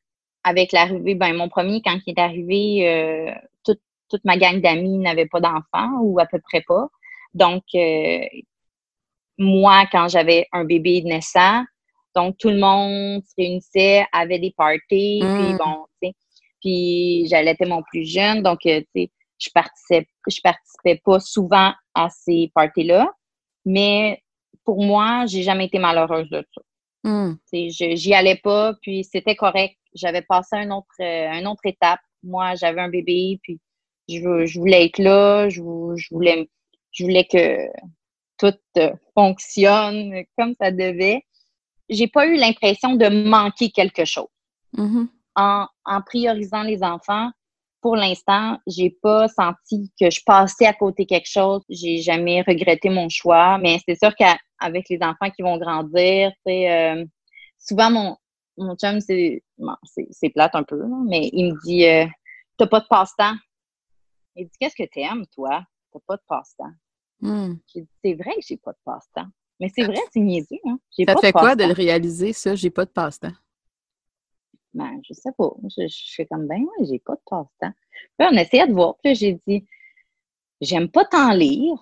avec 0.44 0.72
l'arrivée, 0.72 1.14
ben 1.14 1.35
mon 1.35 1.48
premier, 1.48 1.80
quand 1.83 1.98
il 2.07 2.14
est 2.14 2.20
arrivé, 2.20 2.88
euh, 2.88 3.35
toute, 3.64 3.80
toute 4.11 4.24
ma 4.24 4.37
gang 4.37 4.61
d'amis 4.61 4.98
n'avait 4.98 5.26
pas 5.26 5.40
d'enfants 5.40 5.98
ou 6.02 6.20
à 6.20 6.26
peu 6.26 6.38
près 6.38 6.62
pas. 6.62 6.88
Donc, 7.33 7.64
euh, 7.74 8.20
moi, 9.38 9.87
quand 9.90 10.09
j'avais 10.09 10.46
un 10.52 10.64
bébé 10.64 11.02
naissant, 11.02 11.64
donc 12.14 12.37
tout 12.38 12.50
le 12.50 12.59
monde 12.59 13.22
se 13.24 13.35
réunissait, 13.37 14.07
avait 14.12 14.38
des 14.38 14.54
parties, 14.57 15.20
puis 15.20 15.52
mmh. 15.52 15.57
bon, 15.59 15.87
tu 16.00 16.09
sais, 16.09 16.14
puis 16.61 17.26
j'allaitais 17.28 17.66
mon 17.66 17.83
plus 17.83 18.04
jeune, 18.04 18.42
donc, 18.42 18.64
euh, 18.66 18.80
tu 18.94 19.02
sais, 19.02 19.11
je 19.38 19.50
participais, 19.52 20.09
je 20.28 20.40
participais 20.42 21.00
pas 21.04 21.18
souvent 21.18 21.72
à 21.94 22.09
ces 22.11 22.52
parties-là, 22.54 23.11
mais 23.64 24.22
pour 24.64 24.83
moi, 24.85 25.26
j'ai 25.26 25.42
jamais 25.42 25.66
été 25.66 25.78
malheureuse 25.78 26.28
de 26.30 26.44
ça. 26.54 26.62
Mmh. 27.04 27.34
J'y 27.52 28.14
allais 28.14 28.40
pas, 28.42 28.74
puis 28.82 29.04
c'était 29.04 29.36
correct 29.36 29.76
j'avais 29.94 30.22
passé 30.22 30.56
une 30.56 30.72
autre, 30.72 30.86
euh, 31.00 31.32
une 31.32 31.46
autre 31.46 31.64
étape. 31.64 32.00
Moi, 32.22 32.54
j'avais 32.56 32.80
un 32.80 32.88
bébé, 32.88 33.38
puis 33.42 33.60
je, 34.08 34.44
je, 34.46 34.58
voulais 34.58 34.86
être 34.86 34.98
là, 34.98 35.48
je, 35.48 35.60
je, 35.96 36.08
voulais, 36.10 36.48
je 36.92 37.04
voulais 37.04 37.24
que 37.24 37.68
tout 38.38 38.54
euh, 38.78 38.92
fonctionne 39.14 40.24
comme 40.36 40.54
ça 40.60 40.70
devait. 40.70 41.22
J'ai 41.88 42.08
pas 42.08 42.26
eu 42.26 42.36
l'impression 42.36 42.96
de 42.96 43.08
manquer 43.08 43.70
quelque 43.70 44.04
chose. 44.04 44.28
Mm-hmm. 44.76 45.06
en, 45.36 45.68
en, 45.84 46.02
priorisant 46.02 46.64
les 46.64 46.82
enfants, 46.82 47.30
pour 47.85 47.97
l'instant, 47.97 48.59
j'ai 48.66 48.88
pas 48.88 49.29
senti 49.29 49.92
que 50.01 50.09
je 50.11 50.18
passais 50.25 50.64
à 50.64 50.73
côté 50.73 51.05
quelque 51.05 51.29
chose. 51.29 51.62
J'ai 51.68 51.99
jamais 51.99 52.40
regretté 52.40 52.88
mon 52.88 53.11
choix. 53.11 53.59
Mais 53.59 53.79
c'est 53.87 53.94
sûr 53.94 54.11
qu'avec 54.16 54.88
les 54.88 54.99
enfants 55.03 55.31
qui 55.31 55.42
vont 55.42 55.59
grandir, 55.59 56.33
euh, 56.49 57.05
souvent 57.59 57.90
mon, 57.90 58.16
mon 58.57 58.75
chum, 58.77 59.01
c'est 59.01 59.42
c'est 60.12 60.31
plate 60.31 60.55
un 60.55 60.62
peu, 60.62 60.83
mais 61.07 61.29
il 61.35 61.53
me 61.53 61.62
dit 61.62 61.85
euh, 61.85 62.07
T'as 62.57 62.68
pas 62.68 62.81
de 62.81 62.87
passe-temps. 62.88 63.35
Il 64.35 64.47
dit 64.47 64.57
Qu'est-ce 64.59 64.77
que 64.77 64.88
t'aimes, 64.88 65.27
toi? 65.35 65.62
T'as 65.92 66.01
pas 66.07 66.16
de 66.16 66.23
passe-temps. 66.27 66.73
Hmm. 67.20 67.57
J'ai 67.66 67.83
dit 67.83 67.90
C'est 68.03 68.14
vrai 68.14 68.35
que 68.37 68.47
j'ai 68.49 68.57
pas 68.57 68.73
de 68.73 68.79
passe-temps. 68.83 69.29
Mais 69.61 69.70
c'est 69.77 69.85
vrai, 69.85 70.01
c'est 70.11 70.20
niaiseux. 70.20 70.57
Hein? 70.64 70.79
Ça 71.07 71.16
fait 71.20 71.33
quoi 71.33 71.55
de 71.55 71.64
le 71.64 71.75
réaliser, 71.75 72.33
ça? 72.33 72.55
J'ai 72.55 72.70
pas 72.70 72.87
de 72.87 72.90
passe-temps. 72.90 73.35
Ben, 74.74 75.00
je 75.08 75.14
sais 75.14 75.32
pas. 75.38 75.50
Je, 75.76 75.87
je 75.87 76.14
fais 76.14 76.26
comme, 76.26 76.46
ben 76.46 76.60
ouais, 76.60 76.87
j'ai 76.87 76.98
pas 76.98 77.14
de 77.14 77.20
passe-temps. 77.26 77.72
Puis 78.18 78.28
on 78.30 78.37
essayait 78.37 78.66
de 78.66 78.72
voir. 78.72 78.96
Puis 79.02 79.14
j'ai 79.14 79.38
dit, 79.46 79.64
j'aime 80.60 80.88
pas 80.88 81.04
tant 81.04 81.32
lire. 81.32 81.78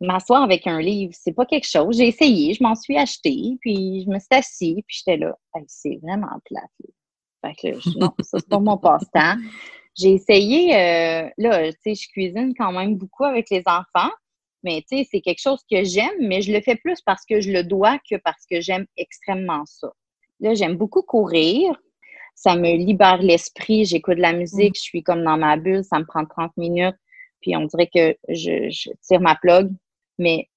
M'asseoir 0.00 0.42
avec 0.42 0.66
un 0.66 0.80
livre, 0.80 1.12
c'est 1.14 1.32
pas 1.32 1.44
quelque 1.44 1.68
chose. 1.68 1.98
J'ai 1.98 2.08
essayé, 2.08 2.54
je 2.54 2.62
m'en 2.62 2.74
suis 2.74 2.96
acheté, 2.96 3.58
puis 3.60 4.02
je 4.02 4.08
me 4.08 4.18
suis 4.18 4.28
assise, 4.30 4.82
puis 4.86 4.96
j'étais 4.98 5.18
là. 5.18 5.36
c'est 5.66 5.98
vraiment 6.02 6.40
plate. 6.46 6.70
Fait 7.42 7.54
que 7.54 7.98
non, 7.98 8.12
ça, 8.20 8.38
c'est 8.38 8.48
pas 8.48 8.60
mon 8.60 8.78
passe-temps. 8.78 9.36
J'ai 9.94 10.14
essayé, 10.14 10.74
euh, 10.74 11.28
là, 11.36 11.70
tu 11.72 11.78
sais, 11.82 11.94
je 11.94 12.08
cuisine 12.08 12.54
quand 12.56 12.72
même 12.72 12.96
beaucoup 12.96 13.24
avec 13.24 13.50
les 13.50 13.62
enfants, 13.66 14.10
mais 14.62 14.82
tu 14.88 14.98
sais, 14.98 15.08
c'est 15.10 15.20
quelque 15.20 15.40
chose 15.40 15.62
que 15.70 15.84
j'aime, 15.84 16.16
mais 16.20 16.40
je 16.40 16.52
le 16.52 16.60
fais 16.60 16.76
plus 16.76 17.00
parce 17.02 17.24
que 17.28 17.40
je 17.40 17.50
le 17.50 17.64
dois 17.64 17.98
que 17.98 18.16
parce 18.16 18.46
que 18.50 18.60
j'aime 18.60 18.86
extrêmement 18.96 19.66
ça. 19.66 19.92
Là, 20.40 20.54
j'aime 20.54 20.76
beaucoup 20.76 21.02
courir. 21.02 21.74
Ça 22.34 22.56
me 22.56 22.76
libère 22.76 23.18
l'esprit. 23.18 23.84
J'écoute 23.84 24.16
de 24.16 24.22
la 24.22 24.32
musique. 24.32 24.76
Je 24.76 24.82
suis 24.82 25.02
comme 25.02 25.22
dans 25.22 25.36
ma 25.36 25.56
bulle. 25.56 25.84
Ça 25.84 25.98
me 25.98 26.04
prend 26.04 26.24
30 26.24 26.56
minutes. 26.56 26.96
Puis 27.40 27.56
on 27.56 27.64
dirait 27.64 27.90
que 27.92 28.16
je, 28.28 28.90
tire 29.02 29.20
ma 29.20 29.34
plug. 29.34 29.70
Mais 30.18 30.48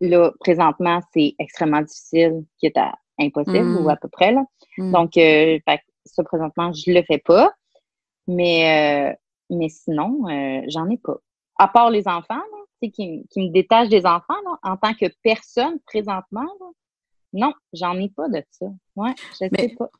là, 0.00 0.32
présentement, 0.40 1.00
c'est 1.12 1.34
extrêmement 1.38 1.82
difficile, 1.82 2.44
qui 2.58 2.66
est 2.66 2.78
impossible 3.18 3.76
ou 3.78 3.84
mm. 3.84 3.88
à 3.88 3.96
peu 3.96 4.08
près. 4.08 4.32
Là. 4.32 4.44
Mm. 4.78 4.92
Donc, 4.92 5.16
euh, 5.16 5.58
ça, 6.04 6.22
présentement, 6.24 6.72
je 6.72 6.90
le 6.90 7.02
fais 7.02 7.18
pas. 7.18 7.52
Mais, 8.26 9.10
euh, 9.10 9.14
mais 9.50 9.68
sinon, 9.68 10.28
euh, 10.28 10.62
j'en 10.68 10.88
ai 10.88 10.98
pas. 10.98 11.16
À 11.58 11.68
part 11.68 11.90
les 11.90 12.08
enfants, 12.08 12.34
là, 12.34 12.88
qui, 12.92 13.26
qui 13.30 13.40
me 13.40 13.50
détachent 13.50 13.88
des 13.88 14.06
enfants, 14.06 14.40
là, 14.44 14.58
en 14.62 14.76
tant 14.76 14.94
que 14.94 15.06
personne 15.22 15.78
présentement, 15.86 16.46
non, 17.34 17.52
j'en 17.72 17.98
ai 17.98 18.08
pas 18.08 18.28
de 18.28 18.42
ça. 18.50 18.66
Ouais, 18.96 19.14
je 19.32 19.48
sais 19.50 19.74
pas. 19.76 19.90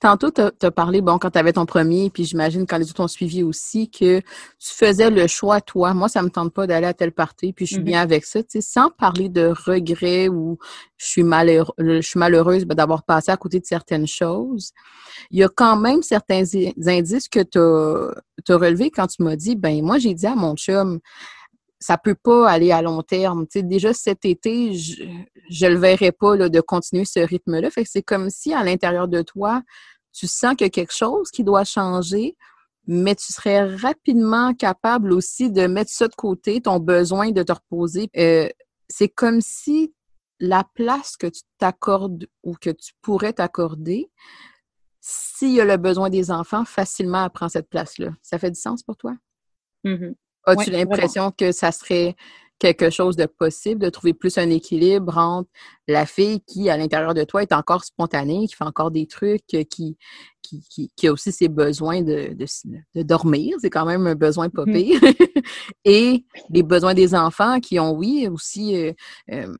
Tantôt, 0.00 0.30
tu 0.30 0.40
as, 0.40 0.70
parlé, 0.70 1.02
bon, 1.02 1.18
quand 1.18 1.30
tu 1.30 1.38
avais 1.38 1.52
ton 1.52 1.66
premier, 1.66 2.08
puis 2.08 2.24
j'imagine 2.24 2.66
quand 2.66 2.78
les 2.78 2.88
autres 2.88 3.02
ont 3.02 3.08
suivi 3.08 3.42
aussi, 3.42 3.90
que 3.90 4.20
tu 4.20 4.24
faisais 4.58 5.10
le 5.10 5.26
choix, 5.26 5.60
toi. 5.60 5.92
Moi, 5.92 6.08
ça 6.08 6.22
me 6.22 6.30
tente 6.30 6.54
pas 6.54 6.66
d'aller 6.66 6.86
à 6.86 6.94
telle 6.94 7.12
partie, 7.12 7.52
puis 7.52 7.66
je 7.66 7.74
suis 7.74 7.82
mm-hmm. 7.82 7.84
bien 7.84 8.00
avec 8.00 8.24
ça. 8.24 8.42
Tu 8.42 8.48
sais, 8.48 8.60
sans 8.62 8.88
parler 8.88 9.28
de 9.28 9.52
regret 9.66 10.28
ou 10.28 10.56
je 10.96 11.06
suis, 11.06 11.22
malheure, 11.22 11.74
je 11.78 12.00
suis 12.00 12.18
malheureuse 12.18 12.64
ben, 12.64 12.74
d'avoir 12.74 13.02
passé 13.02 13.30
à 13.30 13.36
côté 13.36 13.60
de 13.60 13.66
certaines 13.66 14.06
choses, 14.06 14.72
il 15.30 15.38
y 15.38 15.44
a 15.44 15.50
quand 15.54 15.76
même 15.76 16.02
certains 16.02 16.44
indices 16.86 17.28
que 17.28 17.40
tu 17.40 17.58
as, 17.58 18.54
as 18.54 18.56
relevés 18.56 18.90
quand 18.90 19.06
tu 19.06 19.22
m'as 19.22 19.36
dit, 19.36 19.54
ben 19.54 19.84
moi, 19.84 19.98
j'ai 19.98 20.14
dit 20.14 20.26
à 20.26 20.34
mon 20.34 20.56
chum, 20.56 20.98
ça 21.80 21.96
peut 21.96 22.14
pas 22.14 22.48
aller 22.48 22.72
à 22.72 22.82
long 22.82 23.02
terme. 23.02 23.46
Tu 23.46 23.60
sais, 23.60 23.62
déjà 23.62 23.94
cet 23.94 24.24
été, 24.26 24.74
je, 24.74 25.02
je 25.48 25.66
le 25.66 25.78
verrais 25.78 26.12
pas 26.12 26.36
là, 26.36 26.48
de 26.48 26.60
continuer 26.60 27.06
ce 27.06 27.20
rythme-là. 27.20 27.70
Fait 27.70 27.84
que 27.84 27.90
c'est 27.90 28.02
comme 28.02 28.28
si 28.28 28.52
à 28.52 28.62
l'intérieur 28.62 29.08
de 29.08 29.22
toi, 29.22 29.62
tu 30.12 30.26
sens 30.26 30.54
qu'il 30.54 30.66
y 30.66 30.68
a 30.68 30.70
quelque 30.70 30.94
chose 30.94 31.30
qui 31.30 31.42
doit 31.42 31.64
changer, 31.64 32.36
mais 32.86 33.14
tu 33.14 33.32
serais 33.32 33.74
rapidement 33.76 34.52
capable 34.54 35.12
aussi 35.12 35.50
de 35.50 35.66
mettre 35.66 35.90
ça 35.90 36.06
de 36.08 36.14
côté, 36.14 36.60
ton 36.60 36.78
besoin 36.78 37.30
de 37.30 37.42
te 37.42 37.52
reposer. 37.52 38.10
Euh, 38.16 38.48
c'est 38.88 39.08
comme 39.08 39.40
si 39.40 39.94
la 40.38 40.64
place 40.74 41.16
que 41.16 41.28
tu 41.28 41.42
t'accordes 41.58 42.26
ou 42.42 42.54
que 42.54 42.70
tu 42.70 42.92
pourrais 43.00 43.32
t'accorder, 43.32 44.10
s'il 45.00 45.52
y 45.52 45.60
a 45.60 45.64
le 45.64 45.76
besoin 45.76 46.10
des 46.10 46.30
enfants, 46.30 46.64
facilement 46.64 47.24
elle 47.24 47.30
prend 47.30 47.48
cette 47.48 47.70
place-là. 47.70 48.10
Ça 48.22 48.38
fait 48.38 48.50
du 48.50 48.60
sens 48.60 48.82
pour 48.82 48.96
toi? 48.96 49.14
Mm-hmm. 49.84 50.14
As-tu 50.44 50.70
l'impression 50.70 51.30
que 51.30 51.52
ça 51.52 51.72
serait 51.72 52.16
quelque 52.60 52.90
chose 52.90 53.16
de 53.16 53.24
possible, 53.24 53.80
de 53.80 53.88
trouver 53.88 54.12
plus 54.12 54.36
un 54.38 54.50
équilibre 54.50 55.16
entre 55.16 55.48
la 55.88 56.06
fille 56.06 56.40
qui, 56.42 56.68
à 56.68 56.76
l'intérieur 56.76 57.14
de 57.14 57.24
toi, 57.24 57.42
est 57.42 57.52
encore 57.52 57.84
spontanée, 57.84 58.46
qui 58.46 58.54
fait 58.54 58.64
encore 58.64 58.90
des 58.90 59.06
trucs, 59.06 59.46
qui, 59.46 59.96
qui, 60.42 60.90
qui, 60.94 61.08
a 61.08 61.12
aussi 61.12 61.32
ses 61.32 61.48
besoins 61.48 62.02
de, 62.02 62.36
de, 62.36 63.02
dormir, 63.02 63.56
c'est 63.60 63.70
quand 63.70 63.86
même 63.86 64.06
un 64.06 64.14
besoin 64.14 64.50
pas 64.50 64.66
mmh. 64.66 64.74
et 65.84 66.24
les 66.50 66.62
besoins 66.62 66.92
des 66.92 67.14
enfants 67.14 67.60
qui 67.60 67.80
ont, 67.80 67.92
oui, 67.92 68.28
aussi 68.30 68.76
euh, 68.76 68.92
euh, 69.32 69.54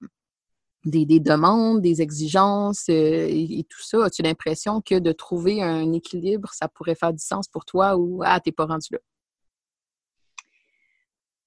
des, 0.85 1.07
des, 1.07 1.21
demandes, 1.21 1.81
des 1.81 2.03
exigences 2.03 2.87
euh, 2.91 3.27
et, 3.29 3.65
tout 3.69 3.83
ça. 3.83 4.05
As-tu 4.05 4.21
l'impression 4.23 4.83
que 4.83 4.99
de 4.99 5.13
trouver 5.13 5.63
un 5.63 5.93
équilibre, 5.93 6.51
ça 6.53 6.69
pourrait 6.69 6.95
faire 6.95 7.15
du 7.15 7.25
sens 7.25 7.49
pour 7.49 7.65
toi 7.65 7.97
ou, 7.97 8.21
ah, 8.25 8.41
t'es 8.41 8.53
pas 8.53 8.67
rendu 8.67 8.89
là? 8.93 8.99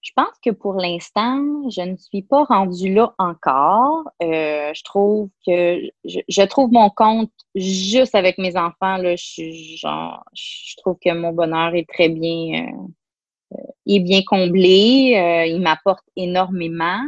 Je 0.03 0.11
pense 0.17 0.37
que 0.43 0.49
pour 0.49 0.73
l'instant, 0.73 1.69
je 1.69 1.81
ne 1.81 1.95
suis 1.95 2.23
pas 2.23 2.43
rendue 2.43 2.93
là 2.93 3.15
encore. 3.17 4.03
Euh, 4.21 4.73
je 4.75 4.83
trouve 4.83 5.29
que 5.47 5.79
je, 6.03 6.45
trouve 6.45 6.73
mon 6.73 6.89
compte 6.89 7.31
juste 7.55 8.13
avec 8.13 8.37
mes 8.37 8.57
enfants. 8.57 8.97
Là, 8.97 9.15
je, 9.15 9.77
genre, 9.77 10.25
je 10.33 10.75
trouve 10.75 10.97
que 11.01 11.13
mon 11.13 11.31
bonheur 11.31 11.73
est 11.73 11.87
très 11.87 12.09
bien, 12.09 12.65
euh, 12.65 13.57
euh 13.57 13.71
est 13.85 14.01
bien 14.01 14.23
comblé. 14.27 15.13
Euh, 15.15 15.45
il 15.45 15.61
m'apporte 15.61 16.03
énormément. 16.17 17.01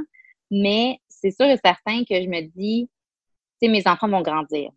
Mais 0.49 0.97
c'est 1.09 1.31
sûr 1.31 1.47
et 1.47 1.59
certain 1.61 2.05
que 2.05 2.15
je 2.21 2.29
me 2.29 2.43
dis, 2.43 2.89
tu 3.61 3.67
sais, 3.67 3.67
mes 3.67 3.85
enfants 3.89 4.07
vont 4.07 4.21
grandir. 4.21 4.71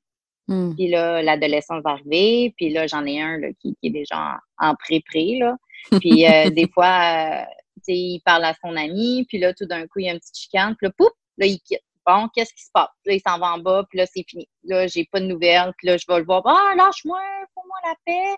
Hmm. 0.48 0.74
Puis 0.74 0.88
là, 0.88 1.22
l'adolescence 1.22 1.85
va 1.85 1.90
arriver. 1.90 2.52
Puis 2.57 2.70
là, 2.70 2.88
j'en 2.88 3.07
ai 3.07 3.20
un 3.20 3.38
là, 3.38 3.48
qui, 3.61 3.76
qui, 3.76 3.87
est 3.87 3.90
déjà 3.90 4.40
en 4.59 4.74
pré-pré. 4.74 5.38
Là. 5.38 5.57
Puis 6.00 6.24
des 6.52 6.68
fois, 6.74 7.46
il 7.87 8.21
parle 8.25 8.45
à 8.45 8.55
son 8.62 8.77
ami, 8.77 9.25
puis 9.29 9.38
là, 9.38 9.55
tout 9.55 9.67
d'un 9.67 9.87
coup, 9.87 10.01
il 10.01 10.07
y 10.07 10.09
a 10.09 10.12
une 10.12 10.19
petite 10.19 10.37
chicane, 10.37 10.75
puis 10.77 10.87
là, 10.87 10.93
pouf, 10.97 11.11
là, 11.37 11.47
il 11.47 11.61
quitte. 11.61 11.83
Bon, 12.07 12.27
qu'est-ce 12.35 12.55
qui 12.55 12.64
se 12.64 12.71
passe? 12.73 12.88
Là, 13.05 13.14
il 13.14 13.21
s'en 13.21 13.38
va 13.38 13.53
en 13.53 13.59
bas, 13.59 13.85
puis 13.88 13.99
là, 13.99 14.07
c'est 14.07 14.25
fini. 14.27 14.49
Là, 14.64 14.87
j'ai 14.87 15.05
pas 15.12 15.21
de 15.21 15.27
nouvelles, 15.27 15.73
puis 15.77 15.88
là, 15.88 15.97
je 15.99 16.05
vais 16.09 16.19
le 16.19 16.25
voir. 16.25 16.43
Ah, 16.47 16.75
lâche-moi, 16.75 17.21
fais-moi 17.55 17.77
la 17.85 17.95
paix. 18.07 18.37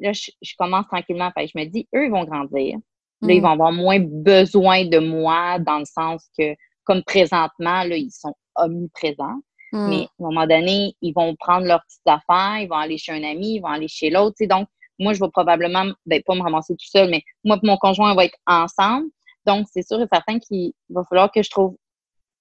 Là, 0.00 0.12
je, 0.12 0.54
commence 0.58 0.86
tranquillement. 0.86 1.30
Fait, 1.36 1.46
je 1.46 1.58
me 1.58 1.64
dis, 1.64 1.88
eux, 1.94 2.04
ils 2.04 2.10
vont 2.10 2.24
grandir. 2.24 2.76
Là, 3.22 3.32
ils 3.32 3.40
mm. 3.40 3.42
vont 3.42 3.50
avoir 3.50 3.72
moins 3.72 3.98
besoin 4.00 4.84
de 4.84 4.98
moi 4.98 5.58
dans 5.58 5.78
le 5.78 5.84
sens 5.86 6.28
que, 6.38 6.54
comme 6.84 7.02
présentement, 7.04 7.84
là, 7.84 7.96
ils 7.96 8.10
sont 8.10 8.34
omniprésents. 8.56 9.40
Mm. 9.72 9.88
Mais 9.88 10.02
à 10.02 10.24
un 10.24 10.28
moment 10.28 10.46
donné, 10.46 10.94
ils 11.00 11.12
vont 11.12 11.34
prendre 11.36 11.66
leurs 11.66 11.82
petites 11.84 12.06
affaires, 12.06 12.60
ils 12.60 12.68
vont 12.68 12.76
aller 12.76 12.98
chez 12.98 13.12
un 13.12 13.24
ami, 13.24 13.56
ils 13.56 13.60
vont 13.60 13.68
aller 13.68 13.88
chez 13.88 14.10
l'autre. 14.10 14.36
Donc, 14.42 14.68
moi, 15.00 15.14
je 15.14 15.20
vais 15.20 15.30
probablement, 15.30 15.86
ben, 16.06 16.22
pas 16.22 16.34
me 16.34 16.42
ramasser 16.42 16.74
tout 16.74 16.86
seul, 16.86 17.10
mais 17.10 17.22
moi 17.42 17.58
et 17.60 17.66
mon 17.66 17.76
conjoint, 17.76 18.12
on 18.12 18.14
va 18.14 18.26
être 18.26 18.38
ensemble. 18.46 19.08
Donc, 19.46 19.66
c'est 19.72 19.86
sûr 19.86 20.00
et 20.00 20.06
certain 20.12 20.38
qu'il 20.38 20.72
va 20.90 21.02
falloir 21.04 21.32
que 21.32 21.42
je 21.42 21.50
trouve 21.50 21.76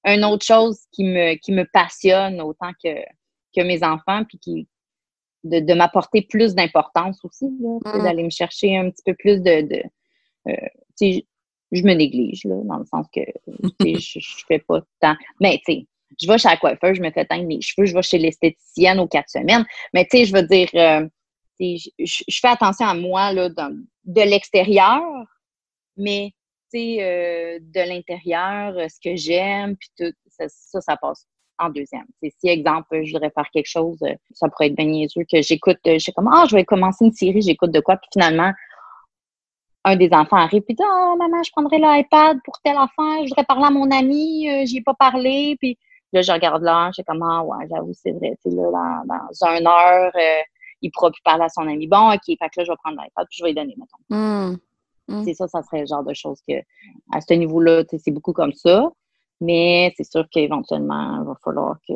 une 0.05 0.23
autre 0.25 0.45
chose 0.45 0.81
qui 0.91 1.03
me, 1.05 1.35
qui 1.35 1.51
me 1.51 1.65
passionne 1.71 2.41
autant 2.41 2.71
que, 2.83 2.89
que 3.55 3.61
mes 3.61 3.83
enfants, 3.83 4.23
puis 4.27 4.37
qui, 4.39 4.67
de, 5.43 5.59
de 5.59 5.73
m'apporter 5.73 6.21
plus 6.21 6.53
d'importance 6.55 7.23
aussi, 7.23 7.45
mm. 7.45 8.03
d'aller 8.03 8.23
me 8.23 8.29
chercher 8.29 8.77
un 8.77 8.89
petit 8.89 9.03
peu 9.05 9.15
plus 9.15 9.41
de. 9.41 9.61
de 9.61 9.83
euh, 10.49 11.19
je 11.71 11.83
me 11.83 11.93
néglige, 11.93 12.45
là, 12.45 12.55
dans 12.63 12.77
le 12.77 12.85
sens 12.85 13.05
que 13.13 13.21
je, 13.99 14.19
je 14.19 14.45
fais 14.47 14.59
pas 14.59 14.81
tant. 14.99 15.15
Mais, 15.39 15.61
tu 15.65 15.73
sais, 15.73 15.87
je 16.21 16.27
vais 16.27 16.37
chez 16.37 16.49
la 16.49 16.57
coiffeur, 16.57 16.93
je 16.95 17.01
me 17.01 17.11
fais 17.11 17.25
teindre 17.25 17.45
mes 17.45 17.61
cheveux, 17.61 17.85
je 17.85 17.93
vais 17.93 18.01
chez 18.01 18.17
l'esthéticienne 18.17 18.99
aux 18.99 19.07
quatre 19.07 19.29
semaines. 19.29 19.65
Mais, 19.93 20.05
tu 20.05 20.17
sais, 20.17 20.25
je 20.25 20.33
veux 20.33 20.43
dire, 20.43 20.69
euh, 20.75 21.07
je, 21.59 22.39
fais 22.39 22.47
attention 22.47 22.85
à 22.85 22.93
moi 22.93 23.33
là, 23.33 23.49
de 23.49 24.21
l'extérieur, 24.21 25.01
mais 25.97 26.33
euh, 26.75 27.57
de 27.61 27.87
l'intérieur, 27.87 28.77
euh, 28.77 28.87
ce 28.87 28.99
que 29.03 29.15
j'aime, 29.15 29.75
puis 29.75 29.89
tout, 29.97 30.13
ça, 30.27 30.47
ça, 30.81 30.97
passe 30.97 31.25
en 31.57 31.69
deuxième. 31.69 32.05
si, 32.21 32.47
exemple, 32.47 33.03
je 33.03 33.11
voudrais 33.11 33.31
faire 33.31 33.49
quelque 33.51 33.67
chose, 33.67 33.97
euh, 34.03 34.13
ça 34.31 34.47
pourrait 34.49 34.67
être 34.67 34.75
bien 34.75 34.85
niaiseux 34.85 35.23
que 35.31 35.41
j'écoute, 35.41 35.79
je 35.85 35.97
sais 35.97 36.11
comment, 36.11 36.31
ah, 36.31 36.45
je 36.47 36.55
vais 36.55 36.65
commencer 36.65 37.05
une 37.05 37.11
série, 37.11 37.41
j'écoute 37.41 37.71
de 37.71 37.79
quoi, 37.79 37.97
puis 37.97 38.09
finalement, 38.13 38.51
un 39.83 39.95
des 39.95 40.09
enfants 40.11 40.37
arrive, 40.37 40.61
puis 40.61 40.75
dit, 40.75 40.83
oh, 40.85 41.15
maman, 41.17 41.41
je 41.41 41.51
prendrais 41.51 41.79
l'iPad 41.79 42.37
pour 42.45 42.59
telle 42.63 42.77
affaire, 42.77 43.23
je 43.23 43.29
voudrais 43.29 43.45
parler 43.45 43.65
à 43.65 43.71
mon 43.71 43.89
ami, 43.89 44.47
j'y 44.67 44.77
ai 44.77 44.81
pas 44.81 44.93
parlé, 44.93 45.55
puis 45.59 45.77
là, 46.13 46.21
je 46.21 46.31
regarde 46.31 46.61
l'heure, 46.61 46.91
je 46.91 46.97
sais 46.97 47.03
comment, 47.05 47.39
ah, 47.39 47.43
ouais, 47.43 47.67
j'avoue, 47.67 47.93
c'est 47.93 48.11
vrai, 48.11 48.37
tu 48.43 48.55
là, 48.55 48.69
dans, 48.71 49.07
dans 49.07 49.57
une 49.57 49.67
heure, 49.67 50.11
il 50.81 50.91
pourra 50.91 51.11
plus 51.11 51.21
parler 51.23 51.43
à 51.43 51.49
son 51.49 51.67
ami. 51.67 51.87
Bon, 51.87 52.11
OK, 52.11 52.21
fait 52.25 52.35
que 52.37 52.59
là, 52.59 52.63
je 52.63 52.71
vais 52.71 52.77
prendre 52.83 53.01
l'iPad 53.01 53.27
puis 53.29 53.37
je 53.37 53.43
vais 53.43 53.49
lui 53.49 53.55
donner, 53.55 53.75
mettons. 53.77 54.15
Hmm. 54.15 54.57
Hmm. 55.07 55.23
C'est 55.23 55.33
ça, 55.33 55.47
ça 55.47 55.63
serait 55.63 55.81
le 55.81 55.87
genre 55.87 56.03
de 56.03 56.13
choses 56.13 56.39
que, 56.47 56.53
à 57.11 57.21
ce 57.21 57.33
niveau-là, 57.33 57.83
c'est 57.97 58.11
beaucoup 58.11 58.33
comme 58.33 58.53
ça. 58.53 58.91
Mais 59.41 59.93
c'est 59.97 60.09
sûr 60.09 60.27
qu'éventuellement, 60.29 61.21
il 61.21 61.27
va 61.27 61.35
falloir 61.43 61.77
que. 61.87 61.93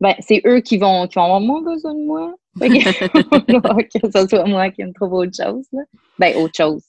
Ben, 0.00 0.14
c'est 0.20 0.40
eux 0.46 0.60
qui 0.60 0.78
vont, 0.78 1.08
qui 1.08 1.16
vont 1.16 1.24
avoir 1.24 1.40
moins 1.40 1.62
besoin 1.62 1.94
de 1.94 2.04
moi. 2.04 2.34
que 2.60 4.10
ce 4.12 4.28
soit 4.28 4.44
moi 4.46 4.70
qui 4.70 4.84
me 4.84 4.92
trouve 4.92 5.12
autre 5.14 5.32
chose. 5.36 5.66
Là. 5.72 5.82
Ben, 6.18 6.36
autre 6.36 6.54
chose. 6.56 6.84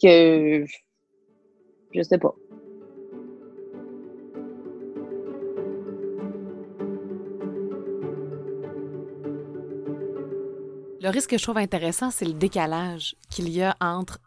Que. 0.00 0.64
Je 1.92 2.02
sais 2.02 2.18
pas. 2.18 2.34
Le 11.06 11.12
risque 11.12 11.30
que 11.30 11.38
je 11.38 11.44
trouve 11.44 11.58
intéressant, 11.58 12.10
c'est 12.10 12.24
le 12.24 12.32
décalage 12.32 13.14
qu'il 13.30 13.48
y 13.48 13.62
a 13.62 13.76
entre 13.80 14.18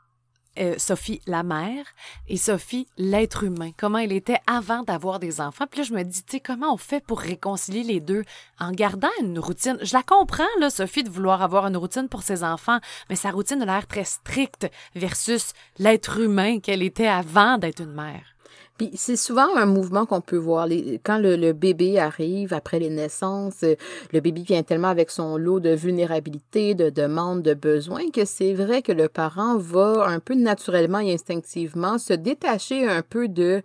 euh, 0.60 0.76
Sophie 0.78 1.20
la 1.28 1.44
mère 1.44 1.84
et 2.30 2.38
Sophie 2.38 2.88
l'être 2.96 3.44
humain. 3.44 3.72
Comment 3.76 3.98
elle 3.98 4.14
était 4.14 4.40
avant 4.48 4.84
d'avoir 4.84 5.20
des 5.20 5.42
enfants. 5.42 5.66
Puis 5.70 5.82
là, 5.82 5.84
je 5.84 5.94
me 5.94 6.04
dis, 6.04 6.24
tu 6.24 6.38
sais, 6.38 6.40
comment 6.40 6.74
on 6.74 6.78
fait 6.78 7.04
pour 7.06 7.20
réconcilier 7.20 7.84
les 7.84 8.00
deux 8.00 8.24
en 8.62 8.72
gardant 8.72 9.10
une 9.20 9.40
routine? 9.40 9.78
Je 9.82 9.94
la 9.94 10.04
comprends, 10.04 10.46
Sophie, 10.70 11.04
de 11.04 11.10
vouloir 11.10 11.42
avoir 11.42 11.68
une 11.68 11.76
routine 11.76 12.08
pour 12.08 12.24
ses 12.24 12.46
enfants, 12.46 12.80
mais 13.10 13.18
sa 13.18 13.32
routine 13.32 13.62
a 13.62 13.66
l'air 13.66 13.86
très 13.86 14.06
stricte 14.06 14.72
versus 14.96 15.52
l'être 15.80 16.18
humain 16.18 16.62
qu'elle 16.62 16.82
était 16.82 17.08
avant 17.08 17.58
d'être 17.58 17.82
une 17.82 17.92
mère. 17.92 18.38
Puis 18.80 18.92
c'est 18.96 19.18
souvent 19.18 19.58
un 19.58 19.66
mouvement 19.66 20.06
qu'on 20.06 20.22
peut 20.22 20.38
voir. 20.38 20.66
quand 21.04 21.18
le, 21.18 21.52
bébé 21.52 22.00
arrive 22.00 22.54
après 22.54 22.80
les 22.80 22.90
naissances, 22.90 23.64
euh, 23.64 23.76
le 24.14 24.22
bébé 24.22 24.42
vient 24.42 24.64
tellement 24.64 24.88
avec 24.88 25.12
son 25.12 25.36
lot 25.36 25.60
de 25.60 25.72
vulnérabilité, 25.72 26.76
de 26.76 26.90
demandes, 26.90 27.42
de 27.42 27.54
besoins, 27.54 28.10
que 28.10 28.24
c'est 28.24 28.54
vrai 28.54 28.82
que 28.82 28.94
le 28.94 29.10
parent 29.10 29.58
va 29.58 30.06
un 30.08 30.22
peu 30.22 30.34
naturellement 30.34 31.00
et 31.00 31.14
instinctivement 31.14 31.98
se 31.98 32.14
détacher 32.14 32.88
un 32.88 33.02
peu 33.02 33.28
de 33.28 33.62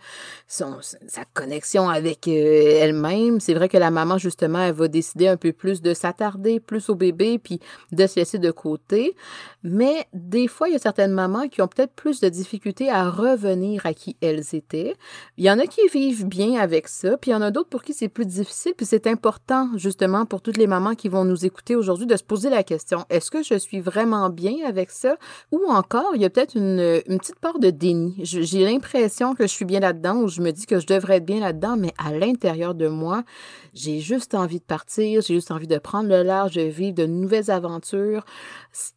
sa 0.48 1.24
connexion 1.32 1.88
avec 1.88 2.26
euh, 2.26 2.80
elle-même. 2.80 3.38
C'est 3.38 3.54
vrai 3.54 3.68
que 3.68 3.78
la 3.78 3.92
maman, 3.92 4.18
justement, 4.18 4.62
elle 4.62 4.74
va 4.74 4.88
décider 4.88 5.28
un 5.28 5.36
peu 5.36 5.52
plus 5.52 5.80
de 5.80 5.94
s'attarder 5.94 6.58
plus 6.58 6.88
au 6.88 6.96
bébé, 6.96 7.38
puis 7.38 7.60
de 7.92 8.04
se 8.08 8.18
laisser 8.18 8.38
de 8.40 8.50
côté. 8.50 9.14
Mais 9.62 10.08
des 10.12 10.48
fois, 10.48 10.68
il 10.68 10.72
y 10.72 10.76
a 10.76 10.80
certaines 10.80 11.12
mamans 11.12 11.46
qui 11.46 11.62
ont 11.62 11.68
peut-être 11.68 11.92
plus 11.92 12.18
de 12.18 12.28
difficultés 12.28 12.90
à 12.90 13.08
revenir 13.08 13.86
à 13.86 13.94
qui 13.94 14.16
elles 14.20 14.56
étaient. 14.56 14.96
Il 15.36 15.44
y 15.44 15.50
en 15.50 15.58
a 15.58 15.66
qui 15.66 15.86
vivent 15.92 16.26
bien 16.26 16.60
avec 16.60 16.88
ça, 16.88 17.16
puis 17.16 17.30
il 17.30 17.34
y 17.34 17.36
en 17.36 17.42
a 17.42 17.50
d'autres 17.50 17.68
pour 17.68 17.82
qui 17.82 17.92
c'est 17.92 18.08
plus 18.08 18.26
difficile, 18.26 18.72
puis 18.76 18.86
c'est 18.86 19.06
important 19.06 19.70
justement 19.76 20.26
pour 20.26 20.42
toutes 20.42 20.56
les 20.56 20.66
mamans 20.66 20.94
qui 20.94 21.08
vont 21.08 21.24
nous 21.24 21.44
écouter 21.44 21.76
aujourd'hui 21.76 22.06
de 22.06 22.16
se 22.16 22.22
poser 22.22 22.50
la 22.50 22.62
question, 22.62 23.04
est-ce 23.10 23.30
que 23.30 23.42
je 23.42 23.54
suis 23.54 23.80
vraiment 23.80 24.30
bien 24.30 24.54
avec 24.66 24.90
ça? 24.90 25.16
Ou 25.52 25.60
encore, 25.68 26.12
il 26.14 26.22
y 26.22 26.24
a 26.24 26.30
peut-être 26.30 26.56
une, 26.56 27.02
petite 27.18 27.38
part 27.38 27.58
de 27.58 27.70
déni. 27.70 28.16
J'ai 28.22 28.64
l'impression 28.64 29.34
que 29.34 29.44
je 29.44 29.52
suis 29.52 29.64
bien 29.64 29.80
là-dedans, 29.80 30.16
ou 30.16 30.28
je 30.28 30.40
me 30.40 30.50
dis 30.50 30.66
que 30.66 30.80
je 30.80 30.86
devrais 30.86 31.16
être 31.16 31.24
bien 31.24 31.40
là-dedans, 31.40 31.76
mais 31.76 31.92
à 31.98 32.12
l'intérieur 32.12 32.74
de 32.74 32.88
moi, 32.88 33.24
j'ai 33.72 34.00
juste 34.00 34.34
envie 34.34 34.58
de 34.58 34.64
partir, 34.64 35.20
j'ai 35.22 35.34
juste 35.34 35.50
envie 35.50 35.66
de 35.66 35.78
prendre 35.78 36.08
le 36.08 36.22
large, 36.22 36.54
de 36.54 36.62
vivre 36.62 36.94
de 36.94 37.06
nouvelles 37.06 37.50
aventures. 37.50 38.24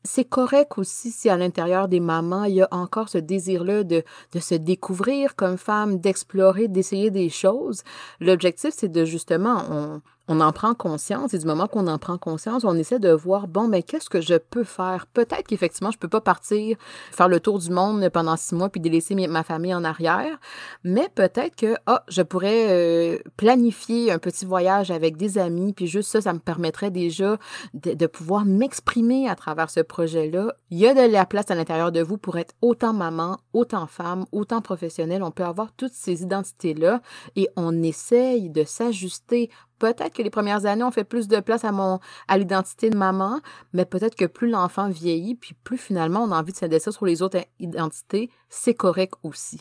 C'est 0.04 0.26
correct 0.26 0.78
aussi 0.78 1.12
si 1.12 1.30
à 1.30 1.38
l'intérieur 1.38 1.88
des 1.88 2.00
mamans, 2.00 2.46
il 2.46 2.56
y 2.56 2.62
a 2.62 2.68
encore 2.72 3.10
ce 3.10 3.18
désir-là 3.18 3.84
de, 3.84 4.04
de 4.34 4.40
se 4.40 4.56
découvrir 4.56 5.36
comme 5.36 5.58
femme, 5.58 5.97
d'explorer, 5.98 6.68
d'essayer 6.68 7.12
des 7.12 7.30
choses. 7.30 7.84
L'objectif, 8.20 8.72
c'est 8.76 8.92
de 8.92 9.06
justement, 9.06 9.64
on, 9.70 10.02
on 10.28 10.42
en 10.42 10.52
prend 10.52 10.74
conscience 10.74 11.34
et 11.34 11.40
du 11.40 11.46
moment 11.46 11.68
qu'on 11.68 11.88
en 11.88 11.98
prend 11.98 12.18
conscience, 12.18 12.64
on 12.64 12.76
essaie 12.76 13.00
de 13.00 13.12
voir, 13.12 13.48
bon, 13.48 13.68
mais 13.68 13.84
qu'est-ce 13.84 14.10
que 14.10 14.22
je 14.22 14.36
peux 14.36 14.64
faire? 14.64 15.08
Peut-être 15.08 15.48
qu'effectivement, 15.48 15.92
je 15.92 15.98
peux 15.98 16.08
pas 16.08 16.22
partir 16.22 16.78
faire 17.12 17.28
le 17.28 17.40
tour 17.40 17.60
du 17.60 17.70
monde 17.70 18.10
pendant 18.10 18.36
six 18.36 18.56
mois 18.56 18.70
puis 18.70 18.82
délaisser 18.82 19.16
ma 19.16 19.44
famille 19.44 19.74
en 19.74 19.84
arrière, 19.84 20.38
mais 20.84 21.10
peut-être 21.16 21.56
que, 21.56 21.76
ah, 21.86 22.04
je 22.08 22.22
pourrais 22.22 22.68
euh, 22.70 23.18
planifier 23.38 24.12
un 24.12 24.20
petit 24.20 24.46
voyage 24.46 24.92
avec 24.92 25.18
des 25.18 25.38
amis 25.38 25.74
puis 25.74 25.88
juste 25.88 26.12
ça, 26.12 26.22
ça 26.22 26.34
me 26.34 26.40
permettrait 26.40 26.92
déjà 26.92 27.38
de 27.74 28.08
pouvoir 28.08 28.46
m'exprimer 28.46 29.30
à 29.30 29.36
travers 29.36 29.70
ce 29.70 29.80
projet-là. 29.80 30.54
Il 30.70 30.78
y 30.78 30.88
a 30.88 30.94
de 30.94 31.12
la 31.12 31.26
place 31.26 31.50
à 31.50 31.56
l'intérieur 31.56 31.92
de 31.92 32.02
vous 32.02 32.18
pour 32.18 32.38
être 32.38 32.54
autant 32.62 32.94
maman, 32.94 33.38
autant 33.54 33.88
femme, 33.88 34.26
autant 34.32 34.62
professionnelle. 34.62 35.24
On 35.24 35.32
peut 35.32 35.44
avoir 35.44 35.72
toutes 35.74 35.94
ces 35.94 36.24
identités-là 36.24 37.02
et 37.36 37.50
on 37.56 37.84
essaye 37.84 38.50
de 38.50 38.64
s'ajuster 38.64 39.50
peut-être 39.80 40.14
que 40.14 40.22
les 40.22 40.30
premières 40.30 40.66
années, 40.66 40.84
on 40.84 40.92
fait 40.92 41.04
plus 41.04 41.28
de 41.28 41.40
place 41.40 41.64
à 41.64 41.72
mon 41.72 42.00
à 42.28 42.38
l'identité 42.38 42.90
de 42.90 42.98
maman, 42.98 43.40
mais 43.74 43.86
peut-être 43.86 44.16
que 44.16 44.26
plus 44.26 44.50
l'enfant 44.50 44.90
vieillit, 44.90 45.36
puis 45.36 45.56
plus 45.64 45.78
finalement 45.78 46.24
on 46.24 46.32
a 46.32 46.40
envie 46.40 46.52
de 46.52 46.58
s'adresser 46.58 46.92
sur 46.92 47.06
les 47.06 47.22
autres 47.22 47.40
identités, 47.60 48.30
c'est 48.50 48.74
correct 48.74 49.14
aussi. 49.24 49.60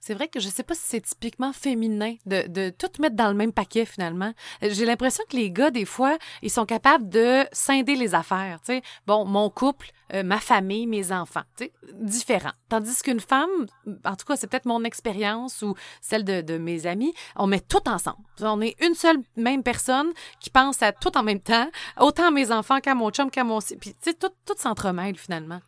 C'est 0.00 0.14
vrai 0.14 0.28
que 0.28 0.40
je 0.40 0.48
sais 0.48 0.62
pas 0.62 0.74
si 0.74 0.82
c'est 0.84 1.00
typiquement 1.00 1.52
féminin 1.52 2.14
de, 2.26 2.46
de, 2.48 2.70
tout 2.70 2.90
mettre 3.00 3.16
dans 3.16 3.28
le 3.28 3.34
même 3.34 3.52
paquet 3.52 3.84
finalement. 3.84 4.32
J'ai 4.62 4.84
l'impression 4.84 5.24
que 5.28 5.36
les 5.36 5.50
gars, 5.50 5.70
des 5.70 5.84
fois, 5.84 6.18
ils 6.42 6.50
sont 6.50 6.66
capables 6.66 7.08
de 7.08 7.44
scinder 7.52 7.96
les 7.96 8.14
affaires. 8.14 8.60
Tu 8.60 8.74
sais, 8.74 8.82
bon, 9.06 9.24
mon 9.24 9.50
couple, 9.50 9.90
euh, 10.12 10.22
ma 10.22 10.38
famille, 10.38 10.86
mes 10.86 11.12
enfants, 11.12 11.42
tu 11.56 11.64
sais, 11.64 11.72
différent. 11.94 12.52
Tandis 12.68 13.02
qu'une 13.02 13.20
femme, 13.20 13.66
en 14.04 14.16
tout 14.16 14.26
cas, 14.26 14.36
c'est 14.36 14.46
peut-être 14.46 14.66
mon 14.66 14.84
expérience 14.84 15.62
ou 15.62 15.74
celle 16.00 16.24
de, 16.24 16.40
de, 16.42 16.58
mes 16.58 16.86
amis, 16.86 17.14
on 17.36 17.46
met 17.46 17.60
tout 17.60 17.88
ensemble. 17.88 18.18
On 18.40 18.60
est 18.60 18.76
une 18.84 18.94
seule 18.94 19.18
même 19.36 19.62
personne 19.62 20.12
qui 20.40 20.50
pense 20.50 20.82
à 20.82 20.92
tout 20.92 21.16
en 21.16 21.22
même 21.22 21.40
temps, 21.40 21.68
autant 21.98 22.28
à 22.28 22.30
mes 22.30 22.52
enfants 22.52 22.80
qu'à 22.80 22.94
mon 22.94 23.10
chum, 23.10 23.30
qu'à 23.30 23.44
mon... 23.44 23.60
Puis, 23.80 23.94
tout, 24.04 24.28
tout 24.44 24.54
s'entremêle 24.58 25.16
finalement. 25.16 25.60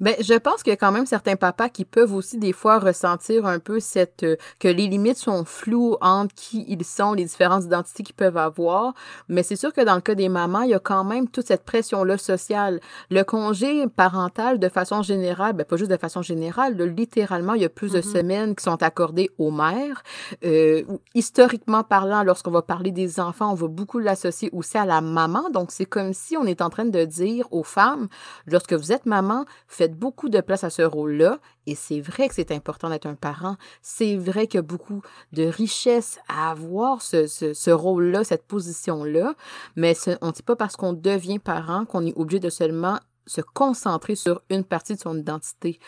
Ben, 0.00 0.14
je 0.20 0.34
pense 0.34 0.62
qu'il 0.62 0.70
y 0.70 0.74
a 0.74 0.76
quand 0.76 0.92
même 0.92 1.06
certains 1.06 1.36
papas 1.36 1.68
qui 1.68 1.84
peuvent 1.84 2.14
aussi 2.14 2.38
des 2.38 2.52
fois 2.52 2.78
ressentir 2.78 3.46
un 3.46 3.58
peu 3.58 3.80
cette 3.80 4.22
euh, 4.22 4.36
que 4.58 4.68
les 4.68 4.86
limites 4.86 5.18
sont 5.18 5.44
floues 5.44 5.96
entre 6.00 6.34
qui 6.34 6.64
ils 6.68 6.84
sont, 6.84 7.12
les 7.12 7.24
différentes 7.24 7.64
identités 7.64 8.02
qu'ils 8.02 8.14
peuvent 8.14 8.36
avoir. 8.36 8.94
Mais 9.28 9.42
c'est 9.42 9.56
sûr 9.56 9.72
que 9.72 9.80
dans 9.80 9.94
le 9.94 10.00
cas 10.00 10.14
des 10.14 10.28
mamans, 10.28 10.62
il 10.62 10.70
y 10.70 10.74
a 10.74 10.78
quand 10.78 11.04
même 11.04 11.28
toute 11.28 11.46
cette 11.46 11.64
pression-là 11.64 12.18
sociale. 12.18 12.80
Le 13.10 13.22
congé 13.22 13.86
parental, 13.88 14.58
de 14.58 14.68
façon 14.68 15.02
générale, 15.02 15.52
ben 15.54 15.64
pas 15.64 15.76
juste 15.76 15.90
de 15.90 15.96
façon 15.96 16.22
générale, 16.22 16.76
littéralement, 16.80 17.54
il 17.54 17.62
y 17.62 17.64
a 17.64 17.68
plus 17.68 17.92
de 17.92 18.00
mm-hmm. 18.00 18.12
semaines 18.12 18.54
qui 18.54 18.64
sont 18.64 18.82
accordées 18.82 19.30
aux 19.38 19.50
mères. 19.50 20.02
Euh, 20.44 20.82
historiquement 21.14 21.82
parlant, 21.82 22.22
lorsqu'on 22.22 22.50
va 22.50 22.62
parler 22.62 22.90
des 22.90 23.20
enfants, 23.20 23.50
on 23.50 23.54
va 23.54 23.68
beaucoup 23.68 23.98
l'associer 23.98 24.50
aussi 24.52 24.78
à 24.78 24.84
la 24.84 25.00
maman. 25.00 25.50
Donc 25.50 25.70
c'est 25.70 25.86
comme 25.86 26.12
si 26.12 26.36
on 26.36 26.44
est 26.44 26.62
en 26.62 26.70
train 26.70 26.84
de 26.84 27.04
dire 27.04 27.46
aux 27.50 27.64
femmes, 27.64 28.08
lorsque 28.46 28.72
vous 28.72 28.92
êtes 28.92 29.06
maman, 29.06 29.44
faites 29.70 29.96
beaucoup 29.96 30.28
de 30.28 30.40
place 30.40 30.64
à 30.64 30.70
ce 30.70 30.82
rôle-là. 30.82 31.38
Et 31.66 31.74
c'est 31.74 32.00
vrai 32.00 32.28
que 32.28 32.34
c'est 32.34 32.50
important 32.50 32.90
d'être 32.90 33.06
un 33.06 33.14
parent. 33.14 33.56
C'est 33.82 34.16
vrai 34.16 34.46
qu'il 34.46 34.58
y 34.58 34.58
a 34.58 34.62
beaucoup 34.62 35.00
de 35.32 35.44
richesse 35.44 36.18
à 36.28 36.50
avoir 36.50 37.00
ce, 37.02 37.26
ce, 37.26 37.70
rôle-là, 37.70 38.24
cette 38.24 38.46
position-là. 38.46 39.34
Mais 39.76 39.94
on 40.20 40.26
ne 40.26 40.32
dit 40.32 40.42
pas 40.42 40.56
parce 40.56 40.76
qu'on 40.76 40.92
devient 40.92 41.38
parent 41.38 41.84
qu'on 41.84 42.04
est 42.04 42.16
obligé 42.16 42.40
de 42.40 42.50
seulement 42.50 42.98
se 43.26 43.40
concentrer 43.40 44.16
sur 44.16 44.42
une 44.50 44.64
partie 44.64 44.96
de 44.96 45.00
son 45.00 45.16
identité. 45.16 45.78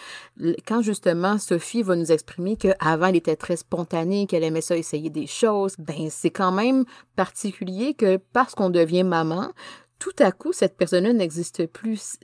Quand 0.67 0.81
justement 0.81 1.39
Sophie 1.39 1.83
va 1.83 1.97
nous 1.97 2.13
exprimer 2.13 2.57
qu'avant 2.57 3.07
elle 3.07 3.17
était 3.17 3.35
très 3.35 3.57
spontanée, 3.57 4.29
qu'elle 4.29 4.45
aimait 4.45 4.61
ça 4.61 4.77
essayer 4.77 5.11
des 5.11 5.27
choses, 5.27 5.75
ben 5.79 6.09
c'est 6.09 6.31
quand 6.31 6.53
même 6.53 6.85
particulier 7.17 7.95
que 7.95 8.19
parce 8.33 8.55
qu'on 8.55 8.71
devient 8.71 9.03
maman, 9.03 9.51
tout 9.99 10.15
à 10.21 10.31
coup 10.31 10.53
cette 10.53 10.77
personne-là 10.77 11.13
n'existe 11.15 11.67
plus 11.67 12.17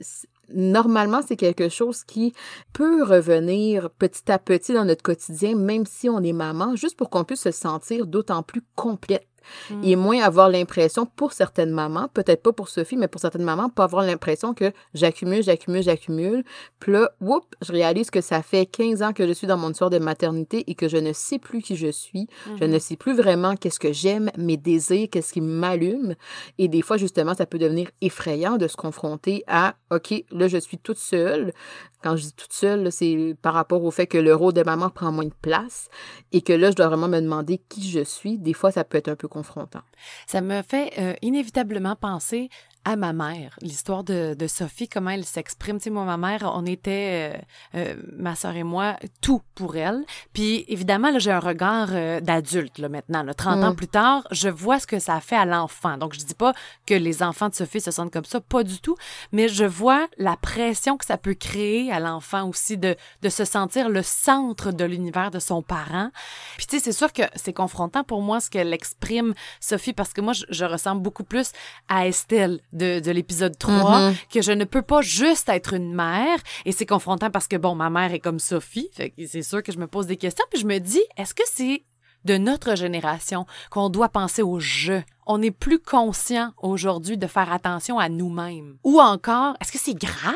normalement, 0.53 1.21
c'est 1.25 1.35
quelque 1.35 1.69
chose 1.69 2.03
qui 2.03 2.33
peut 2.73 3.03
revenir 3.03 3.89
petit 3.91 4.31
à 4.31 4.39
petit 4.39 4.73
dans 4.73 4.85
notre 4.85 5.03
quotidien, 5.03 5.55
même 5.55 5.85
si 5.85 6.09
on 6.09 6.21
est 6.21 6.33
maman, 6.33 6.75
juste 6.75 6.97
pour 6.97 7.09
qu'on 7.09 7.23
puisse 7.23 7.41
se 7.41 7.51
sentir 7.51 8.07
d'autant 8.07 8.43
plus 8.43 8.63
complète 8.75 9.28
Mm. 9.69 9.83
Et 9.83 9.95
moins 9.95 10.21
avoir 10.21 10.49
l'impression, 10.49 11.05
pour 11.05 11.33
certaines 11.33 11.71
mamans, 11.71 12.07
peut-être 12.13 12.43
pas 12.43 12.51
pour 12.51 12.69
Sophie, 12.69 12.97
mais 12.97 13.07
pour 13.07 13.21
certaines 13.21 13.43
mamans, 13.43 13.69
pas 13.69 13.83
avoir 13.83 14.03
l'impression 14.03 14.53
que 14.53 14.71
j'accumule, 14.93 15.43
j'accumule, 15.43 15.83
j'accumule. 15.83 16.43
Puis 16.79 16.91
là, 16.91 17.11
whoop, 17.21 17.45
je 17.61 17.71
réalise 17.71 18.09
que 18.09 18.21
ça 18.21 18.41
fait 18.41 18.65
15 18.65 19.01
ans 19.01 19.13
que 19.13 19.27
je 19.27 19.33
suis 19.33 19.47
dans 19.47 19.57
mon 19.57 19.71
histoire 19.71 19.89
de 19.89 19.99
maternité 19.99 20.63
et 20.67 20.75
que 20.75 20.87
je 20.87 20.97
ne 20.97 21.13
sais 21.13 21.39
plus 21.39 21.61
qui 21.61 21.75
je 21.75 21.91
suis. 21.91 22.27
Je 22.59 22.63
ne 22.63 22.75
mm-hmm. 22.75 22.79
sais 22.79 22.95
plus 22.95 23.13
vraiment 23.13 23.55
qu'est-ce 23.55 23.79
que 23.79 23.93
j'aime, 23.93 24.31
mes 24.37 24.57
désirs, 24.57 25.07
qu'est-ce 25.11 25.33
qui 25.33 25.41
m'allume. 25.41 26.15
Et 26.57 26.67
des 26.67 26.81
fois, 26.81 26.97
justement, 26.97 27.33
ça 27.33 27.45
peut 27.45 27.59
devenir 27.59 27.89
effrayant 28.01 28.57
de 28.57 28.67
se 28.67 28.75
confronter 28.75 29.43
à, 29.47 29.75
OK, 29.91 30.23
là, 30.31 30.47
je 30.47 30.57
suis 30.57 30.77
toute 30.77 30.97
seule. 30.97 31.53
Quand 32.01 32.15
je 32.15 32.23
dis 32.23 32.33
toute 32.33 32.53
seule, 32.53 32.91
c'est 32.91 33.35
par 33.41 33.53
rapport 33.53 33.83
au 33.83 33.91
fait 33.91 34.07
que 34.07 34.17
le 34.17 34.33
rôle 34.33 34.53
de 34.53 34.63
maman 34.63 34.89
prend 34.89 35.11
moins 35.11 35.25
de 35.25 35.33
place 35.41 35.89
et 36.31 36.41
que 36.41 36.53
là, 36.53 36.71
je 36.71 36.75
dois 36.75 36.87
vraiment 36.87 37.09
me 37.09 37.19
demander 37.19 37.61
qui 37.69 37.89
je 37.89 38.03
suis. 38.03 38.37
Des 38.37 38.53
fois, 38.53 38.71
ça 38.71 38.83
peut 38.83 38.97
être 38.97 39.09
un 39.09 39.15
peu 39.15 39.27
confrontant. 39.27 39.81
Ça 40.25 40.41
me 40.41 40.61
fait 40.61 40.93
euh, 40.97 41.13
inévitablement 41.21 41.95
penser 41.95 42.49
à 42.85 42.95
ma 42.95 43.13
mère, 43.13 43.55
l'histoire 43.61 44.03
de, 44.03 44.35
de, 44.37 44.47
Sophie, 44.47 44.87
comment 44.87 45.11
elle 45.11 45.25
s'exprime. 45.25 45.77
Tu 45.77 45.85
sais, 45.85 45.89
moi, 45.89 46.05
ma 46.05 46.17
mère, 46.17 46.49
on 46.55 46.65
était, 46.65 47.35
euh, 47.35 47.37
euh, 47.75 47.95
ma 48.17 48.35
sœur 48.35 48.55
et 48.55 48.63
moi, 48.63 48.95
tout 49.21 49.41
pour 49.53 49.75
elle. 49.75 50.05
Puis, 50.33 50.65
évidemment, 50.67 51.11
là, 51.11 51.19
j'ai 51.19 51.31
un 51.31 51.39
regard 51.39 51.89
euh, 51.91 52.21
d'adulte, 52.21 52.77
là, 52.77 52.87
maintenant. 52.87 53.23
Là, 53.23 53.33
30 53.33 53.63
ans 53.63 53.71
mm. 53.71 53.75
plus 53.75 53.87
tard, 53.87 54.27
je 54.31 54.49
vois 54.49 54.79
ce 54.79 54.87
que 54.87 54.97
ça 54.99 55.19
fait 55.19 55.35
à 55.35 55.45
l'enfant. 55.45 55.97
Donc, 55.97 56.13
je 56.13 56.19
dis 56.19 56.33
pas 56.33 56.53
que 56.85 56.93
les 56.93 57.21
enfants 57.21 57.49
de 57.49 57.55
Sophie 57.55 57.81
se 57.81 57.91
sentent 57.91 58.11
comme 58.13 58.25
ça, 58.25 58.39
pas 58.39 58.63
du 58.63 58.79
tout, 58.79 58.95
mais 59.31 59.49
je 59.49 59.65
vois 59.65 60.07
la 60.17 60.37
pression 60.37 60.97
que 60.97 61.05
ça 61.05 61.17
peut 61.17 61.35
créer 61.35 61.91
à 61.91 61.99
l'enfant 61.99 62.47
aussi 62.47 62.77
de, 62.77 62.95
de 63.21 63.29
se 63.29 63.43
sentir 63.43 63.89
le 63.89 64.03
centre 64.03 64.71
de 64.71 64.85
l'univers 64.85 65.31
de 65.31 65.39
son 65.39 65.61
parent. 65.61 66.11
Puis, 66.57 66.65
tu 66.65 66.77
sais, 66.77 66.83
c'est 66.83 66.97
sûr 66.97 67.11
que 67.11 67.23
c'est 67.35 67.53
confrontant 67.53 68.05
pour 68.05 68.21
moi 68.21 68.39
ce 68.39 68.49
qu'elle 68.49 68.73
exprime, 68.73 69.33
Sophie, 69.59 69.93
parce 69.93 70.13
que 70.13 70.21
moi, 70.21 70.33
je, 70.33 70.45
je 70.49 70.65
ressemble 70.65 71.01
beaucoup 71.01 71.25
plus 71.25 71.51
à 71.89 72.07
Estelle 72.07 72.61
de, 72.73 72.99
de 72.99 73.11
l'épisode 73.11 73.57
3, 73.57 73.73
mm-hmm. 73.73 74.15
que 74.31 74.41
je 74.41 74.51
ne 74.51 74.63
peux 74.63 74.81
pas 74.81 75.01
juste 75.01 75.49
être 75.49 75.73
une 75.73 75.93
mère. 75.93 76.37
Et 76.65 76.71
c'est 76.71 76.85
confrontant 76.85 77.29
parce 77.29 77.47
que, 77.47 77.55
bon, 77.55 77.75
ma 77.75 77.89
mère 77.89 78.13
est 78.13 78.19
comme 78.19 78.39
Sophie. 78.39 78.89
Fait 78.93 79.13
c'est 79.27 79.43
sûr 79.43 79.63
que 79.63 79.71
je 79.71 79.79
me 79.79 79.87
pose 79.87 80.07
des 80.07 80.17
questions. 80.17 80.45
Puis 80.51 80.61
je 80.61 80.67
me 80.67 80.79
dis, 80.79 81.01
est-ce 81.17 81.33
que 81.33 81.43
c'est 81.51 81.83
de 82.25 82.37
notre 82.37 82.75
génération 82.75 83.45
qu'on 83.71 83.89
doit 83.89 84.09
penser 84.09 84.41
au 84.41 84.59
jeu? 84.59 85.03
On 85.31 85.43
est 85.43 85.51
plus 85.51 85.77
conscient 85.77 86.53
aujourd'hui 86.59 87.15
de 87.15 87.27
faire 87.27 87.51
attention 87.53 87.99
à 87.99 88.09
nous-mêmes? 88.09 88.77
Ou 88.83 88.99
encore, 88.99 89.55
est-ce 89.61 89.71
que 89.71 89.77
c'est 89.77 89.93
grave 89.93 90.33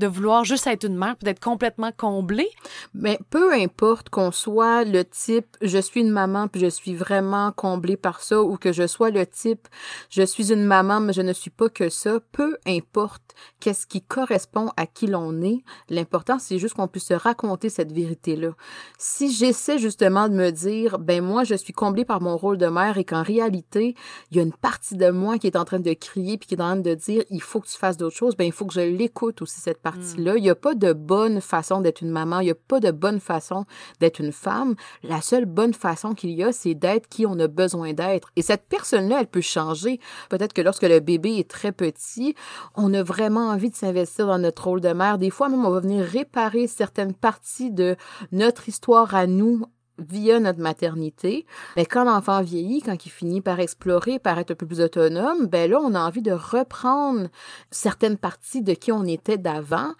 de 0.00 0.08
vouloir 0.08 0.44
juste 0.44 0.66
être 0.66 0.84
une 0.84 0.96
mère, 0.96 1.14
d'être 1.22 1.38
complètement 1.38 1.92
comblée? 1.96 2.50
Mais 2.92 3.20
peu 3.30 3.52
importe 3.52 4.10
qu'on 4.10 4.32
soit 4.32 4.82
le 4.82 5.04
type 5.04 5.56
je 5.62 5.78
suis 5.78 6.00
une 6.00 6.10
maman 6.10 6.48
puis 6.48 6.60
je 6.60 6.66
suis 6.66 6.92
vraiment 6.92 7.52
comblée 7.52 7.96
par 7.96 8.20
ça 8.20 8.42
ou 8.42 8.56
que 8.56 8.72
je 8.72 8.88
sois 8.88 9.10
le 9.10 9.24
type 9.26 9.68
je 10.10 10.24
suis 10.24 10.52
une 10.52 10.64
maman 10.64 10.98
mais 10.98 11.12
je 11.12 11.22
ne 11.22 11.32
suis 11.32 11.50
pas 11.50 11.68
que 11.68 11.88
ça, 11.88 12.18
peu 12.32 12.56
importe 12.66 13.36
qu'est-ce 13.60 13.86
qui 13.86 14.02
correspond 14.02 14.70
à 14.76 14.86
qui 14.86 15.06
l'on 15.06 15.40
est, 15.42 15.62
l'important 15.88 16.40
c'est 16.40 16.58
juste 16.58 16.74
qu'on 16.74 16.88
puisse 16.88 17.06
se 17.06 17.14
raconter 17.14 17.68
cette 17.68 17.92
vérité-là. 17.92 18.50
Si 18.98 19.32
j'essaie 19.32 19.78
justement 19.78 20.28
de 20.28 20.34
me 20.34 20.50
dire 20.50 20.98
ben 20.98 21.22
moi 21.22 21.44
je 21.44 21.54
suis 21.54 21.72
comblée 21.72 22.04
par 22.04 22.20
mon 22.20 22.36
rôle 22.36 22.58
de 22.58 22.66
mère 22.66 22.98
et 22.98 23.04
qu'en 23.04 23.22
réalité, 23.22 23.94
il 24.32 24.36
y 24.36 24.40
a 24.40 24.44
une 24.44 24.52
partie 24.52 24.96
de 24.96 25.10
moi 25.10 25.38
qui 25.38 25.46
est 25.46 25.56
en 25.56 25.66
train 25.66 25.78
de 25.78 25.92
crier 25.92 26.38
puis 26.38 26.48
qui 26.48 26.54
est 26.54 26.60
en 26.62 26.64
train 26.64 26.76
de 26.76 26.94
dire 26.94 27.22
il 27.28 27.42
faut 27.42 27.60
que 27.60 27.68
tu 27.68 27.76
fasses 27.76 27.98
d'autres 27.98 28.16
choses, 28.16 28.34
ben 28.34 28.44
il 28.44 28.52
faut 28.52 28.64
que 28.64 28.72
je 28.72 28.80
l'écoute 28.80 29.42
aussi 29.42 29.60
cette 29.60 29.82
partie-là. 29.82 30.38
Il 30.38 30.42
n'y 30.42 30.48
a 30.48 30.54
pas 30.54 30.74
de 30.74 30.94
bonne 30.94 31.42
façon 31.42 31.82
d'être 31.82 32.00
une 32.00 32.10
maman, 32.10 32.40
il 32.40 32.46
n'y 32.46 32.50
a 32.50 32.54
pas 32.54 32.80
de 32.80 32.90
bonne 32.90 33.20
façon 33.20 33.66
d'être 34.00 34.20
une 34.20 34.32
femme. 34.32 34.74
La 35.02 35.20
seule 35.20 35.44
bonne 35.44 35.74
façon 35.74 36.14
qu'il 36.14 36.30
y 36.30 36.42
a, 36.42 36.50
c'est 36.50 36.72
d'être 36.72 37.10
qui 37.10 37.26
on 37.26 37.38
a 37.38 37.46
besoin 37.46 37.92
d'être. 37.92 38.30
Et 38.36 38.42
cette 38.42 38.64
personne-là, 38.70 39.18
elle 39.20 39.26
peut 39.26 39.42
changer. 39.42 40.00
Peut-être 40.30 40.54
que 40.54 40.62
lorsque 40.62 40.84
le 40.84 41.00
bébé 41.00 41.36
est 41.36 41.50
très 41.50 41.72
petit, 41.72 42.34
on 42.74 42.94
a 42.94 43.02
vraiment 43.02 43.50
envie 43.50 43.68
de 43.68 43.76
s'investir 43.76 44.26
dans 44.28 44.38
notre 44.38 44.64
rôle 44.64 44.80
de 44.80 44.94
mère. 44.94 45.18
Des 45.18 45.30
fois, 45.30 45.50
même, 45.50 45.66
on 45.66 45.70
va 45.70 45.80
venir 45.80 46.06
réparer 46.06 46.68
certaines 46.68 47.12
parties 47.12 47.70
de 47.70 47.96
notre 48.30 48.66
histoire 48.70 49.14
à 49.14 49.26
nous 49.26 49.66
via 50.08 50.40
notre 50.40 50.60
maternité. 50.60 51.46
Mais 51.76 51.86
quand 51.86 52.04
l'enfant 52.04 52.42
vieillit, 52.42 52.82
quand 52.82 53.06
il 53.06 53.10
finit 53.10 53.40
par 53.40 53.60
explorer, 53.60 54.18
par 54.18 54.38
être 54.38 54.52
un 54.52 54.54
peu 54.54 54.66
plus 54.66 54.80
autonome, 54.80 55.46
ben 55.46 55.70
là, 55.70 55.80
on 55.80 55.94
a 55.94 56.00
envie 56.00 56.22
de 56.22 56.32
reprendre 56.32 57.28
certaines 57.70 58.18
parties 58.18 58.62
de 58.62 58.74
qui 58.74 58.92
on 58.92 59.04
était 59.04 59.38
d'avant. 59.38 59.92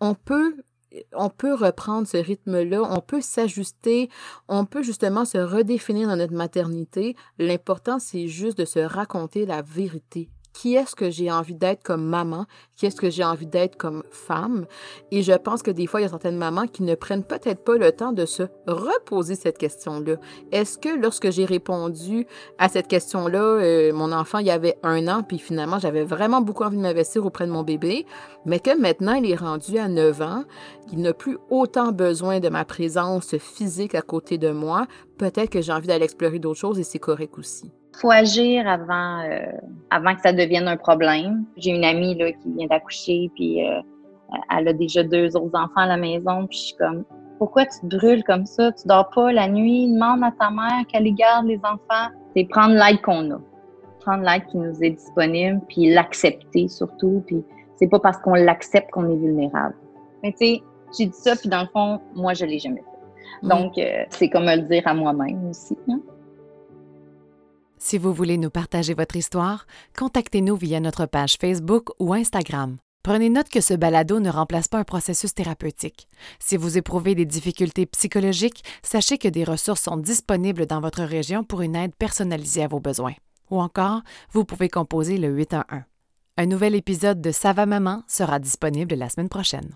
On 0.00 0.14
peut 0.14 0.56
on 1.14 1.30
peut 1.30 1.54
reprendre 1.54 2.06
ce 2.06 2.18
rythme-là, 2.18 2.82
on 2.82 3.00
peut 3.00 3.22
s'ajuster, 3.22 4.10
on 4.48 4.66
peut 4.66 4.82
justement 4.82 5.24
se 5.24 5.38
redéfinir 5.38 6.06
dans 6.08 6.16
notre 6.16 6.34
maternité. 6.34 7.16
L'important, 7.38 7.98
c'est 7.98 8.28
juste 8.28 8.58
de 8.58 8.66
se 8.66 8.78
raconter 8.78 9.46
la 9.46 9.62
vérité 9.62 10.28
qui 10.52 10.74
est-ce 10.74 10.94
que 10.94 11.10
j'ai 11.10 11.30
envie 11.30 11.54
d'être 11.54 11.82
comme 11.82 12.04
maman, 12.04 12.46
qui 12.76 12.86
est-ce 12.86 12.96
que 12.96 13.10
j'ai 13.10 13.24
envie 13.24 13.46
d'être 13.46 13.76
comme 13.76 14.02
femme? 14.10 14.66
Et 15.10 15.22
je 15.22 15.32
pense 15.32 15.62
que 15.62 15.70
des 15.70 15.86
fois, 15.86 16.00
il 16.00 16.04
y 16.04 16.06
a 16.06 16.10
certaines 16.10 16.36
mamans 16.36 16.66
qui 16.66 16.82
ne 16.82 16.94
prennent 16.94 17.24
peut-être 17.24 17.64
pas 17.64 17.76
le 17.76 17.92
temps 17.92 18.12
de 18.12 18.26
se 18.26 18.44
reposer 18.66 19.34
cette 19.34 19.58
question-là. 19.58 20.16
Est-ce 20.52 20.78
que 20.78 20.88
lorsque 21.00 21.30
j'ai 21.30 21.44
répondu 21.44 22.26
à 22.58 22.68
cette 22.68 22.88
question-là, 22.88 23.40
euh, 23.40 23.92
mon 23.92 24.12
enfant, 24.12 24.38
il 24.38 24.46
y 24.46 24.50
avait 24.50 24.78
un 24.82 25.08
an, 25.08 25.22
puis 25.22 25.38
finalement, 25.38 25.78
j'avais 25.78 26.04
vraiment 26.04 26.40
beaucoup 26.40 26.64
envie 26.64 26.76
de 26.76 26.82
m'investir 26.82 27.24
auprès 27.24 27.46
de 27.46 27.52
mon 27.52 27.62
bébé, 27.62 28.06
mais 28.46 28.60
que 28.60 28.78
maintenant, 28.78 29.14
il 29.14 29.30
est 29.30 29.36
rendu 29.36 29.78
à 29.78 29.88
9 29.88 30.20
ans, 30.22 30.44
il 30.92 31.00
n'a 31.00 31.14
plus 31.14 31.38
autant 31.50 31.92
besoin 31.92 32.40
de 32.40 32.48
ma 32.48 32.64
présence 32.64 33.36
physique 33.38 33.94
à 33.94 34.02
côté 34.02 34.38
de 34.38 34.50
moi, 34.50 34.86
peut-être 35.18 35.50
que 35.50 35.62
j'ai 35.62 35.72
envie 35.72 35.88
d'aller 35.88 36.04
explorer 36.04 36.38
d'autres 36.38 36.60
choses 36.60 36.78
et 36.78 36.84
c'est 36.84 36.98
correct 36.98 37.38
aussi 37.38 37.72
faut 37.96 38.10
agir 38.10 38.66
avant, 38.66 39.20
euh, 39.20 39.46
avant 39.90 40.14
que 40.14 40.20
ça 40.22 40.32
devienne 40.32 40.68
un 40.68 40.76
problème. 40.76 41.44
J'ai 41.56 41.70
une 41.70 41.84
amie 41.84 42.14
là, 42.16 42.32
qui 42.32 42.52
vient 42.52 42.66
d'accoucher, 42.66 43.30
puis 43.34 43.66
euh, 43.66 43.80
elle 44.56 44.68
a 44.68 44.72
déjà 44.72 45.02
deux 45.02 45.36
autres 45.36 45.58
enfants 45.58 45.82
à 45.82 45.86
la 45.86 45.96
maison, 45.96 46.46
puis 46.46 46.58
je 46.58 46.62
suis 46.64 46.76
comme, 46.76 47.04
pourquoi 47.38 47.66
tu 47.66 47.80
te 47.80 47.96
brûles 47.96 48.24
comme 48.24 48.46
ça? 48.46 48.72
Tu 48.72 48.86
dors 48.86 49.10
pas 49.10 49.32
la 49.32 49.48
nuit? 49.48 49.92
Demande 49.92 50.22
à 50.22 50.32
ta 50.38 50.50
mère 50.50 50.86
qu'elle 50.88 51.12
garde 51.14 51.46
les 51.46 51.58
enfants. 51.64 52.08
C'est 52.36 52.44
prendre 52.44 52.74
l'aide 52.74 53.00
qu'on 53.02 53.30
a. 53.32 53.40
Prendre 54.00 54.22
l'aide 54.22 54.46
qui 54.46 54.58
nous 54.58 54.82
est 54.82 54.90
disponible, 54.90 55.60
puis 55.68 55.92
l'accepter 55.92 56.68
surtout. 56.68 57.22
Puis 57.26 57.42
c'est 57.76 57.88
pas 57.88 57.98
parce 57.98 58.18
qu'on 58.18 58.34
l'accepte 58.34 58.90
qu'on 58.90 59.10
est 59.10 59.16
vulnérable. 59.16 59.74
Mais 60.22 60.30
tu 60.32 60.38
sais, 60.38 60.62
j'ai 60.96 61.06
dit 61.06 61.16
ça, 61.16 61.34
puis 61.34 61.48
dans 61.48 61.62
le 61.62 61.68
fond, 61.72 62.00
moi, 62.14 62.32
je 62.34 62.44
l'ai 62.44 62.58
jamais 62.58 62.80
fait. 62.80 63.46
Mm. 63.46 63.48
Donc, 63.48 63.78
euh, 63.78 64.04
c'est 64.10 64.28
comme 64.28 64.44
me 64.44 64.56
le 64.56 64.62
dire 64.62 64.82
à 64.86 64.94
moi-même 64.94 65.48
aussi. 65.50 65.76
Hein? 65.88 66.00
Si 67.84 67.98
vous 67.98 68.14
voulez 68.14 68.38
nous 68.38 68.48
partager 68.48 68.94
votre 68.94 69.16
histoire, 69.16 69.66
contactez-nous 69.98 70.54
via 70.54 70.78
notre 70.78 71.04
page 71.04 71.34
Facebook 71.40 71.88
ou 71.98 72.14
Instagram. 72.14 72.76
Prenez 73.02 73.28
note 73.28 73.48
que 73.48 73.60
ce 73.60 73.74
balado 73.74 74.20
ne 74.20 74.30
remplace 74.30 74.68
pas 74.68 74.78
un 74.78 74.84
processus 74.84 75.34
thérapeutique. 75.34 76.06
Si 76.38 76.56
vous 76.56 76.78
éprouvez 76.78 77.16
des 77.16 77.26
difficultés 77.26 77.86
psychologiques, 77.86 78.62
sachez 78.84 79.18
que 79.18 79.26
des 79.26 79.42
ressources 79.42 79.82
sont 79.82 79.96
disponibles 79.96 80.66
dans 80.66 80.80
votre 80.80 81.02
région 81.02 81.42
pour 81.42 81.60
une 81.60 81.74
aide 81.74 81.96
personnalisée 81.96 82.62
à 82.62 82.68
vos 82.68 82.78
besoins. 82.78 83.16
Ou 83.50 83.60
encore, 83.60 84.02
vous 84.30 84.44
pouvez 84.44 84.68
composer 84.68 85.18
le 85.18 85.30
811. 85.30 85.82
Un 86.36 86.46
nouvel 86.46 86.76
épisode 86.76 87.20
de 87.20 87.32
Ça 87.32 87.52
va 87.52 87.66
maman 87.66 88.04
sera 88.06 88.38
disponible 88.38 88.94
la 88.94 89.08
semaine 89.08 89.28
prochaine. 89.28 89.72